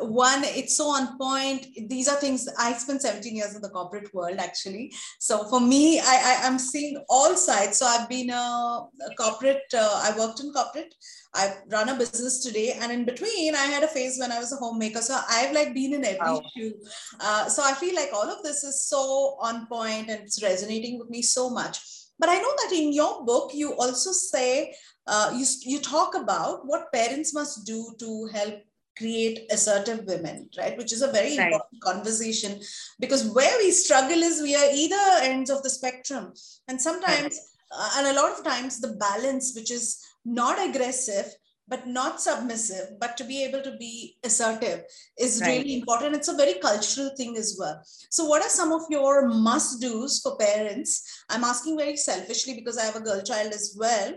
one 0.00 0.42
it's 0.44 0.76
so 0.76 0.86
on 0.88 1.16
point. 1.18 1.66
These 1.88 2.08
are 2.08 2.16
things 2.16 2.48
i 2.58 2.72
spent 2.72 3.02
17 3.02 3.36
years 3.36 3.54
in 3.54 3.62
the 3.62 3.68
corporate 3.68 4.12
world 4.12 4.38
actually. 4.38 4.92
So 5.20 5.44
for 5.44 5.60
me 5.60 6.00
i, 6.00 6.38
I 6.42 6.46
am 6.46 6.58
seeing 6.58 7.02
all 7.08 7.36
sides. 7.36 7.78
So 7.78 7.86
i've 7.86 8.08
been 8.08 8.30
a, 8.30 8.34
a 8.34 9.14
corporate 9.16 9.62
uh, 9.72 10.00
i 10.02 10.16
worked 10.18 10.40
in 10.40 10.52
corporate. 10.52 10.94
I've 11.34 11.56
run 11.68 11.88
a 11.88 11.96
business 11.96 12.42
today. 12.42 12.76
And 12.80 12.90
in 12.90 13.04
between 13.04 13.54
i 13.54 13.66
had 13.66 13.84
a 13.84 13.88
phase 13.88 14.18
when 14.18 14.32
i 14.32 14.38
was 14.38 14.52
a 14.52 14.56
homemaker. 14.56 15.00
So 15.00 15.18
i've 15.30 15.52
like 15.52 15.74
been 15.74 15.94
in 15.94 16.04
every 16.04 16.18
wow. 16.18 16.42
shoe. 16.56 16.74
Uh, 17.20 17.48
so 17.48 17.62
i 17.64 17.72
feel 17.72 17.94
like 17.94 18.10
all 18.12 18.28
of 18.28 18.42
this 18.42 18.64
is 18.64 18.86
so 18.86 19.36
on 19.40 19.66
point 19.66 20.10
and 20.10 20.22
it's 20.22 20.42
resonating 20.42 20.98
with 20.98 21.10
me 21.10 21.22
so 21.22 21.48
much. 21.50 21.78
But 22.18 22.30
i 22.30 22.36
know 22.36 22.54
that 22.62 22.72
in 22.72 22.92
your 22.92 23.24
book 23.24 23.52
you 23.54 23.74
also 23.74 24.10
say 24.10 24.74
uh, 25.06 25.32
you, 25.36 25.44
you 25.60 25.80
talk 25.80 26.14
about 26.14 26.66
what 26.66 26.92
parents 26.92 27.34
must 27.34 27.66
do 27.66 27.94
to 27.98 28.28
help 28.32 28.54
create 28.96 29.40
assertive 29.50 30.04
women, 30.06 30.48
right? 30.56 30.76
Which 30.76 30.92
is 30.92 31.02
a 31.02 31.12
very 31.12 31.36
right. 31.36 31.52
important 31.52 31.82
conversation 31.82 32.60
because 33.00 33.28
where 33.30 33.56
we 33.58 33.70
struggle 33.70 34.22
is 34.22 34.42
we 34.42 34.54
are 34.54 34.70
either 34.72 35.22
ends 35.22 35.50
of 35.50 35.62
the 35.62 35.70
spectrum. 35.70 36.32
And 36.68 36.80
sometimes, 36.80 37.22
right. 37.22 37.78
uh, 37.78 37.90
and 37.98 38.06
a 38.08 38.20
lot 38.20 38.38
of 38.38 38.44
times, 38.44 38.80
the 38.80 38.94
balance, 38.94 39.54
which 39.54 39.70
is 39.70 40.04
not 40.24 40.58
aggressive, 40.68 41.26
but 41.66 41.86
not 41.86 42.20
submissive, 42.20 42.98
but 43.00 43.16
to 43.16 43.24
be 43.24 43.42
able 43.42 43.62
to 43.62 43.74
be 43.78 44.16
assertive 44.22 44.82
is 45.18 45.40
right. 45.40 45.58
really 45.58 45.78
important. 45.78 46.14
It's 46.14 46.28
a 46.28 46.36
very 46.36 46.54
cultural 46.54 47.10
thing 47.16 47.36
as 47.38 47.56
well. 47.58 47.80
So, 48.10 48.26
what 48.26 48.42
are 48.42 48.50
some 48.50 48.70
of 48.72 48.82
your 48.90 49.28
must 49.28 49.80
do's 49.80 50.20
for 50.20 50.36
parents? 50.36 51.24
I'm 51.30 51.42
asking 51.42 51.78
very 51.78 51.96
selfishly 51.96 52.54
because 52.54 52.76
I 52.76 52.84
have 52.84 52.96
a 52.96 53.00
girl 53.00 53.22
child 53.22 53.52
as 53.52 53.74
well 53.78 54.12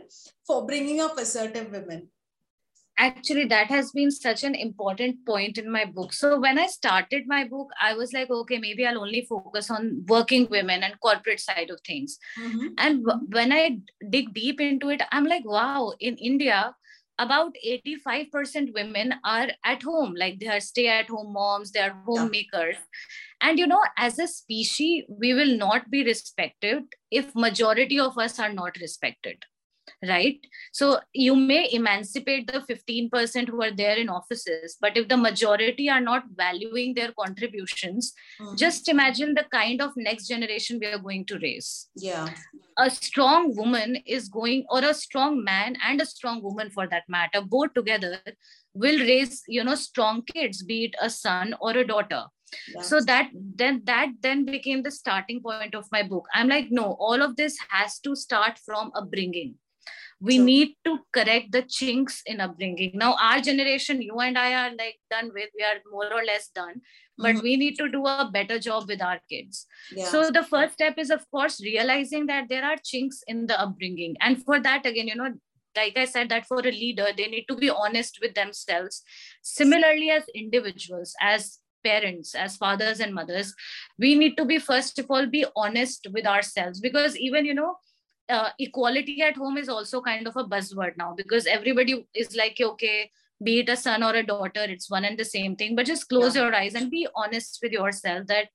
for 0.46 0.66
bringing 0.66 1.00
up 1.00 1.18
assertive 1.18 1.72
women 1.72 2.10
actually 2.98 3.46
that 3.46 3.68
has 3.68 3.92
been 3.92 4.10
such 4.12 4.44
an 4.44 4.56
important 4.56 5.26
point 5.26 5.58
in 5.58 5.72
my 5.72 5.86
book. 5.86 6.14
So 6.14 6.40
when 6.40 6.58
i 6.60 6.68
started 6.68 7.24
my 7.28 7.44
book 7.44 7.70
i 7.82 7.94
was 7.94 8.14
like 8.14 8.30
okay 8.30 8.58
maybe 8.58 8.86
i'll 8.86 9.00
only 9.00 9.26
focus 9.30 9.70
on 9.72 10.04
working 10.08 10.48
women 10.50 10.84
and 10.84 11.00
corporate 11.00 11.40
side 11.40 11.70
of 11.70 11.80
things. 11.86 12.18
Mm-hmm. 12.40 12.68
and 12.78 13.06
w- 13.06 13.28
when 13.32 13.52
i 13.52 13.78
dig 14.10 14.34
deep 14.34 14.62
into 14.62 14.90
it 14.90 15.02
i'm 15.12 15.26
like 15.26 15.46
wow 15.46 15.94
in 16.00 16.16
india 16.18 16.76
about 17.20 17.54
85% 17.66 18.74
women 18.74 19.16
are 19.24 19.48
at 19.66 19.82
home. 19.82 20.14
Like 20.16 20.40
they 20.40 20.48
are 20.50 20.60
stay 20.60 20.88
at 20.88 21.08
home 21.10 21.34
moms 21.34 21.72
they 21.72 21.80
are 21.80 21.96
homemakers. 22.06 22.76
Yeah. 22.76 23.50
and 23.50 23.60
you 23.60 23.68
know 23.68 23.82
as 23.98 24.20
a 24.20 24.28
species 24.28 25.06
we 25.10 25.34
will 25.34 25.58
not 25.58 25.90
be 25.90 26.04
respected 26.04 26.84
if 27.12 27.34
majority 27.36 28.00
of 28.00 28.18
us 28.18 28.40
are 28.40 28.52
not 28.54 28.78
respected 28.82 29.46
right? 30.08 30.40
So 30.72 31.00
you 31.14 31.36
may 31.36 31.70
emancipate 31.72 32.52
the 32.52 32.60
15% 32.60 33.50
who 33.50 33.64
are 33.64 33.72
there 33.72 33.98
in 33.98 34.10
offices 34.10 34.78
but 34.80 34.98
if 34.98 35.08
the 35.08 35.18
majority 35.18 35.90
are 35.90 36.02
not 36.02 36.24
valuing 36.36 36.94
their 36.94 37.12
contributions 37.20 38.14
mm-hmm. 38.40 38.56
just 38.56 38.88
imagine 38.90 39.34
the 39.34 39.46
kind 39.52 39.82
of 39.82 39.92
next 39.96 40.28
generation 40.28 40.80
we 40.80 40.88
are 40.88 41.00
going 41.00 41.26
to 41.26 41.40
raise. 41.40 41.90
Yeah. 41.96 42.30
A 42.78 42.90
strong 42.90 43.56
woman 43.56 43.98
is 44.06 44.30
going 44.30 44.66
or 44.70 44.84
a 44.84 44.94
strong 44.94 45.44
man 45.44 45.78
and 45.86 46.02
a 46.02 46.06
strong 46.06 46.42
woman 46.44 46.70
for 46.70 46.88
that 46.88 47.04
matter 47.08 47.42
both 47.42 47.74
together 47.74 48.20
will 48.74 49.00
raise 49.00 49.44
you 49.48 49.64
know 49.64 49.76
strong 49.76 50.22
kids 50.22 50.64
be 50.64 50.86
it 50.86 50.96
a 51.02 51.10
son 51.10 51.56
or 51.60 51.72
a 51.72 51.86
daughter. 51.86 52.26
Yes. 52.74 52.88
so 52.88 53.02
that 53.02 53.30
then 53.34 53.82
that 53.84 54.10
then 54.22 54.46
became 54.46 54.82
the 54.82 54.92
starting 54.92 55.42
point 55.42 55.76
of 55.76 55.86
my 55.92 56.02
book. 56.02 56.28
I'm 56.34 56.48
like 56.48 56.68
no 56.72 56.96
all 56.98 57.22
of 57.22 57.36
this 57.36 57.58
has 57.70 58.00
to 58.00 58.16
start 58.16 58.60
from 58.66 58.92
upbringing 58.96 59.56
we 60.20 60.38
need 60.38 60.76
to 60.84 61.00
correct 61.14 61.52
the 61.52 61.62
chinks 61.62 62.24
in 62.26 62.42
upbringing. 62.42 62.92
Now 62.96 63.16
our 63.22 63.40
generation 63.40 64.02
you 64.02 64.18
and 64.20 64.38
i 64.38 64.54
are 64.54 64.72
like 64.76 65.00
done 65.12 65.32
with 65.34 65.50
we 65.58 65.64
are 65.64 65.80
more 65.92 66.12
or 66.12 66.24
less 66.24 66.50
done 66.50 66.82
but 67.18 67.36
mm-hmm. 67.36 67.44
we 67.44 67.58
need 67.58 67.78
to 67.78 67.90
do 67.90 68.06
a 68.06 68.30
better 68.32 68.60
job 68.60 68.88
with 68.88 69.02
our 69.02 69.20
kids. 69.30 69.66
Yeah. 69.92 70.06
so 70.06 70.32
the 70.32 70.44
first 70.44 70.74
step 70.74 70.98
is 70.98 71.10
of 71.10 71.30
course 71.32 71.62
realizing 71.64 72.26
that 72.28 72.50
there 72.50 72.64
are 72.64 72.78
chinks 72.84 73.24
in 73.28 73.48
the 73.48 73.60
upbringing. 73.60 74.16
And 74.20 74.44
for 74.44 74.60
that 74.60 74.86
again 74.86 75.08
you 75.08 75.16
know 75.16 75.34
like 75.76 75.98
i 75.98 76.06
said 76.06 76.30
that 76.30 76.48
for 76.48 76.60
a 76.60 76.72
leader 76.72 77.08
they 77.16 77.28
need 77.28 77.46
to 77.50 77.56
be 77.56 77.70
honest 77.70 78.20
with 78.22 78.34
themselves. 78.34 79.04
Similarly 79.44 80.10
as 80.10 80.24
individuals 80.34 81.16
as 81.22 81.60
parents 81.84 82.34
as 82.34 82.58
fathers 82.58 83.00
and 83.00 83.14
mothers 83.14 83.54
we 84.00 84.16
need 84.16 84.36
to 84.36 84.44
be 84.44 84.58
first 84.58 84.98
of 84.98 85.06
all 85.10 85.28
be 85.28 85.46
honest 85.56 86.08
with 86.12 86.26
ourselves. 86.26 86.80
Because 86.80 87.16
even 87.16 87.46
you 87.46 87.54
know 87.54 87.76
uh, 88.30 88.50
equality 88.60 89.22
at 89.22 89.36
home 89.36 89.58
is 89.58 89.70
also 89.70 90.02
kind 90.02 90.28
of 90.28 90.36
a 90.36 90.44
buzzword 90.44 90.98
now 90.98 91.14
because 91.16 91.46
everybody 91.46 92.06
is 92.14 92.36
like 92.36 92.58
okay 92.60 93.10
be 93.44 93.60
it 93.60 93.70
a 93.70 93.76
son 93.76 94.04
or 94.04 94.16
a 94.16 94.26
daughter 94.26 94.64
it's 94.64 94.90
one 94.90 95.06
and 95.06 95.18
the 95.18 95.26
same 95.26 95.56
thing. 95.56 95.76
But 95.76 95.86
just 95.86 96.10
close 96.10 96.36
yeah. 96.36 96.44
your 96.44 96.56
eyes 96.56 96.76
and 96.76 96.90
be 96.90 97.08
honest 97.16 97.60
with 97.62 97.72
yourself 97.72 98.28
that 98.28 98.48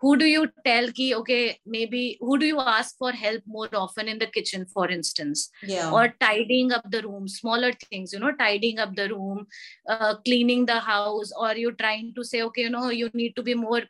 who 0.00 0.16
do 0.16 0.24
you 0.24 0.48
tell 0.64 0.90
ki 0.92 1.14
okay 1.14 1.58
maybe 1.66 2.16
who 2.20 2.38
do 2.38 2.46
you 2.46 2.58
ask 2.58 2.96
for 2.96 3.12
help 3.12 3.42
more 3.46 3.68
often 3.74 4.08
in 4.08 4.18
the 4.18 4.26
kitchen 4.26 4.64
for 4.72 4.88
instance? 4.88 5.50
Yeah. 5.62 5.90
Or 5.90 6.14
tidying 6.20 6.72
up 6.72 6.90
the 6.90 7.02
room 7.02 7.28
smaller 7.28 7.72
things 7.72 8.12
you 8.12 8.20
know 8.20 8.32
tidying 8.32 8.78
up 8.78 8.94
the 8.94 9.08
room 9.08 9.46
uh, 9.88 10.14
cleaning 10.24 10.66
the 10.66 10.80
house 10.80 11.32
or 11.36 11.54
you're 11.54 11.72
trying 11.72 12.14
to 12.14 12.24
say 12.24 12.42
okay 12.42 12.62
you 12.62 12.70
know 12.70 12.90
you 12.90 13.10
need 13.12 13.36
to 13.36 13.42
be 13.42 13.54
more 13.54 13.82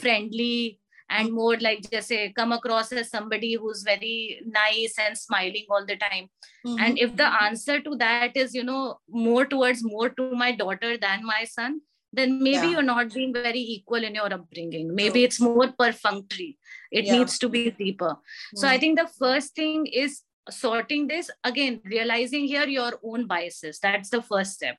friendly 0.00 0.80
and 1.18 1.32
more 1.38 1.56
like 1.66 1.84
just 1.94 2.08
say 2.08 2.20
come 2.38 2.52
across 2.56 2.90
as 3.02 3.10
somebody 3.14 3.52
who's 3.54 3.82
very 3.88 4.40
nice 4.58 4.94
and 5.04 5.18
smiling 5.22 5.66
all 5.70 5.86
the 5.92 5.96
time 6.04 6.26
mm-hmm. 6.66 6.78
and 6.84 6.98
if 7.06 7.14
the 7.22 7.28
answer 7.44 7.80
to 7.86 7.96
that 8.02 8.36
is 8.42 8.54
you 8.58 8.64
know 8.72 8.82
more 9.28 9.44
towards 9.54 9.82
more 9.84 10.08
to 10.20 10.28
my 10.44 10.50
daughter 10.64 10.92
than 11.06 11.24
my 11.32 11.44
son 11.54 11.80
then 12.20 12.42
maybe 12.42 12.66
Yeah. 12.66 12.70
you're 12.72 12.88
not 12.88 13.14
being 13.14 13.32
very 13.36 13.60
equal 13.76 14.04
in 14.10 14.14
your 14.20 14.32
upbringing 14.38 14.94
maybe 14.94 15.24
it's 15.28 15.40
more 15.40 15.68
perfunctory 15.84 16.50
it 16.90 17.06
Yeah. 17.06 17.18
needs 17.18 17.38
to 17.44 17.48
be 17.56 17.62
deeper 17.84 18.12
so 18.54 18.68
i 18.68 18.76
Mm. 18.76 18.80
think 18.80 18.98
the 19.02 19.08
first 19.24 19.54
thing 19.62 19.86
is 20.04 20.20
sorting 20.62 21.06
this 21.12 21.30
again 21.52 21.80
realizing 21.96 22.46
here 22.54 22.68
your 22.78 22.92
own 23.12 23.26
biases 23.34 23.78
that's 23.86 24.10
the 24.16 24.22
first 24.32 24.54
step 24.60 24.76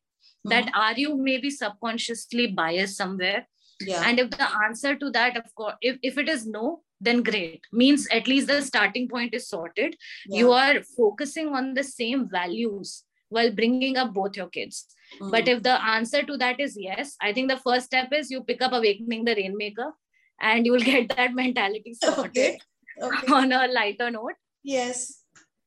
that 0.53 0.65
Mhm. 0.65 0.79
are 0.83 0.97
you 1.03 1.11
maybe 1.27 1.49
subconsciously 1.57 2.47
biased 2.61 2.97
somewhere 3.01 3.41
yeah. 3.81 4.03
and 4.05 4.19
if 4.19 4.29
the 4.31 4.49
answer 4.65 4.95
to 4.95 5.09
that 5.11 5.37
of 5.37 5.53
course 5.55 5.75
if, 5.81 5.97
if 6.01 6.17
it 6.17 6.29
is 6.29 6.45
no 6.45 6.81
then 7.01 7.21
great 7.21 7.61
means 7.71 8.07
at 8.11 8.27
least 8.27 8.47
the 8.47 8.61
starting 8.61 9.07
point 9.07 9.33
is 9.33 9.47
sorted 9.47 9.95
yeah. 10.27 10.39
you 10.39 10.51
are 10.51 10.81
focusing 10.97 11.49
on 11.49 11.73
the 11.73 11.83
same 11.83 12.29
values 12.29 13.03
while 13.29 13.51
bringing 13.51 13.97
up 13.97 14.13
both 14.13 14.37
your 14.37 14.47
kids 14.47 14.85
Mm. 15.21 15.31
but 15.31 15.47
if 15.47 15.61
the 15.63 15.83
answer 15.85 16.23
to 16.23 16.37
that 16.37 16.59
is 16.59 16.75
yes 16.77 17.15
i 17.21 17.31
think 17.33 17.49
the 17.49 17.57
first 17.57 17.85
step 17.85 18.11
is 18.11 18.31
you 18.31 18.43
pick 18.43 18.61
up 18.61 18.73
awakening 18.73 19.25
the 19.25 19.35
rainmaker 19.35 19.91
and 20.41 20.65
you 20.65 20.71
will 20.71 20.87
get 20.91 21.15
that 21.15 21.33
mentality 21.33 21.93
sorted 22.03 22.25
okay. 22.27 22.59
okay. 23.01 23.33
on 23.33 23.51
a 23.51 23.67
lighter 23.67 24.09
note 24.09 24.33
Yes. 24.63 25.23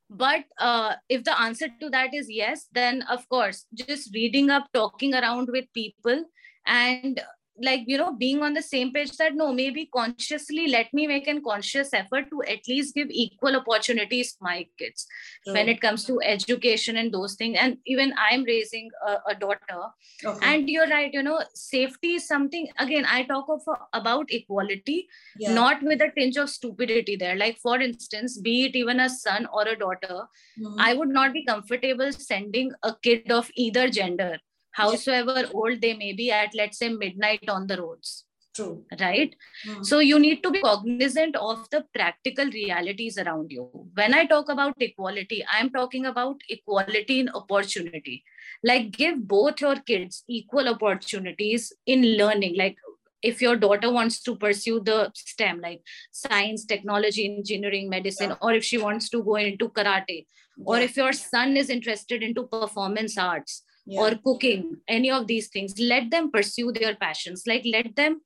but 0.08 0.44
uh, 0.58 0.94
if 1.08 1.22
the 1.24 1.38
answer 1.40 1.68
to 1.80 1.90
that 1.90 2.14
is 2.14 2.28
yes 2.30 2.66
then 2.72 3.02
of 3.02 3.28
course 3.28 3.66
just 3.74 4.12
reading 4.14 4.50
up 4.50 4.66
talking 4.72 5.14
around 5.14 5.48
with 5.52 5.66
people 5.74 6.24
and 6.66 7.20
like 7.62 7.84
you 7.86 7.98
know 7.98 8.12
being 8.12 8.42
on 8.42 8.54
the 8.54 8.62
same 8.62 8.92
page 8.92 9.16
that 9.16 9.34
no 9.34 9.52
maybe 9.52 9.88
consciously 9.94 10.66
let 10.68 10.92
me 10.92 11.06
make 11.06 11.26
an 11.26 11.42
conscious 11.42 11.92
effort 11.92 12.28
to 12.30 12.42
at 12.42 12.66
least 12.68 12.94
give 12.94 13.08
equal 13.10 13.56
opportunities 13.56 14.32
to 14.32 14.38
my 14.40 14.66
kids 14.78 15.06
when 15.46 15.68
it 15.68 15.80
comes 15.80 16.04
to 16.04 16.20
education 16.22 16.96
and 16.96 17.12
those 17.12 17.34
things 17.34 17.56
and 17.60 17.78
even 17.86 18.12
i'm 18.18 18.44
raising 18.44 18.88
a, 19.06 19.16
a 19.30 19.34
daughter 19.34 19.80
okay. 20.24 20.46
and 20.52 20.68
you're 20.68 20.88
right 20.88 21.12
you 21.12 21.22
know 21.22 21.40
safety 21.54 22.14
is 22.14 22.26
something 22.26 22.68
again 22.78 23.06
i 23.06 23.22
talk 23.22 23.46
of 23.48 23.62
about 23.92 24.26
equality 24.30 25.08
yeah. 25.38 25.52
not 25.52 25.82
with 25.82 26.00
a 26.00 26.10
tinge 26.16 26.36
of 26.36 26.50
stupidity 26.50 27.16
there 27.16 27.36
like 27.36 27.58
for 27.58 27.80
instance 27.80 28.38
be 28.38 28.64
it 28.66 28.76
even 28.76 29.00
a 29.00 29.08
son 29.08 29.46
or 29.52 29.66
a 29.68 29.76
daughter 29.76 30.26
Mhm. 30.58 30.76
I 30.78 30.94
would 30.94 31.08
not 31.08 31.32
be 31.32 31.44
comfortable 31.44 32.12
sending 32.12 32.72
a 32.82 32.94
kid 33.02 33.30
of 33.30 33.50
either 33.54 33.88
gender, 33.88 34.38
howsoever 34.76 35.44
old 35.54 35.80
they 35.80 35.94
may 35.94 36.12
be, 36.12 36.30
at 36.30 36.54
let's 36.54 36.78
say 36.78 36.88
midnight 36.88 37.48
on 37.48 37.66
the 37.66 37.80
roads, 37.80 38.24
True. 38.54 38.84
right? 39.00 39.34
Mm. 39.66 39.84
So 39.84 39.98
you 40.00 40.18
need 40.18 40.42
to 40.42 40.50
be 40.50 40.60
cognizant 40.60 41.36
of 41.36 41.68
the 41.70 41.84
practical 41.94 42.46
realities 42.46 43.18
around 43.18 43.50
you. 43.50 43.68
When 43.94 44.14
I 44.14 44.26
talk 44.26 44.48
about 44.48 44.74
equality, 44.80 45.44
I'm 45.50 45.70
talking 45.70 46.06
about 46.06 46.36
equality 46.48 47.20
in 47.20 47.30
opportunity. 47.30 48.22
Like 48.62 48.90
give 48.90 49.26
both 49.26 49.60
your 49.60 49.76
kids 49.76 50.24
equal 50.28 50.68
opportunities 50.68 51.72
in 51.86 52.04
learning. 52.16 52.56
Like 52.56 52.76
if 53.22 53.40
your 53.42 53.56
daughter 53.56 53.90
wants 53.90 54.22
to 54.22 54.36
pursue 54.36 54.80
the 54.80 55.10
STEM, 55.14 55.60
like 55.60 55.80
science, 56.12 56.64
technology, 56.64 57.34
engineering, 57.36 57.88
medicine, 57.88 58.30
Yeah. 58.30 58.36
or 58.40 58.52
if 58.52 58.64
she 58.64 58.78
wants 58.78 59.08
to 59.10 59.22
go 59.22 59.36
into 59.36 59.68
karate, 59.70 60.26
or 60.64 60.78
if 60.78 60.96
your 60.96 61.12
son 61.12 61.56
is 61.56 61.70
interested 61.70 62.22
into 62.22 62.44
performance 62.44 63.16
arts 63.18 63.62
yeah. 63.86 64.00
or 64.00 64.14
cooking 64.24 64.76
any 64.88 65.10
of 65.10 65.26
these 65.26 65.48
things 65.48 65.78
let 65.78 66.10
them 66.10 66.30
pursue 66.30 66.72
their 66.72 66.94
passions 66.96 67.44
like 67.46 67.64
let 67.64 67.94
them 67.96 68.20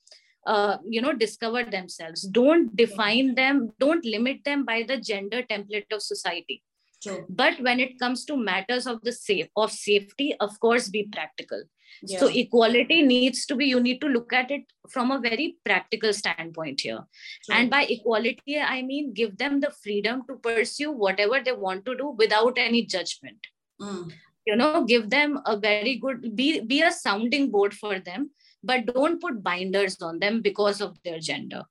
uh, 0.47 0.79
you 0.89 1.03
know 1.03 1.13
discover 1.13 1.63
themselves 1.65 2.23
don't 2.23 2.75
define 2.77 3.35
them 3.35 3.71
don't 3.79 4.05
limit 4.05 4.39
them 4.45 4.65
by 4.65 4.83
the 4.83 4.97
gender 4.97 5.43
template 5.43 5.93
of 5.93 6.03
society 6.03 6.63
True. 7.03 7.25
but 7.29 7.61
when 7.61 7.81
it 7.81 7.99
comes 7.99 8.25
to 8.27 8.37
matters 8.37 8.87
of 8.87 9.03
the 9.03 9.13
safe 9.13 9.49
of 9.57 9.71
safety 9.73 10.35
of 10.41 10.59
course 10.61 10.89
be 10.89 11.05
practical 11.19 11.63
Yeah. 12.09 12.21
so 12.21 12.27
equality 12.41 12.97
needs 13.07 13.39
to 13.49 13.55
be 13.61 13.67
you 13.71 13.81
need 13.87 14.01
to 14.03 14.09
look 14.17 14.33
at 14.41 14.51
it 14.57 14.65
from 14.93 15.11
a 15.15 15.19
very 15.25 15.47
practical 15.69 16.13
standpoint 16.19 16.81
here 16.87 17.01
True. 17.45 17.55
and 17.57 17.71
by 17.75 17.81
equality 17.95 18.59
i 18.75 18.81
mean 18.91 19.13
give 19.21 19.33
them 19.43 19.61
the 19.65 19.71
freedom 19.83 20.23
to 20.29 20.37
pursue 20.49 20.93
whatever 21.05 21.41
they 21.49 21.57
want 21.65 21.85
to 21.89 21.97
do 22.03 22.11
without 22.25 22.63
any 22.69 22.83
judgment 22.97 23.51
Mm. 23.81 24.13
You 24.47 24.57
know 24.57 24.84
give 24.84 25.11
them 25.11 25.41
a 25.47 25.57
very 25.57 25.97
good 25.97 26.34
be 26.34 26.61
be 26.61 26.82
a 26.82 26.93
sounding 26.93 27.51
board 27.51 27.74
for 27.74 27.99
them 27.99 28.30
but 28.62 28.86
don't 28.86 29.20
put 29.20 29.43
binders 29.43 30.01
on 30.03 30.18
them 30.18 30.41
because 30.43 30.80
of 30.80 30.97
their 31.03 31.18
gender. 31.18 31.62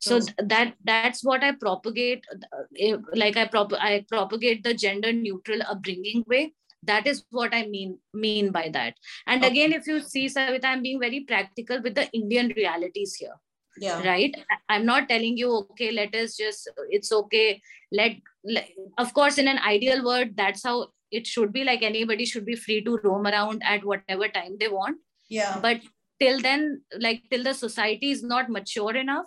So 0.00 0.20
th- 0.20 0.34
that 0.44 0.74
that's 0.84 1.24
what 1.24 1.42
i 1.42 1.52
propagate 1.52 2.24
uh, 2.32 2.98
like 3.14 3.36
i 3.36 3.46
prop 3.46 3.72
i 3.72 4.04
propagate 4.08 4.62
the 4.62 4.74
gender 4.74 5.12
neutral 5.12 5.60
upbringing 5.68 6.24
way. 6.26 6.54
That 6.84 7.06
is 7.06 7.24
what 7.30 7.52
i 7.52 7.66
mean 7.66 7.98
mean 8.14 8.52
by 8.52 8.68
that. 8.72 8.94
And 9.26 9.44
Okay. 9.44 9.50
again 9.50 9.72
if 9.72 9.86
you 9.86 10.00
see 10.00 10.26
savita 10.26 10.64
i'm 10.66 10.82
being 10.82 11.00
very 11.00 11.20
practical 11.20 11.82
with 11.82 11.94
the 11.94 12.08
indian 12.12 12.52
realities 12.56 13.14
here. 13.14 13.34
Yeah. 13.80 14.02
right? 14.04 14.36
I'm 14.68 14.84
not 14.86 15.08
telling 15.08 15.36
you 15.36 15.50
okay 15.70 15.90
let 15.90 16.14
us 16.14 16.36
just 16.36 16.68
it's 16.90 17.12
okay 17.12 17.60
let, 17.92 18.16
let 18.44 18.68
of 18.98 19.12
course 19.14 19.38
in 19.38 19.48
an 19.48 19.58
ideal 19.58 20.04
world 20.04 20.30
that's 20.36 20.64
how 20.64 20.88
it 21.10 21.26
should 21.26 21.52
be 21.52 21.64
like 21.64 21.82
anybody 21.82 22.24
should 22.24 22.44
be 22.46 22.56
free 22.56 22.82
to 22.84 22.98
roam 23.04 23.26
around 23.26 23.62
at 23.64 23.84
whatever 23.84 24.28
time 24.28 24.56
they 24.60 24.68
want 24.68 24.98
Yeah. 25.28 25.58
but 25.60 25.80
till 26.20 26.40
then 26.40 26.82
like 26.98 27.22
till 27.30 27.44
the 27.44 27.54
society 27.54 28.10
is 28.10 28.22
not 28.22 28.50
mature 28.58 28.94
enough 28.96 29.26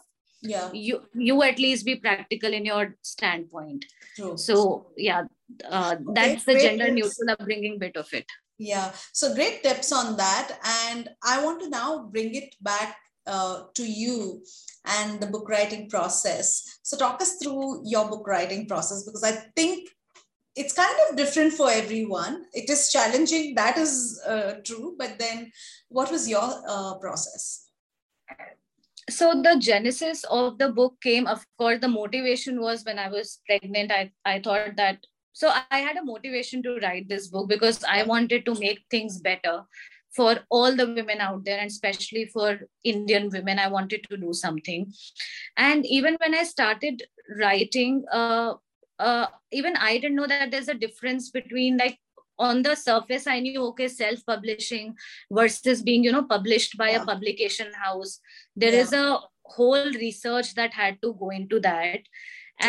Yeah. 0.51 0.69
you 0.73 0.95
you 1.29 1.41
at 1.47 1.59
least 1.63 1.85
be 1.85 1.95
practical 2.05 2.53
in 2.59 2.65
your 2.65 2.95
standpoint 3.09 3.85
True. 4.15 4.37
so 4.37 4.55
yeah 4.97 5.23
uh, 5.69 5.95
that's 6.19 6.45
the 6.45 6.55
gender 6.63 6.85
tips. 6.87 6.95
neutral 6.99 7.31
upbringing 7.35 7.77
bit 7.87 7.97
of 8.05 8.13
it 8.21 8.25
Yeah. 8.63 8.89
So 9.19 9.27
great 9.37 9.55
tips 9.63 9.87
on 9.99 10.09
that. 10.17 10.49
And 10.81 11.07
I 11.29 11.43
want 11.43 11.61
to 11.61 11.69
now 11.69 11.85
bring 12.15 12.35
it 12.39 12.51
back 12.67 12.91
uh, 13.35 13.55
to 13.77 13.83
you 14.01 14.17
and 14.97 15.19
the 15.23 15.29
book 15.35 15.49
writing 15.53 15.89
process. 15.93 16.51
So 16.89 16.99
talk 17.03 17.23
us 17.25 17.31
through 17.41 17.63
your 17.93 18.03
book 18.11 18.27
writing 18.33 18.67
process 18.73 19.01
because 19.07 19.23
I 19.31 19.33
think 19.61 19.89
it's 20.55 20.73
kind 20.73 20.95
of 21.09 21.15
different 21.15 21.53
for 21.53 21.69
everyone. 21.71 22.45
It 22.53 22.69
is 22.69 22.91
challenging. 22.91 23.55
That 23.55 23.77
is 23.77 24.21
uh, 24.25 24.55
true. 24.65 24.95
But 24.97 25.17
then 25.17 25.51
what 25.89 26.11
was 26.11 26.29
your 26.29 26.49
uh, 26.67 26.95
process? 26.95 27.71
so 29.09 29.41
the 29.41 29.57
genesis 29.59 30.23
of 30.29 30.57
the 30.57 30.69
book 30.69 30.95
came 31.01 31.27
of 31.27 31.45
course 31.57 31.79
the 31.81 31.87
motivation 31.87 32.61
was 32.61 32.83
when 32.85 32.99
i 32.99 33.09
was 33.09 33.39
pregnant 33.45 33.91
i, 33.91 34.11
I 34.25 34.39
thought 34.39 34.75
that 34.77 35.05
so 35.33 35.51
i 35.71 35.79
had 35.79 35.97
a 35.97 36.03
motivation 36.03 36.61
to 36.63 36.77
write 36.77 37.09
this 37.09 37.27
book 37.27 37.49
because 37.49 37.83
i 37.83 38.03
wanted 38.03 38.45
to 38.45 38.59
make 38.59 38.79
things 38.89 39.19
better 39.19 39.63
for 40.15 40.39
all 40.49 40.75
the 40.75 40.87
women 40.87 41.19
out 41.19 41.43
there 41.45 41.57
and 41.57 41.69
especially 41.69 42.25
for 42.25 42.59
indian 42.83 43.29
women 43.29 43.59
i 43.59 43.67
wanted 43.67 44.05
to 44.09 44.17
do 44.17 44.33
something 44.33 44.91
and 45.57 45.85
even 45.85 46.17
when 46.21 46.35
i 46.35 46.43
started 46.43 47.03
writing 47.39 48.03
uh, 48.11 48.53
uh, 49.07 49.27
even 49.59 49.75
i 49.89 49.91
didn't 49.97 50.19
know 50.21 50.29
that 50.31 50.51
there's 50.51 50.71
a 50.75 50.79
difference 50.85 51.29
between 51.39 51.77
like 51.83 51.99
on 52.47 52.61
the 52.67 52.75
surface 52.81 53.27
i 53.35 53.39
knew 53.45 53.63
okay 53.69 53.87
self 53.95 54.25
publishing 54.31 54.93
versus 55.39 55.81
being 55.89 56.03
you 56.09 56.13
know 56.17 56.23
published 56.35 56.77
by 56.83 56.89
Yeah. 56.91 57.01
a 57.03 57.05
publication 57.13 57.73
house 57.85 58.19
there 58.65 58.75
Yeah. 58.77 58.85
is 58.87 58.93
a 59.03 59.07
whole 59.57 59.91
research 60.05 60.53
that 60.61 60.73
had 60.81 61.01
to 61.05 61.13
go 61.23 61.29
into 61.39 61.59
that 61.67 62.11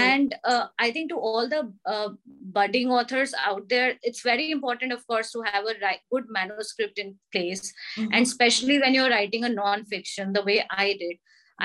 and 0.02 0.34
uh, 0.52 0.66
i 0.84 0.90
think 0.96 1.10
to 1.12 1.16
all 1.30 1.48
the 1.54 1.60
uh, 1.94 2.08
budding 2.58 2.92
authors 2.98 3.34
out 3.48 3.64
there 3.72 3.88
it's 4.10 4.22
very 4.28 4.46
important 4.56 4.94
of 4.96 5.06
course 5.06 5.32
to 5.32 5.42
have 5.48 5.66
a 5.72 5.74
right, 5.82 6.00
good 6.14 6.30
manuscript 6.38 6.98
in 7.04 7.10
place 7.36 7.64
Mhm. 7.96 8.08
and 8.12 8.26
especially 8.30 8.78
when 8.84 8.94
you're 8.98 9.10
writing 9.16 9.44
a 9.44 9.52
non-fiction 9.56 10.32
the 10.38 10.44
way 10.50 10.56
i 10.70 10.86
did 11.02 11.16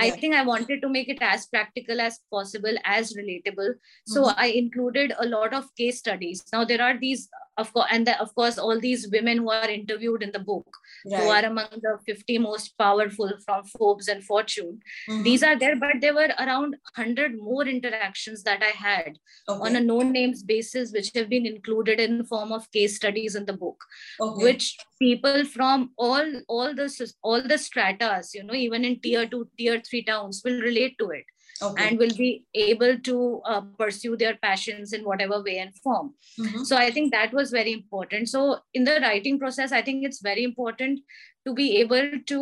i 0.04 0.10
think 0.22 0.36
i 0.40 0.44
wanted 0.50 0.82
to 0.84 0.90
make 0.96 1.10
it 1.14 1.22
as 1.28 1.46
practical 1.48 2.02
as 2.02 2.20
possible 2.36 2.78
as 2.98 3.14
relatable. 3.20 3.74
So 4.14 4.24
Mhm. 4.24 4.36
i 4.46 4.48
included 4.62 5.14
a 5.20 5.28
lot 5.34 5.54
of 5.60 5.70
case 5.82 6.00
studies. 6.06 6.44
Now 6.54 6.64
there 6.72 6.82
are 6.88 6.98
these 7.04 7.30
of 7.58 7.72
course 7.74 7.88
and 7.92 8.08
the, 8.08 8.20
of 8.22 8.34
course 8.36 8.58
all 8.58 8.80
these 8.80 9.08
women 9.12 9.38
who 9.40 9.50
are 9.50 9.70
interviewed 9.70 10.24
in 10.24 10.32
the 10.32 10.40
book 10.40 10.78
who 11.04 11.30
are 11.36 11.46
among 11.46 11.70
the 11.82 11.98
50 12.06 12.38
most 12.38 12.78
powerful 12.78 13.32
from 13.46 13.64
forbes 13.66 14.08
and 14.08 14.24
fortune 14.24 14.80
Mhm. 15.10 15.24
these 15.24 15.44
are 15.44 15.58
there 15.64 15.76
but 15.76 16.02
there 16.02 16.14
were 16.14 16.32
around 16.46 16.76
100 16.96 17.38
more 17.38 17.66
interactions 17.68 18.44
that 18.44 18.62
i 18.70 18.74
had 18.88 19.18
okay. 19.50 19.70
on 19.70 19.76
a 19.76 19.80
no 19.80 20.00
names 20.02 20.44
basis 20.44 20.92
which 20.92 21.12
have 21.16 21.30
been 21.30 21.46
included 21.46 22.00
in 22.00 22.24
form 22.34 22.52
of 22.52 22.70
case 22.72 22.96
studies 22.96 23.36
in 23.36 23.46
the 23.46 23.58
book 23.64 23.84
okay. 24.20 24.44
which 24.44 24.78
people 25.00 25.46
from 25.46 25.92
all 25.98 26.28
all 26.48 26.74
the 26.82 26.88
all 27.22 27.42
the 27.54 27.58
stratas 27.58 28.34
you 28.34 28.44
know 28.44 28.54
even 28.66 28.86
in 28.92 29.00
tier 29.00 29.26
2 29.26 29.48
tier 29.58 29.82
3 29.90 30.04
towns 30.12 30.42
will 30.46 30.62
relate 30.70 30.96
to 31.00 31.10
it 31.20 31.26
okay. 31.62 31.88
and 31.88 32.00
will 32.00 32.16
be 32.18 32.46
able 32.54 32.98
to 33.00 33.42
uh, 33.46 33.62
pursue 33.78 34.16
their 34.18 34.36
passions 34.38 34.94
in 34.94 35.04
whatever 35.04 35.42
way 35.42 35.58
and 35.58 35.76
form 35.78 36.14
Mhm. 36.40 36.66
so 36.66 36.76
i 36.78 36.90
think 36.92 37.12
that 37.12 37.34
was 37.34 37.52
very 37.52 37.74
important 37.74 38.30
so 38.30 38.60
in 38.74 38.84
the 38.90 39.00
writing 39.06 39.40
process 39.40 39.72
i 39.72 39.82
think 39.82 40.06
it's 40.06 40.22
very 40.22 40.44
important 40.44 41.00
to 41.46 41.54
be 41.54 41.68
able 41.78 42.12
to 42.34 42.42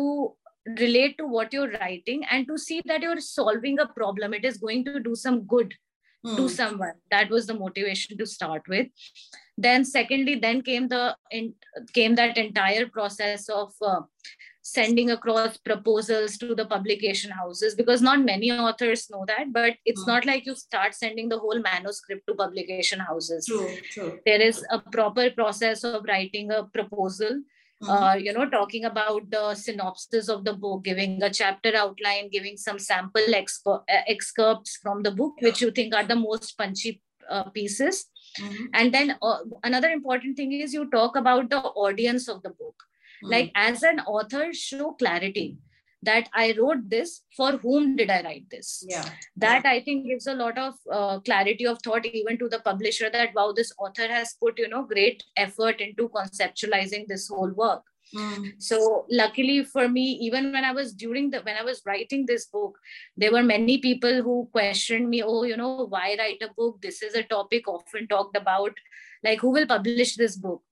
relate 0.78 1.16
to 1.18 1.26
what 1.26 1.52
you're 1.52 1.70
writing 1.80 2.24
and 2.30 2.46
to 2.48 2.58
see 2.58 2.82
that 2.86 3.02
you're 3.02 3.20
solving 3.20 3.78
a 3.78 3.86
problem 3.98 4.34
it 4.34 4.44
is 4.44 4.56
going 4.58 4.84
to 4.84 4.98
do 5.00 5.14
some 5.14 5.42
good 5.42 5.74
mm. 6.26 6.36
to 6.36 6.48
someone 6.48 6.94
that 7.10 7.30
was 7.30 7.46
the 7.46 7.54
motivation 7.54 8.18
to 8.18 8.26
start 8.26 8.62
with 8.68 8.88
then 9.56 9.84
secondly 9.84 10.34
then 10.34 10.60
came 10.62 10.88
the 10.88 11.16
in, 11.30 11.54
came 11.92 12.14
that 12.14 12.36
entire 12.36 12.86
process 12.86 13.48
of 13.48 13.72
uh, 13.80 14.00
sending 14.68 15.10
across 15.12 15.56
proposals 15.58 16.36
to 16.36 16.54
the 16.60 16.64
publication 16.66 17.30
houses 17.30 17.74
because 17.80 18.02
not 18.02 18.24
many 18.28 18.50
authors 18.50 19.08
know 19.10 19.24
that 19.28 19.52
but 19.52 19.74
it's 19.84 20.02
mm. 20.02 20.08
not 20.08 20.26
like 20.26 20.44
you 20.44 20.54
start 20.56 20.92
sending 20.92 21.28
the 21.28 21.38
whole 21.38 21.60
manuscript 21.60 22.26
to 22.26 22.34
publication 22.34 22.98
houses 22.98 23.46
true, 23.46 23.68
true. 23.92 24.18
there 24.26 24.40
is 24.40 24.64
a 24.70 24.80
proper 24.96 25.30
process 25.30 25.84
of 25.84 26.02
writing 26.08 26.50
a 26.50 26.64
proposal 26.64 27.42
Mm-hmm. 27.82 27.92
Uh, 27.92 28.14
you 28.14 28.32
know, 28.32 28.48
talking 28.48 28.86
about 28.86 29.30
the 29.30 29.54
synopsis 29.54 30.30
of 30.30 30.44
the 30.46 30.54
book, 30.54 30.84
giving 30.84 31.22
a 31.22 31.28
chapter 31.28 31.76
outline, 31.76 32.30
giving 32.30 32.56
some 32.56 32.78
sample 32.78 33.26
expo- 33.28 33.82
uh, 33.96 34.00
excerpts 34.08 34.78
from 34.82 35.02
the 35.02 35.10
book, 35.10 35.34
yeah. 35.38 35.48
which 35.48 35.60
you 35.60 35.70
think 35.70 35.94
are 35.94 36.06
the 36.06 36.16
most 36.16 36.56
punchy 36.56 37.02
uh, 37.28 37.44
pieces. 37.50 38.06
Mm-hmm. 38.40 38.64
And 38.72 38.94
then 38.94 39.16
uh, 39.20 39.40
another 39.62 39.90
important 39.90 40.38
thing 40.38 40.52
is 40.52 40.72
you 40.72 40.88
talk 40.88 41.16
about 41.16 41.50
the 41.50 41.60
audience 41.60 42.28
of 42.28 42.42
the 42.42 42.48
book. 42.48 42.82
Mm-hmm. 43.22 43.32
Like 43.32 43.52
as 43.54 43.82
an 43.82 44.00
author, 44.00 44.52
show 44.52 44.92
clarity 44.92 45.58
that 46.02 46.28
I 46.32 46.54
wrote 46.56 46.88
this, 46.88 47.22
for 47.36 47.52
whom 47.52 47.96
did 47.96 48.10
I 48.10 48.22
write 48.22 48.44
this? 48.50 48.84
Yeah. 48.88 49.04
That 49.36 49.62
yeah. 49.64 49.70
I 49.72 49.82
think 49.82 50.06
gives 50.06 50.26
a 50.26 50.34
lot 50.34 50.56
of 50.56 50.74
uh, 50.90 51.20
clarity 51.20 51.66
of 51.66 51.80
thought 51.82 52.06
even 52.06 52.38
to 52.38 52.48
the 52.48 52.60
publisher 52.60 53.10
that 53.10 53.34
wow, 53.34 53.52
this 53.52 53.72
author 53.78 54.06
has 54.06 54.34
put, 54.40 54.58
you 54.58 54.68
know, 54.68 54.84
great 54.84 55.24
effort 55.36 55.80
into 55.80 56.08
conceptualizing 56.08 57.06
this 57.08 57.28
whole 57.28 57.50
work. 57.50 57.82
Mm. 58.14 58.52
So 58.58 59.04
luckily 59.10 59.64
for 59.64 59.88
me, 59.88 60.12
even 60.22 60.52
when 60.52 60.64
I 60.64 60.72
was 60.72 60.92
during 60.92 61.30
the 61.30 61.40
when 61.40 61.56
I 61.56 61.64
was 61.64 61.82
writing 61.84 62.24
this 62.24 62.46
book, 62.46 62.78
there 63.16 63.32
were 63.32 63.42
many 63.42 63.78
people 63.78 64.22
who 64.22 64.48
questioned 64.52 65.10
me, 65.10 65.22
oh, 65.24 65.42
you 65.42 65.56
know, 65.56 65.86
why 65.86 66.14
write 66.18 66.42
a 66.42 66.54
book? 66.54 66.80
This 66.80 67.02
is 67.02 67.14
a 67.14 67.24
topic 67.24 67.66
often 67.66 68.06
talked 68.06 68.36
about. 68.36 68.74
Like, 69.24 69.40
who 69.40 69.50
will 69.50 69.66
publish 69.66 70.14
this 70.14 70.36
book? 70.36 70.62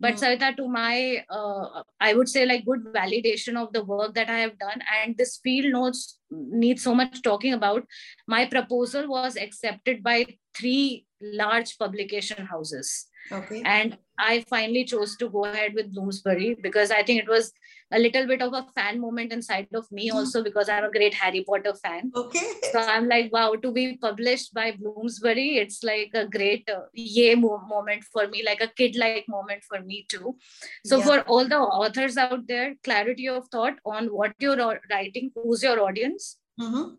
But 0.00 0.14
mm. 0.14 0.20
Savita, 0.20 0.56
to 0.56 0.68
my 0.68 1.24
uh, 1.30 1.82
i 2.00 2.14
would 2.14 2.28
say 2.28 2.44
like 2.46 2.64
good 2.64 2.84
validation 2.94 3.56
of 3.62 3.72
the 3.72 3.84
work 3.84 4.14
that 4.14 4.28
i 4.28 4.38
have 4.38 4.58
done 4.58 4.80
and 5.00 5.16
this 5.16 5.38
field 5.42 5.72
notes 5.72 6.18
needs 6.30 6.82
so 6.82 6.94
much 6.94 7.22
talking 7.22 7.54
about 7.54 7.84
my 8.26 8.44
proposal 8.46 9.08
was 9.08 9.36
accepted 9.36 10.02
by 10.02 10.26
three 10.56 11.06
large 11.20 11.78
publication 11.78 12.46
houses 12.46 13.06
okay 13.32 13.62
and 13.64 13.96
i 14.18 14.44
finally 14.48 14.84
chose 14.84 15.16
to 15.16 15.28
go 15.28 15.44
ahead 15.44 15.74
with 15.74 15.92
bloomsbury 15.92 16.56
because 16.62 16.90
i 16.90 17.02
think 17.02 17.22
it 17.22 17.28
was 17.28 17.52
a 17.92 17.98
little 17.98 18.26
bit 18.26 18.42
of 18.42 18.52
a 18.52 18.66
fan 18.74 19.00
moment 19.00 19.32
inside 19.32 19.68
of 19.74 19.90
me 19.92 20.08
hmm. 20.08 20.16
also 20.16 20.42
because 20.42 20.68
I'm 20.68 20.84
a 20.84 20.90
great 20.90 21.14
Harry 21.14 21.44
Potter 21.46 21.74
fan. 21.74 22.10
Okay. 22.14 22.46
So 22.72 22.80
I'm 22.80 23.08
like, 23.08 23.32
wow, 23.32 23.54
to 23.54 23.72
be 23.72 23.96
published 23.96 24.52
by 24.52 24.72
Bloomsbury, 24.72 25.58
it's 25.58 25.82
like 25.82 26.10
a 26.14 26.26
great 26.26 26.68
uh, 26.68 26.80
yay 26.92 27.34
moment 27.34 28.04
for 28.12 28.26
me, 28.28 28.42
like 28.44 28.60
a 28.60 28.68
kid 28.68 28.96
like 28.96 29.26
moment 29.28 29.62
for 29.64 29.80
me 29.80 30.06
too. 30.08 30.36
So 30.84 30.98
yeah. 30.98 31.04
for 31.04 31.20
all 31.22 31.46
the 31.46 31.58
authors 31.58 32.16
out 32.16 32.46
there, 32.48 32.74
clarity 32.82 33.28
of 33.28 33.48
thought 33.48 33.74
on 33.84 34.06
what 34.06 34.32
you're 34.38 34.80
writing, 34.90 35.30
who's 35.34 35.62
your 35.62 35.80
audience. 35.80 36.38
Mm-hmm. 36.60 36.94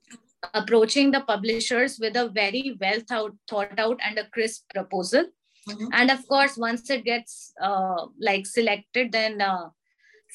Approaching 0.53 1.09
the 1.09 1.21
publishers 1.21 1.97
with 1.99 2.15
a 2.15 2.29
very 2.29 2.77
well 2.79 2.99
thought, 3.09 3.31
thought 3.49 3.79
out 3.79 3.99
and 4.03 4.19
a 4.19 4.29
crisp 4.29 4.63
proposal. 4.73 5.25
Mm-hmm. 5.69 5.87
And 5.93 6.11
of 6.11 6.27
course, 6.27 6.57
once 6.57 6.89
it 6.89 7.03
gets 7.03 7.53
uh, 7.61 8.05
like 8.19 8.45
selected, 8.45 9.11
then 9.11 9.41
uh, 9.41 9.69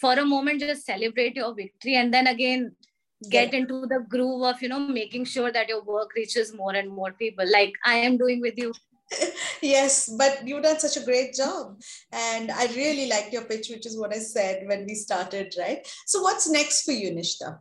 for 0.01 0.15
a 0.15 0.25
moment 0.25 0.61
just 0.61 0.87
celebrate 0.87 1.37
your 1.37 1.55
victory 1.55 1.97
and 1.97 2.13
then 2.13 2.27
again 2.27 2.73
get 3.29 3.53
yeah. 3.53 3.61
into 3.61 3.87
the 3.87 4.05
groove 4.09 4.43
of 4.45 4.63
you 4.63 4.69
know 4.69 4.79
making 4.79 5.25
sure 5.25 5.53
that 5.53 5.69
your 5.69 5.83
work 5.83 6.15
reaches 6.17 6.55
more 6.55 6.75
and 6.75 6.89
more 6.91 7.13
people. 7.13 7.45
Like 7.51 7.75
i 7.85 7.97
am 7.97 8.17
doing 8.17 8.41
with 8.41 8.55
you. 8.57 8.73
Yes 9.63 10.15
but 10.17 10.47
you've 10.47 10.63
done 10.63 10.79
such 10.79 10.97
a 10.97 11.05
great 11.05 11.35
job. 11.35 11.81
And 12.13 12.51
i 12.51 12.67
really 12.75 13.09
liked 13.09 13.33
your 13.33 13.45
pitch 13.45 13.69
which 13.69 13.87
is 13.87 13.99
what 13.99 14.15
i 14.15 14.19
said 14.19 14.67
when 14.67 14.87
we 14.87 14.95
started 14.95 15.55
right? 15.59 15.87
So 16.07 16.23
what's 16.23 16.49
next 16.49 16.85
for 16.85 16.93
you 16.93 17.11
nishta 17.11 17.59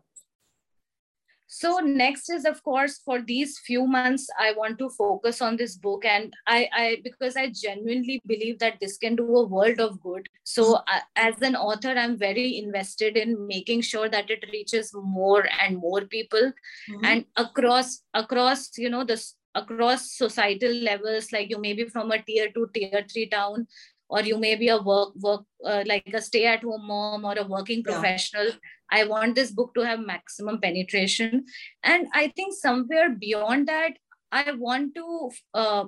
so 1.52 1.80
next 1.80 2.30
is 2.30 2.46
of 2.46 2.62
course 2.64 3.00
for 3.04 3.22
these 3.24 3.58
few 3.58 3.88
months 3.88 4.28
i 4.40 4.54
want 4.54 4.78
to 4.78 4.88
focus 4.90 5.42
on 5.42 5.58
this 5.58 5.76
book. 5.76 6.06
And 6.06 6.32
i 6.48 6.70
i 6.72 6.98
because 7.04 7.36
i 7.36 7.48
genuinely 7.50 8.22
believe 8.28 8.60
that 8.60 8.80
this 8.80 8.98
can 8.98 9.16
do 9.16 9.26
a 9.36 9.48
world 9.48 9.80
of 9.80 10.00
good. 10.02 10.30
So 10.44 10.76
uh, 10.76 11.00
as 11.16 11.42
an 11.42 11.56
author 11.56 11.90
i'm 11.90 12.18
very 12.18 12.60
invested 12.60 13.18
in 13.18 13.48
making 13.48 13.82
sure 13.82 14.10
that 14.10 14.30
it 14.30 14.46
reaches 14.52 14.92
more 14.94 15.48
and 15.60 15.78
more 15.78 16.02
people. 16.02 16.54
Mm-hmm. 16.90 17.06
and 17.06 17.26
across 17.36 18.04
across 18.14 18.78
you 18.78 18.90
know 18.90 19.04
this 19.04 19.36
across 19.56 20.12
societal 20.12 20.72
levels 20.72 21.32
like 21.32 21.50
you 21.50 21.60
may 21.60 21.74
be 21.74 21.86
from 21.86 22.12
a 22.12 22.22
tier 22.22 22.50
2 22.54 22.70
tier 22.74 23.04
3 23.12 23.30
town 23.30 23.68
or 24.10 24.22
you 24.22 24.38
may 24.38 24.56
be 24.56 24.70
a 24.70 24.82
work 24.82 25.14
work 25.16 25.44
uh, 25.66 25.84
like 25.86 26.10
a 26.14 26.22
stay 26.22 26.46
at 26.46 26.64
home 26.64 26.88
mom 26.88 27.26
or 27.26 27.38
a 27.38 27.48
working 27.48 27.84
professional 27.84 28.46
yeah. 28.46 29.00
i 29.00 29.04
want 29.06 29.36
this 29.36 29.52
book 29.52 29.74
to 29.74 29.86
have 29.86 30.00
maximum 30.00 30.60
penetration 30.60 31.46
and 31.84 32.08
i 32.14 32.28
think 32.36 32.54
somewhere 32.54 33.10
beyond 33.10 33.68
that 33.68 33.94
i 34.32 34.52
want 34.52 34.94
to 34.96 35.30
uh, 35.54 35.86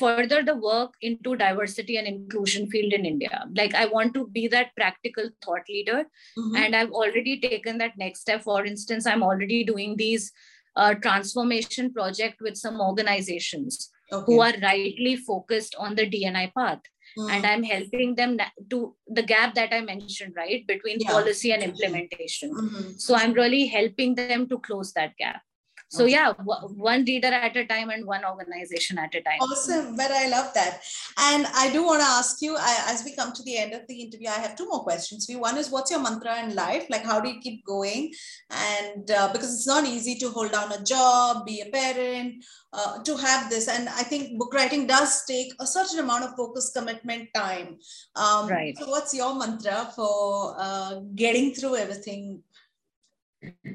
further 0.00 0.42
the 0.42 0.56
work 0.56 0.92
into 1.00 1.36
diversity 1.36 1.96
and 1.96 2.06
inclusion 2.06 2.68
field 2.70 2.92
in 2.92 3.04
india 3.04 3.42
like 3.56 3.74
i 3.74 3.86
want 3.86 4.14
to 4.14 4.26
be 4.38 4.46
that 4.48 4.74
practical 4.76 5.28
thought 5.44 5.68
leader 5.68 6.04
mm-hmm. 6.38 6.56
and 6.56 6.76
i've 6.76 6.92
already 7.02 7.40
taken 7.40 7.78
that 7.78 7.98
next 8.04 8.20
step 8.20 8.42
for 8.42 8.64
instance 8.64 9.06
i'm 9.06 9.22
already 9.22 9.64
doing 9.64 9.96
these 9.96 10.32
uh, 10.76 10.94
transformation 10.94 11.92
project 11.92 12.40
with 12.40 12.56
some 12.56 12.80
organizations 12.80 13.90
okay. 14.12 14.24
who 14.26 14.40
are 14.40 14.54
rightly 14.62 15.16
focused 15.16 15.74
on 15.78 15.94
the 15.94 16.06
D&I 16.06 16.52
path 16.56 16.80
mm. 17.18 17.30
and 17.30 17.46
i'm 17.46 17.62
helping 17.62 18.14
them 18.14 18.38
to 18.68 18.94
the 19.08 19.22
gap 19.22 19.54
that 19.54 19.72
i 19.72 19.80
mentioned 19.80 20.34
right 20.36 20.66
between 20.66 20.98
yeah. 21.00 21.10
policy 21.10 21.52
and 21.52 21.62
implementation 21.62 22.52
mm-hmm. 22.54 22.90
so 22.96 23.14
i'm 23.14 23.32
really 23.32 23.66
helping 23.66 24.14
them 24.14 24.48
to 24.48 24.58
close 24.58 24.92
that 24.92 25.16
gap 25.16 25.42
so 25.90 26.04
okay. 26.04 26.12
yeah 26.12 26.32
w- 26.32 26.68
one 26.90 27.04
leader 27.04 27.26
at 27.26 27.56
a 27.56 27.66
time 27.66 27.90
and 27.90 28.06
one 28.06 28.24
organization 28.24 28.96
at 28.96 29.12
a 29.12 29.20
time. 29.20 29.40
Awesome. 29.40 29.96
But 29.96 30.12
i 30.12 30.28
love 30.28 30.54
that. 30.54 30.82
And 31.18 31.46
i 31.54 31.70
do 31.72 31.84
want 31.84 32.00
to 32.00 32.06
ask 32.06 32.40
you 32.40 32.56
I, 32.56 32.84
as 32.88 33.04
we 33.04 33.16
come 33.16 33.32
to 33.32 33.42
the 33.42 33.58
end 33.58 33.72
of 33.74 33.86
the 33.88 34.00
interview 34.00 34.28
i 34.28 34.38
have 34.44 34.56
two 34.56 34.68
more 34.68 34.84
questions 34.84 35.26
for 35.26 35.32
you. 35.32 35.40
One 35.40 35.58
is 35.58 35.70
what's 35.70 35.90
your 35.90 36.00
mantra 36.00 36.42
in 36.44 36.54
life? 36.54 36.86
Like 36.88 37.04
how 37.04 37.20
do 37.20 37.28
you 37.28 37.40
keep 37.40 37.64
going? 37.64 38.12
And 38.50 39.10
uh, 39.10 39.32
because 39.32 39.52
it's 39.52 39.66
not 39.66 39.84
easy 39.84 40.14
to 40.20 40.30
hold 40.30 40.52
down 40.52 40.70
a 40.72 40.82
job 40.82 41.44
be 41.44 41.60
a 41.60 41.70
parent 41.70 42.44
uh, 42.72 43.02
to 43.02 43.16
have 43.16 43.50
this. 43.50 43.66
And 43.68 43.88
i 43.88 44.04
think 44.04 44.38
book 44.38 44.54
writing 44.54 44.86
does 44.86 45.24
take 45.26 45.52
a 45.58 45.66
certain 45.66 45.98
amount 45.98 46.24
of 46.24 46.36
focus 46.36 46.70
commitment 46.74 47.30
time. 47.34 47.78
Um, 48.14 48.48
right. 48.48 48.78
so 48.78 48.88
what's 48.88 49.12
your 49.12 49.34
mantra 49.36 49.92
for 49.96 50.54
uh, 50.56 51.00
getting 51.16 51.52
through 51.52 51.76
everything? 51.76 52.44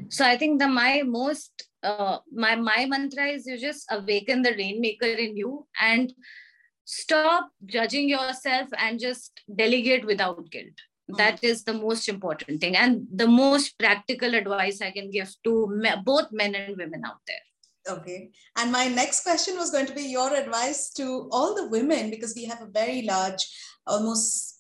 So 0.09 0.25
i 0.25 0.37
think 0.37 0.59
the 0.59 0.67
my 0.67 1.01
most 1.03 1.65
uh, 1.85 2.17
my 2.31 2.55
my 2.55 2.85
mantra 2.85 3.27
is 3.27 3.45
you 3.45 3.57
just 3.57 3.85
awaken 3.91 4.41
the 4.41 4.55
rainmaker 4.57 5.13
in 5.25 5.37
you 5.37 5.67
and 5.81 6.13
stop 6.85 7.49
judging 7.65 8.09
yourself 8.09 8.67
and 8.77 8.99
just 8.99 9.41
delegate 9.63 10.05
without 10.05 10.49
guilt 10.49 10.85
that 11.07 11.43
is 11.43 11.63
the 11.63 11.73
most 11.73 12.09
important 12.09 12.59
thing 12.59 12.75
and 12.75 13.07
the 13.23 13.27
most 13.27 13.77
practical 13.77 14.33
advice 14.33 14.81
i 14.81 14.91
can 14.91 15.09
give 15.11 15.33
to 15.43 15.67
me, 15.67 15.89
both 16.03 16.31
men 16.31 16.55
and 16.55 16.77
women 16.77 17.03
out 17.05 17.21
there 17.27 17.45
Okay. 17.87 18.31
And 18.57 18.71
my 18.71 18.87
next 18.87 19.23
question 19.23 19.57
was 19.57 19.69
going 19.69 19.85
to 19.85 19.93
be 19.93 20.03
your 20.03 20.33
advice 20.33 20.91
to 20.93 21.29
all 21.31 21.53
the 21.53 21.67
women 21.67 22.09
because 22.09 22.33
we 22.35 22.45
have 22.45 22.61
a 22.61 22.65
very 22.65 23.03
large, 23.03 23.45
almost 23.85 24.54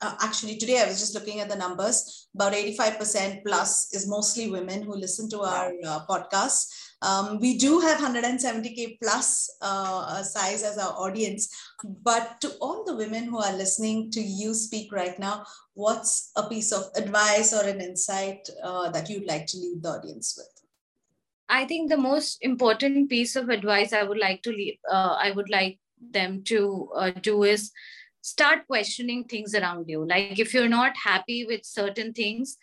uh, 0.00 0.14
actually 0.20 0.56
today 0.56 0.80
i 0.80 0.86
was 0.86 1.00
just 1.00 1.14
looking 1.14 1.40
at 1.40 1.48
the 1.48 1.56
numbers. 1.56 2.28
About 2.34 2.52
85% 2.52 3.42
plus 3.44 3.92
is 3.94 4.08
mostly 4.08 4.50
women 4.50 4.82
who 4.82 4.94
listen 4.94 5.28
to 5.30 5.40
our 5.40 5.72
uh, 5.84 6.00
podcast. 6.08 6.66
Um, 7.00 7.38
we 7.40 7.58
do 7.58 7.80
have 7.80 7.98
170k 7.98 8.98
plus 9.02 9.56
uh, 9.60 10.22
size 10.22 10.62
as 10.62 10.78
our 10.78 10.92
audience. 10.92 11.48
But 11.84 12.40
to 12.42 12.50
all 12.60 12.84
the 12.84 12.96
women 12.96 13.24
who 13.24 13.38
are 13.38 13.52
listening 13.52 14.10
to 14.12 14.20
you 14.20 14.54
speak 14.54 14.92
right 14.92 15.18
now 15.18 15.44
what's 15.78 16.32
a 16.34 16.42
piece 16.48 16.72
of 16.72 16.90
advice 16.96 17.52
or 17.54 17.64
an 17.64 17.80
insight 17.80 18.50
uh, 18.64 18.90
that 18.90 19.08
you'd 19.08 19.28
like 19.28 19.46
to 19.46 19.56
leave 19.56 19.80
the 19.80 19.90
audience 19.90 20.34
with? 20.36 20.50
I 21.48 21.64
think 21.66 21.88
the 21.88 21.96
most 21.96 22.38
important 22.42 23.08
piece 23.08 23.36
of 23.36 23.48
advice 23.48 23.92
i 23.92 24.02
would 24.02 24.18
like 24.18 24.42
to 24.42 24.50
leave 24.50 24.78
uh, 24.90 25.14
i 25.26 25.30
would 25.30 25.48
like 25.48 25.78
them 26.16 26.42
to 26.50 26.90
uh, 26.96 27.10
do 27.28 27.44
is 27.44 27.70
start 28.20 28.66
questioning 28.66 29.24
things 29.24 29.54
around 29.54 29.88
you. 29.88 30.06
Like 30.06 30.38
if 30.38 30.52
you're 30.54 30.68
not 30.68 30.96
happy 30.96 31.44
with 31.44 31.64
certain 31.64 32.12
things 32.12 32.56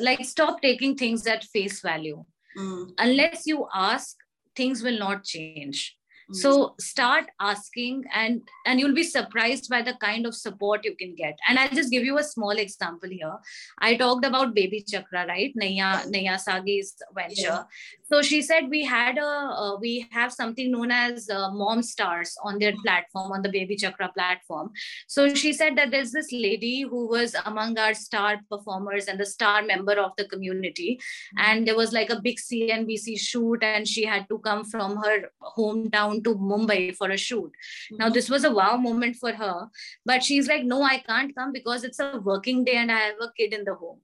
like 0.00 0.24
stop 0.24 0.60
taking 0.60 0.96
things 0.96 1.26
at 1.26 1.44
face 1.44 1.80
value. 1.80 2.24
Mm. 2.54 2.90
unless 2.98 3.46
you 3.46 3.66
ask 3.72 4.14
things 4.54 4.82
will 4.82 4.98
not 4.98 5.24
change 5.24 5.96
so 6.30 6.74
start 6.78 7.26
asking 7.40 8.04
and 8.14 8.42
and 8.66 8.80
you'll 8.80 8.94
be 8.94 9.02
surprised 9.02 9.68
by 9.68 9.82
the 9.82 9.94
kind 9.94 10.26
of 10.26 10.34
support 10.34 10.84
you 10.84 10.94
can 10.96 11.14
get. 11.14 11.38
And 11.48 11.58
i'll 11.58 11.68
just 11.68 11.90
give 11.90 12.04
you 12.04 12.18
a 12.18 12.24
small 12.24 12.50
example 12.50 13.08
here. 13.08 13.36
I 13.78 13.96
talked 13.96 14.24
about 14.24 14.54
BabyChakra 14.54 15.26
right? 15.28 15.52
Naiyya 15.60 16.10
Naiyya 16.12 16.38
Saggi's 16.46 16.94
venture. 17.14 17.42
Yeah. 17.42 17.62
so 18.04 18.22
she 18.22 18.42
said 18.42 18.68
we 18.68 18.84
had 18.84 19.18
a 19.18 19.32
uh, 19.62 19.76
we 19.78 20.06
have 20.10 20.32
something 20.32 20.70
known 20.70 20.90
as 20.90 21.28
uh, 21.28 21.50
mom 21.50 21.82
stars 21.82 22.36
on 22.42 22.58
their 22.58 22.74
platform 22.82 23.32
on 23.32 23.42
the 23.42 23.48
BabyChakra 23.48 24.12
platform. 24.14 24.70
So 25.08 25.34
she 25.34 25.52
said 25.52 25.76
that 25.76 25.90
there's 25.90 26.12
this 26.12 26.30
lady 26.32 26.82
who 26.82 27.06
was 27.08 27.34
among 27.46 27.78
our 27.78 27.94
star 27.94 28.40
performers 28.50 29.06
and 29.06 29.18
the 29.18 29.26
star 29.26 29.62
member 29.62 29.94
of 29.94 30.12
the 30.16 30.24
community. 30.26 31.00
And 31.38 31.66
there 31.66 31.76
was 31.76 31.92
like 31.92 32.10
a 32.10 32.20
big 32.20 32.38
cnbc 32.38 33.18
shoot 33.18 33.62
and 33.62 33.86
she 33.86 34.04
had 34.04 34.28
to 34.28 34.38
come 34.38 34.64
from 34.64 34.96
her 34.96 35.30
hometown 35.56 36.11
to 36.20 36.34
Mumbai 36.34 36.94
for 36.96 37.10
a 37.10 37.16
shoot. 37.16 37.50
Mm-hmm. 37.50 37.96
Now, 37.96 38.10
this 38.10 38.28
was 38.28 38.44
a 38.44 38.50
wow 38.52 38.76
moment 38.76 39.16
for 39.16 39.32
her, 39.32 39.68
but 40.04 40.22
she's 40.22 40.48
like, 40.48 40.64
no, 40.64 40.82
I 40.82 40.98
can't 40.98 41.34
come 41.34 41.52
because 41.52 41.84
it's 41.84 42.00
a 42.00 42.20
working 42.22 42.64
day 42.64 42.76
and 42.76 42.90
I 42.90 42.98
have 42.98 43.14
a 43.20 43.32
kid 43.36 43.54
in 43.54 43.64
the 43.64 43.74
home. 43.74 44.00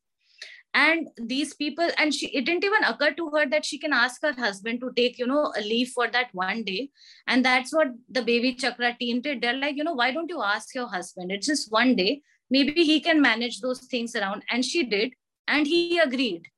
And 0.75 1.09
these 1.17 1.55
people, 1.55 1.89
and 1.97 2.15
she, 2.15 2.27
it 2.29 2.45
didn't 2.45 2.65
even 2.65 2.85
occur 2.85 3.13
to 3.13 3.31
her 3.31 3.49
that 3.49 3.65
she 3.65 3.79
can 3.79 3.93
ask 3.93 4.23
her 4.23 4.33
husband 4.33 4.81
to 4.81 4.93
take, 4.95 5.19
you 5.19 5.27
know, 5.27 5.53
a 5.57 5.63
leave 5.63 5.89
for 5.89 6.09
that 6.09 6.29
one 6.33 6.63
day. 6.63 6.91
And 7.27 7.45
that's 7.45 7.75
what 7.75 7.89
the 8.09 8.21
BabyChakra 8.21 8.99
team 8.99 9.23
did. 9.23 9.41
They're 9.41 9.55
like, 9.55 9.77
you 9.77 9.85
know, 9.85 9.95
why 9.95 10.13
don't 10.13 10.29
you 10.29 10.43
ask 10.43 10.75
your 10.75 10.87
husband? 10.87 11.33
It's 11.33 11.47
just 11.47 11.73
one 11.73 11.97
day. 11.97 12.23
Maybe 12.51 12.85
he 12.85 13.01
can 13.01 13.21
manage 13.21 13.61
those 13.61 13.81
things 13.81 14.15
around. 14.15 14.45
And 14.51 14.65
she 14.65 14.85
did. 14.85 15.15
And 15.49 15.67
he 15.67 15.99
agreed 15.99 16.49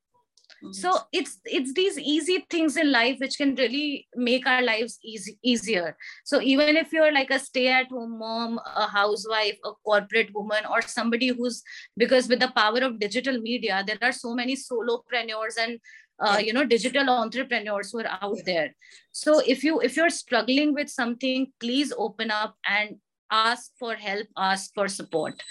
so 0.73 0.93
it's 1.11 1.39
it's 1.47 1.73
these 1.73 1.99
easy 1.99 2.45
things 2.51 2.77
in 2.77 2.93
life 2.93 3.17
which 3.19 3.39
can 3.39 3.55
really 3.55 4.07
make 4.15 4.47
our 4.47 4.63
lives 4.63 4.99
easy 5.03 5.39
easier. 5.43 5.97
So 6.25 6.41
even 6.41 6.77
if 6.77 6.93
you're 6.93 7.13
like 7.13 7.31
a 7.31 7.39
stay 7.39 7.69
at 7.69 7.89
home 7.89 8.19
mom 8.19 8.61
a 8.77 8.87
housewife 8.87 9.57
a 9.65 9.73
corporate 9.85 10.33
woman 10.35 10.67
or 10.71 10.83
somebody 10.83 11.29
who's 11.29 11.63
because 11.97 12.29
with 12.29 12.41
the 12.41 12.53
power 12.55 12.81
of 12.81 12.99
digital 12.99 13.41
media 13.41 13.83
there 13.87 13.99
are 14.03 14.13
so 14.13 14.35
many 14.35 14.55
solopreneurs 14.55 15.57
and 15.59 15.79
uh, 16.19 16.39
you 16.39 16.53
know 16.53 16.65
digital 16.65 17.09
entrepreneurs 17.09 17.93
who 17.93 18.01
are 18.01 18.19
out 18.21 18.39
there. 18.45 18.75
So 19.13 19.41
if 19.47 19.65
you 19.65 19.81
if 19.81 19.97
you're 19.97 20.11
struggling 20.11 20.75
with 20.75 20.91
something 20.91 21.53
please 21.59 21.93
open 21.97 22.31
up 22.31 22.55
and 22.67 22.97
ask 23.31 23.71
for 23.79 23.95
help 23.95 24.27
ask 24.37 24.75
for 24.75 24.89
support. 24.89 25.43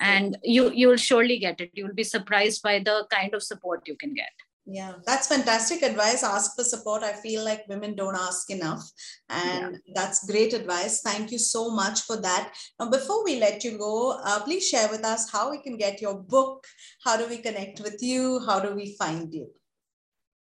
And 0.00 0.36
you 0.42 0.70
you'll 0.72 0.98
surely 0.98 1.38
get 1.38 1.60
it. 1.60 1.70
You'll 1.72 1.94
be 1.94 2.04
surprised 2.04 2.62
by 2.62 2.80
the 2.80 3.06
kind 3.10 3.34
of 3.34 3.42
support 3.42 3.88
you 3.88 3.96
can 3.96 4.12
get 4.12 4.30
yeah, 4.70 4.92
that's 5.06 5.28
fantastic 5.28 5.82
advice. 5.82 6.22
Ask 6.22 6.54
for 6.54 6.62
support. 6.62 7.02
I 7.02 7.14
feel 7.14 7.42
like 7.42 7.66
women 7.68 7.94
don't 7.94 8.14
ask 8.14 8.50
enough. 8.50 8.82
And 9.30 9.78
yeah. 9.86 9.92
that's 9.94 10.26
great 10.30 10.52
advice. 10.52 11.00
Thank 11.00 11.32
you 11.32 11.38
so 11.38 11.70
much 11.70 12.02
for 12.02 12.20
that. 12.20 12.52
Now, 12.78 12.90
before 12.90 13.24
we 13.24 13.40
let 13.40 13.64
you 13.64 13.78
go, 13.78 14.20
uh, 14.22 14.42
please 14.42 14.68
share 14.68 14.88
with 14.90 15.06
us 15.06 15.30
how 15.32 15.50
we 15.50 15.62
can 15.62 15.78
get 15.78 16.02
your 16.02 16.18
book. 16.18 16.66
How 17.02 17.16
do 17.16 17.26
we 17.26 17.38
connect 17.38 17.80
with 17.80 18.02
you? 18.02 18.40
How 18.44 18.60
do 18.60 18.74
we 18.74 18.94
find 18.98 19.32
you? 19.32 19.48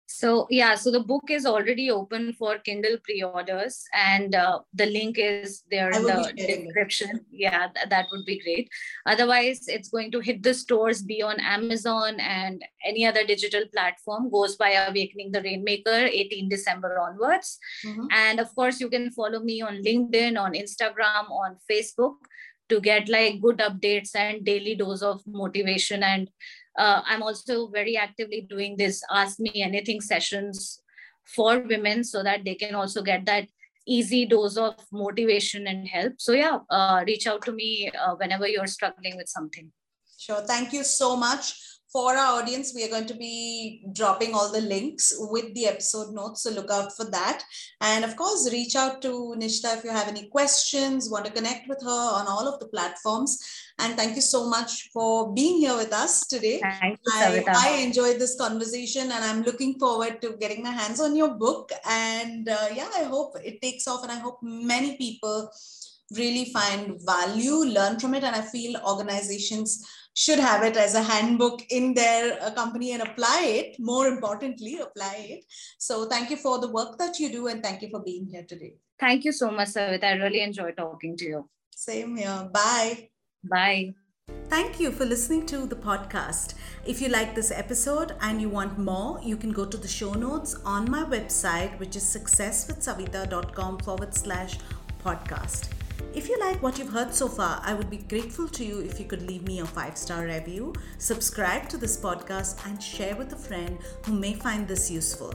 So 0.06 0.46
yeah, 0.50 0.76
so 0.76 0.92
the 0.92 1.00
book 1.00 1.24
is 1.30 1.44
already 1.44 1.90
open 1.90 2.32
for 2.32 2.58
Kindle 2.58 2.96
pre-orders, 3.02 3.84
and 3.92 4.34
uh, 4.34 4.60
the 4.72 4.86
link 4.86 5.18
is 5.18 5.64
there 5.70 5.90
in 5.90 6.04
the 6.04 6.32
description. 6.36 7.20
Yeah, 7.30 7.66
th- 7.74 7.88
that 7.90 8.06
would 8.12 8.24
be 8.24 8.40
great. 8.40 8.70
Otherwise, 9.04 9.66
it's 9.66 9.88
going 9.88 10.12
to 10.12 10.20
hit 10.20 10.44
the 10.44 10.54
stores 10.54 11.02
beyond 11.02 11.40
Amazon 11.40 12.20
and 12.20 12.64
any 12.84 13.04
other 13.04 13.24
digital 13.24 13.64
platform. 13.74 14.30
Goes 14.30 14.56
by 14.56 14.70
Awakening 14.74 15.32
the 15.32 15.42
Rainmaker, 15.42 16.06
18 16.06 16.48
December 16.48 16.98
onwards, 17.00 17.58
mm-hmm. 17.84 18.06
and 18.12 18.38
of 18.38 18.54
course, 18.54 18.80
you 18.80 18.88
can 18.88 19.10
follow 19.10 19.40
me 19.40 19.60
on 19.60 19.82
LinkedIn, 19.82 20.40
on 20.40 20.52
Instagram, 20.52 21.30
on 21.30 21.56
Facebook 21.70 22.14
to 22.68 22.80
get 22.80 23.08
like 23.08 23.40
good 23.40 23.58
updates 23.58 24.14
and 24.14 24.44
daily 24.44 24.74
dose 24.74 25.02
of 25.02 25.22
motivation 25.26 26.02
and 26.02 26.28
uh, 26.78 27.02
i'm 27.06 27.22
also 27.22 27.68
very 27.68 27.96
actively 27.96 28.46
doing 28.48 28.76
this 28.76 29.02
ask 29.10 29.38
me 29.38 29.62
anything 29.62 30.00
sessions 30.00 30.82
for 31.24 31.58
women 31.60 32.04
so 32.04 32.22
that 32.22 32.44
they 32.44 32.54
can 32.54 32.74
also 32.74 33.02
get 33.02 33.26
that 33.26 33.48
easy 33.86 34.26
dose 34.26 34.56
of 34.56 34.74
motivation 34.92 35.66
and 35.66 35.86
help. 35.88 36.14
So 36.18 36.32
yeah 36.32 36.58
uh, 36.70 37.04
reach 37.06 37.26
out 37.26 37.42
to 37.42 37.52
me 37.52 37.90
uh, 37.90 38.14
whenever 38.16 38.48
you're 38.48 38.66
struggling 38.66 39.16
with 39.16 39.28
something. 39.28 39.70
Sure. 40.18 40.40
Thank 40.40 40.72
you 40.72 40.82
so 40.82 41.16
much 41.16 41.54
for 41.96 42.14
our 42.14 42.42
audience, 42.42 42.74
we 42.74 42.84
are 42.84 42.90
going 42.90 43.06
to 43.06 43.14
be 43.14 43.80
dropping 43.92 44.34
all 44.34 44.52
the 44.52 44.60
links 44.60 45.14
with 45.30 45.54
the 45.54 45.64
episode 45.66 46.12
notes. 46.12 46.42
So 46.42 46.50
look 46.50 46.70
out 46.70 46.94
for 46.94 47.06
that. 47.06 47.42
And 47.80 48.04
of 48.04 48.16
course, 48.16 48.52
reach 48.52 48.76
out 48.76 49.00
to 49.00 49.34
Nishta 49.38 49.78
if 49.78 49.82
you 49.82 49.88
have 49.88 50.06
any 50.06 50.26
questions, 50.26 51.08
want 51.08 51.24
to 51.24 51.32
connect 51.32 51.70
with 51.70 51.80
her 51.82 52.02
on 52.18 52.26
all 52.28 52.46
of 52.46 52.60
the 52.60 52.66
platforms. 52.66 53.38
And 53.78 53.96
thank 53.96 54.14
you 54.14 54.20
so 54.20 54.46
much 54.46 54.90
for 54.92 55.32
being 55.32 55.56
here 55.56 55.74
with 55.74 55.94
us 55.94 56.26
today. 56.26 56.60
Thank 56.60 56.98
you, 57.02 57.12
I, 57.14 57.44
I 57.48 57.70
enjoyed 57.78 58.18
this 58.18 58.36
conversation 58.36 59.04
and 59.04 59.24
I'm 59.24 59.42
looking 59.42 59.78
forward 59.78 60.20
to 60.20 60.36
getting 60.38 60.62
my 60.64 60.72
hands 60.72 61.00
on 61.00 61.16
your 61.16 61.32
book. 61.34 61.72
And 61.86 62.46
uh, 62.46 62.68
yeah, 62.74 62.90
I 62.94 63.04
hope 63.04 63.36
it 63.42 63.62
takes 63.62 63.88
off 63.88 64.02
and 64.02 64.12
I 64.12 64.18
hope 64.18 64.38
many 64.42 64.98
people 64.98 65.50
really 66.14 66.46
find 66.52 67.00
value, 67.04 67.64
learn 67.64 67.98
from 67.98 68.14
it. 68.14 68.24
And 68.24 68.36
I 68.36 68.42
feel 68.42 68.80
organizations 68.86 69.84
should 70.14 70.38
have 70.38 70.62
it 70.62 70.76
as 70.76 70.94
a 70.94 71.02
handbook 71.02 71.62
in 71.70 71.94
their 71.94 72.42
uh, 72.42 72.50
company 72.52 72.92
and 72.92 73.02
apply 73.02 73.42
it. 73.44 73.76
More 73.78 74.06
importantly, 74.06 74.78
apply 74.78 75.26
it. 75.28 75.44
So 75.78 76.06
thank 76.06 76.30
you 76.30 76.36
for 76.36 76.58
the 76.58 76.70
work 76.70 76.96
that 76.98 77.18
you 77.18 77.30
do 77.30 77.48
and 77.48 77.62
thank 77.62 77.82
you 77.82 77.90
for 77.90 78.02
being 78.02 78.26
here 78.26 78.44
today. 78.48 78.74
Thank 78.98 79.24
you 79.24 79.32
so 79.32 79.50
much, 79.50 79.68
Savita. 79.68 80.04
I 80.04 80.12
really 80.14 80.40
enjoyed 80.40 80.76
talking 80.76 81.16
to 81.18 81.24
you. 81.24 81.48
Same 81.70 82.16
here. 82.16 82.48
Bye. 82.50 83.10
Bye. 83.44 83.94
Thank 84.48 84.80
you 84.80 84.90
for 84.90 85.04
listening 85.04 85.44
to 85.46 85.66
the 85.66 85.76
podcast. 85.76 86.54
If 86.86 87.02
you 87.02 87.08
like 87.08 87.34
this 87.34 87.50
episode 87.50 88.14
and 88.20 88.40
you 88.40 88.48
want 88.48 88.78
more, 88.78 89.20
you 89.22 89.36
can 89.36 89.52
go 89.52 89.66
to 89.66 89.76
the 89.76 89.88
show 89.88 90.14
notes 90.14 90.54
on 90.64 90.90
my 90.90 91.04
website, 91.04 91.78
which 91.78 91.94
is 91.94 92.04
successwithsavita.com 92.04 93.78
forward 93.80 94.14
slash 94.14 94.58
podcast. 95.04 95.75
If 96.14 96.28
you 96.28 96.38
like 96.40 96.62
what 96.62 96.78
you've 96.78 96.92
heard 96.92 97.14
so 97.14 97.28
far, 97.28 97.60
I 97.62 97.74
would 97.74 97.90
be 97.90 97.98
grateful 97.98 98.48
to 98.48 98.64
you 98.64 98.80
if 98.80 98.98
you 98.98 99.06
could 99.06 99.22
leave 99.22 99.42
me 99.42 99.60
a 99.60 99.66
five 99.66 99.96
star 99.96 100.24
review, 100.24 100.74
subscribe 100.98 101.68
to 101.68 101.76
this 101.76 101.96
podcast, 101.96 102.66
and 102.66 102.82
share 102.82 103.16
with 103.16 103.32
a 103.32 103.36
friend 103.36 103.78
who 104.04 104.12
may 104.12 104.34
find 104.34 104.66
this 104.66 104.90
useful. 104.90 105.34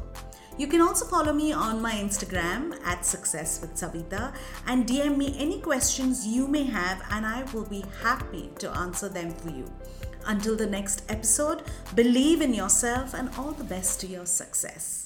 You 0.58 0.68
can 0.68 0.82
also 0.82 1.06
follow 1.06 1.34
me 1.34 1.54
on 1.54 1.82
my 1.82 1.94
Instagram 1.94 2.78
at 2.86 3.06
Success 3.06 3.62
with 3.62 3.74
Savita 3.76 4.34
and 4.68 4.86
DM 4.86 5.18
me 5.18 5.36
any 5.38 5.60
questions 5.62 6.28
you 6.28 6.48
may 6.48 6.64
have, 6.64 7.02
and 7.12 7.26
I 7.26 7.44
will 7.54 7.66
be 7.66 7.84
happy 8.02 8.52
to 8.60 8.70
answer 8.72 9.10
them 9.10 9.32
for 9.32 9.50
you. 9.50 9.66
Until 10.28 10.56
the 10.56 10.68
next 10.68 11.04
episode, 11.10 11.64
believe 11.96 12.42
in 12.42 12.54
yourself 12.54 13.14
and 13.14 13.30
all 13.38 13.52
the 13.52 13.64
best 13.64 14.02
to 14.02 14.08
your 14.08 14.26
success. 14.26 15.01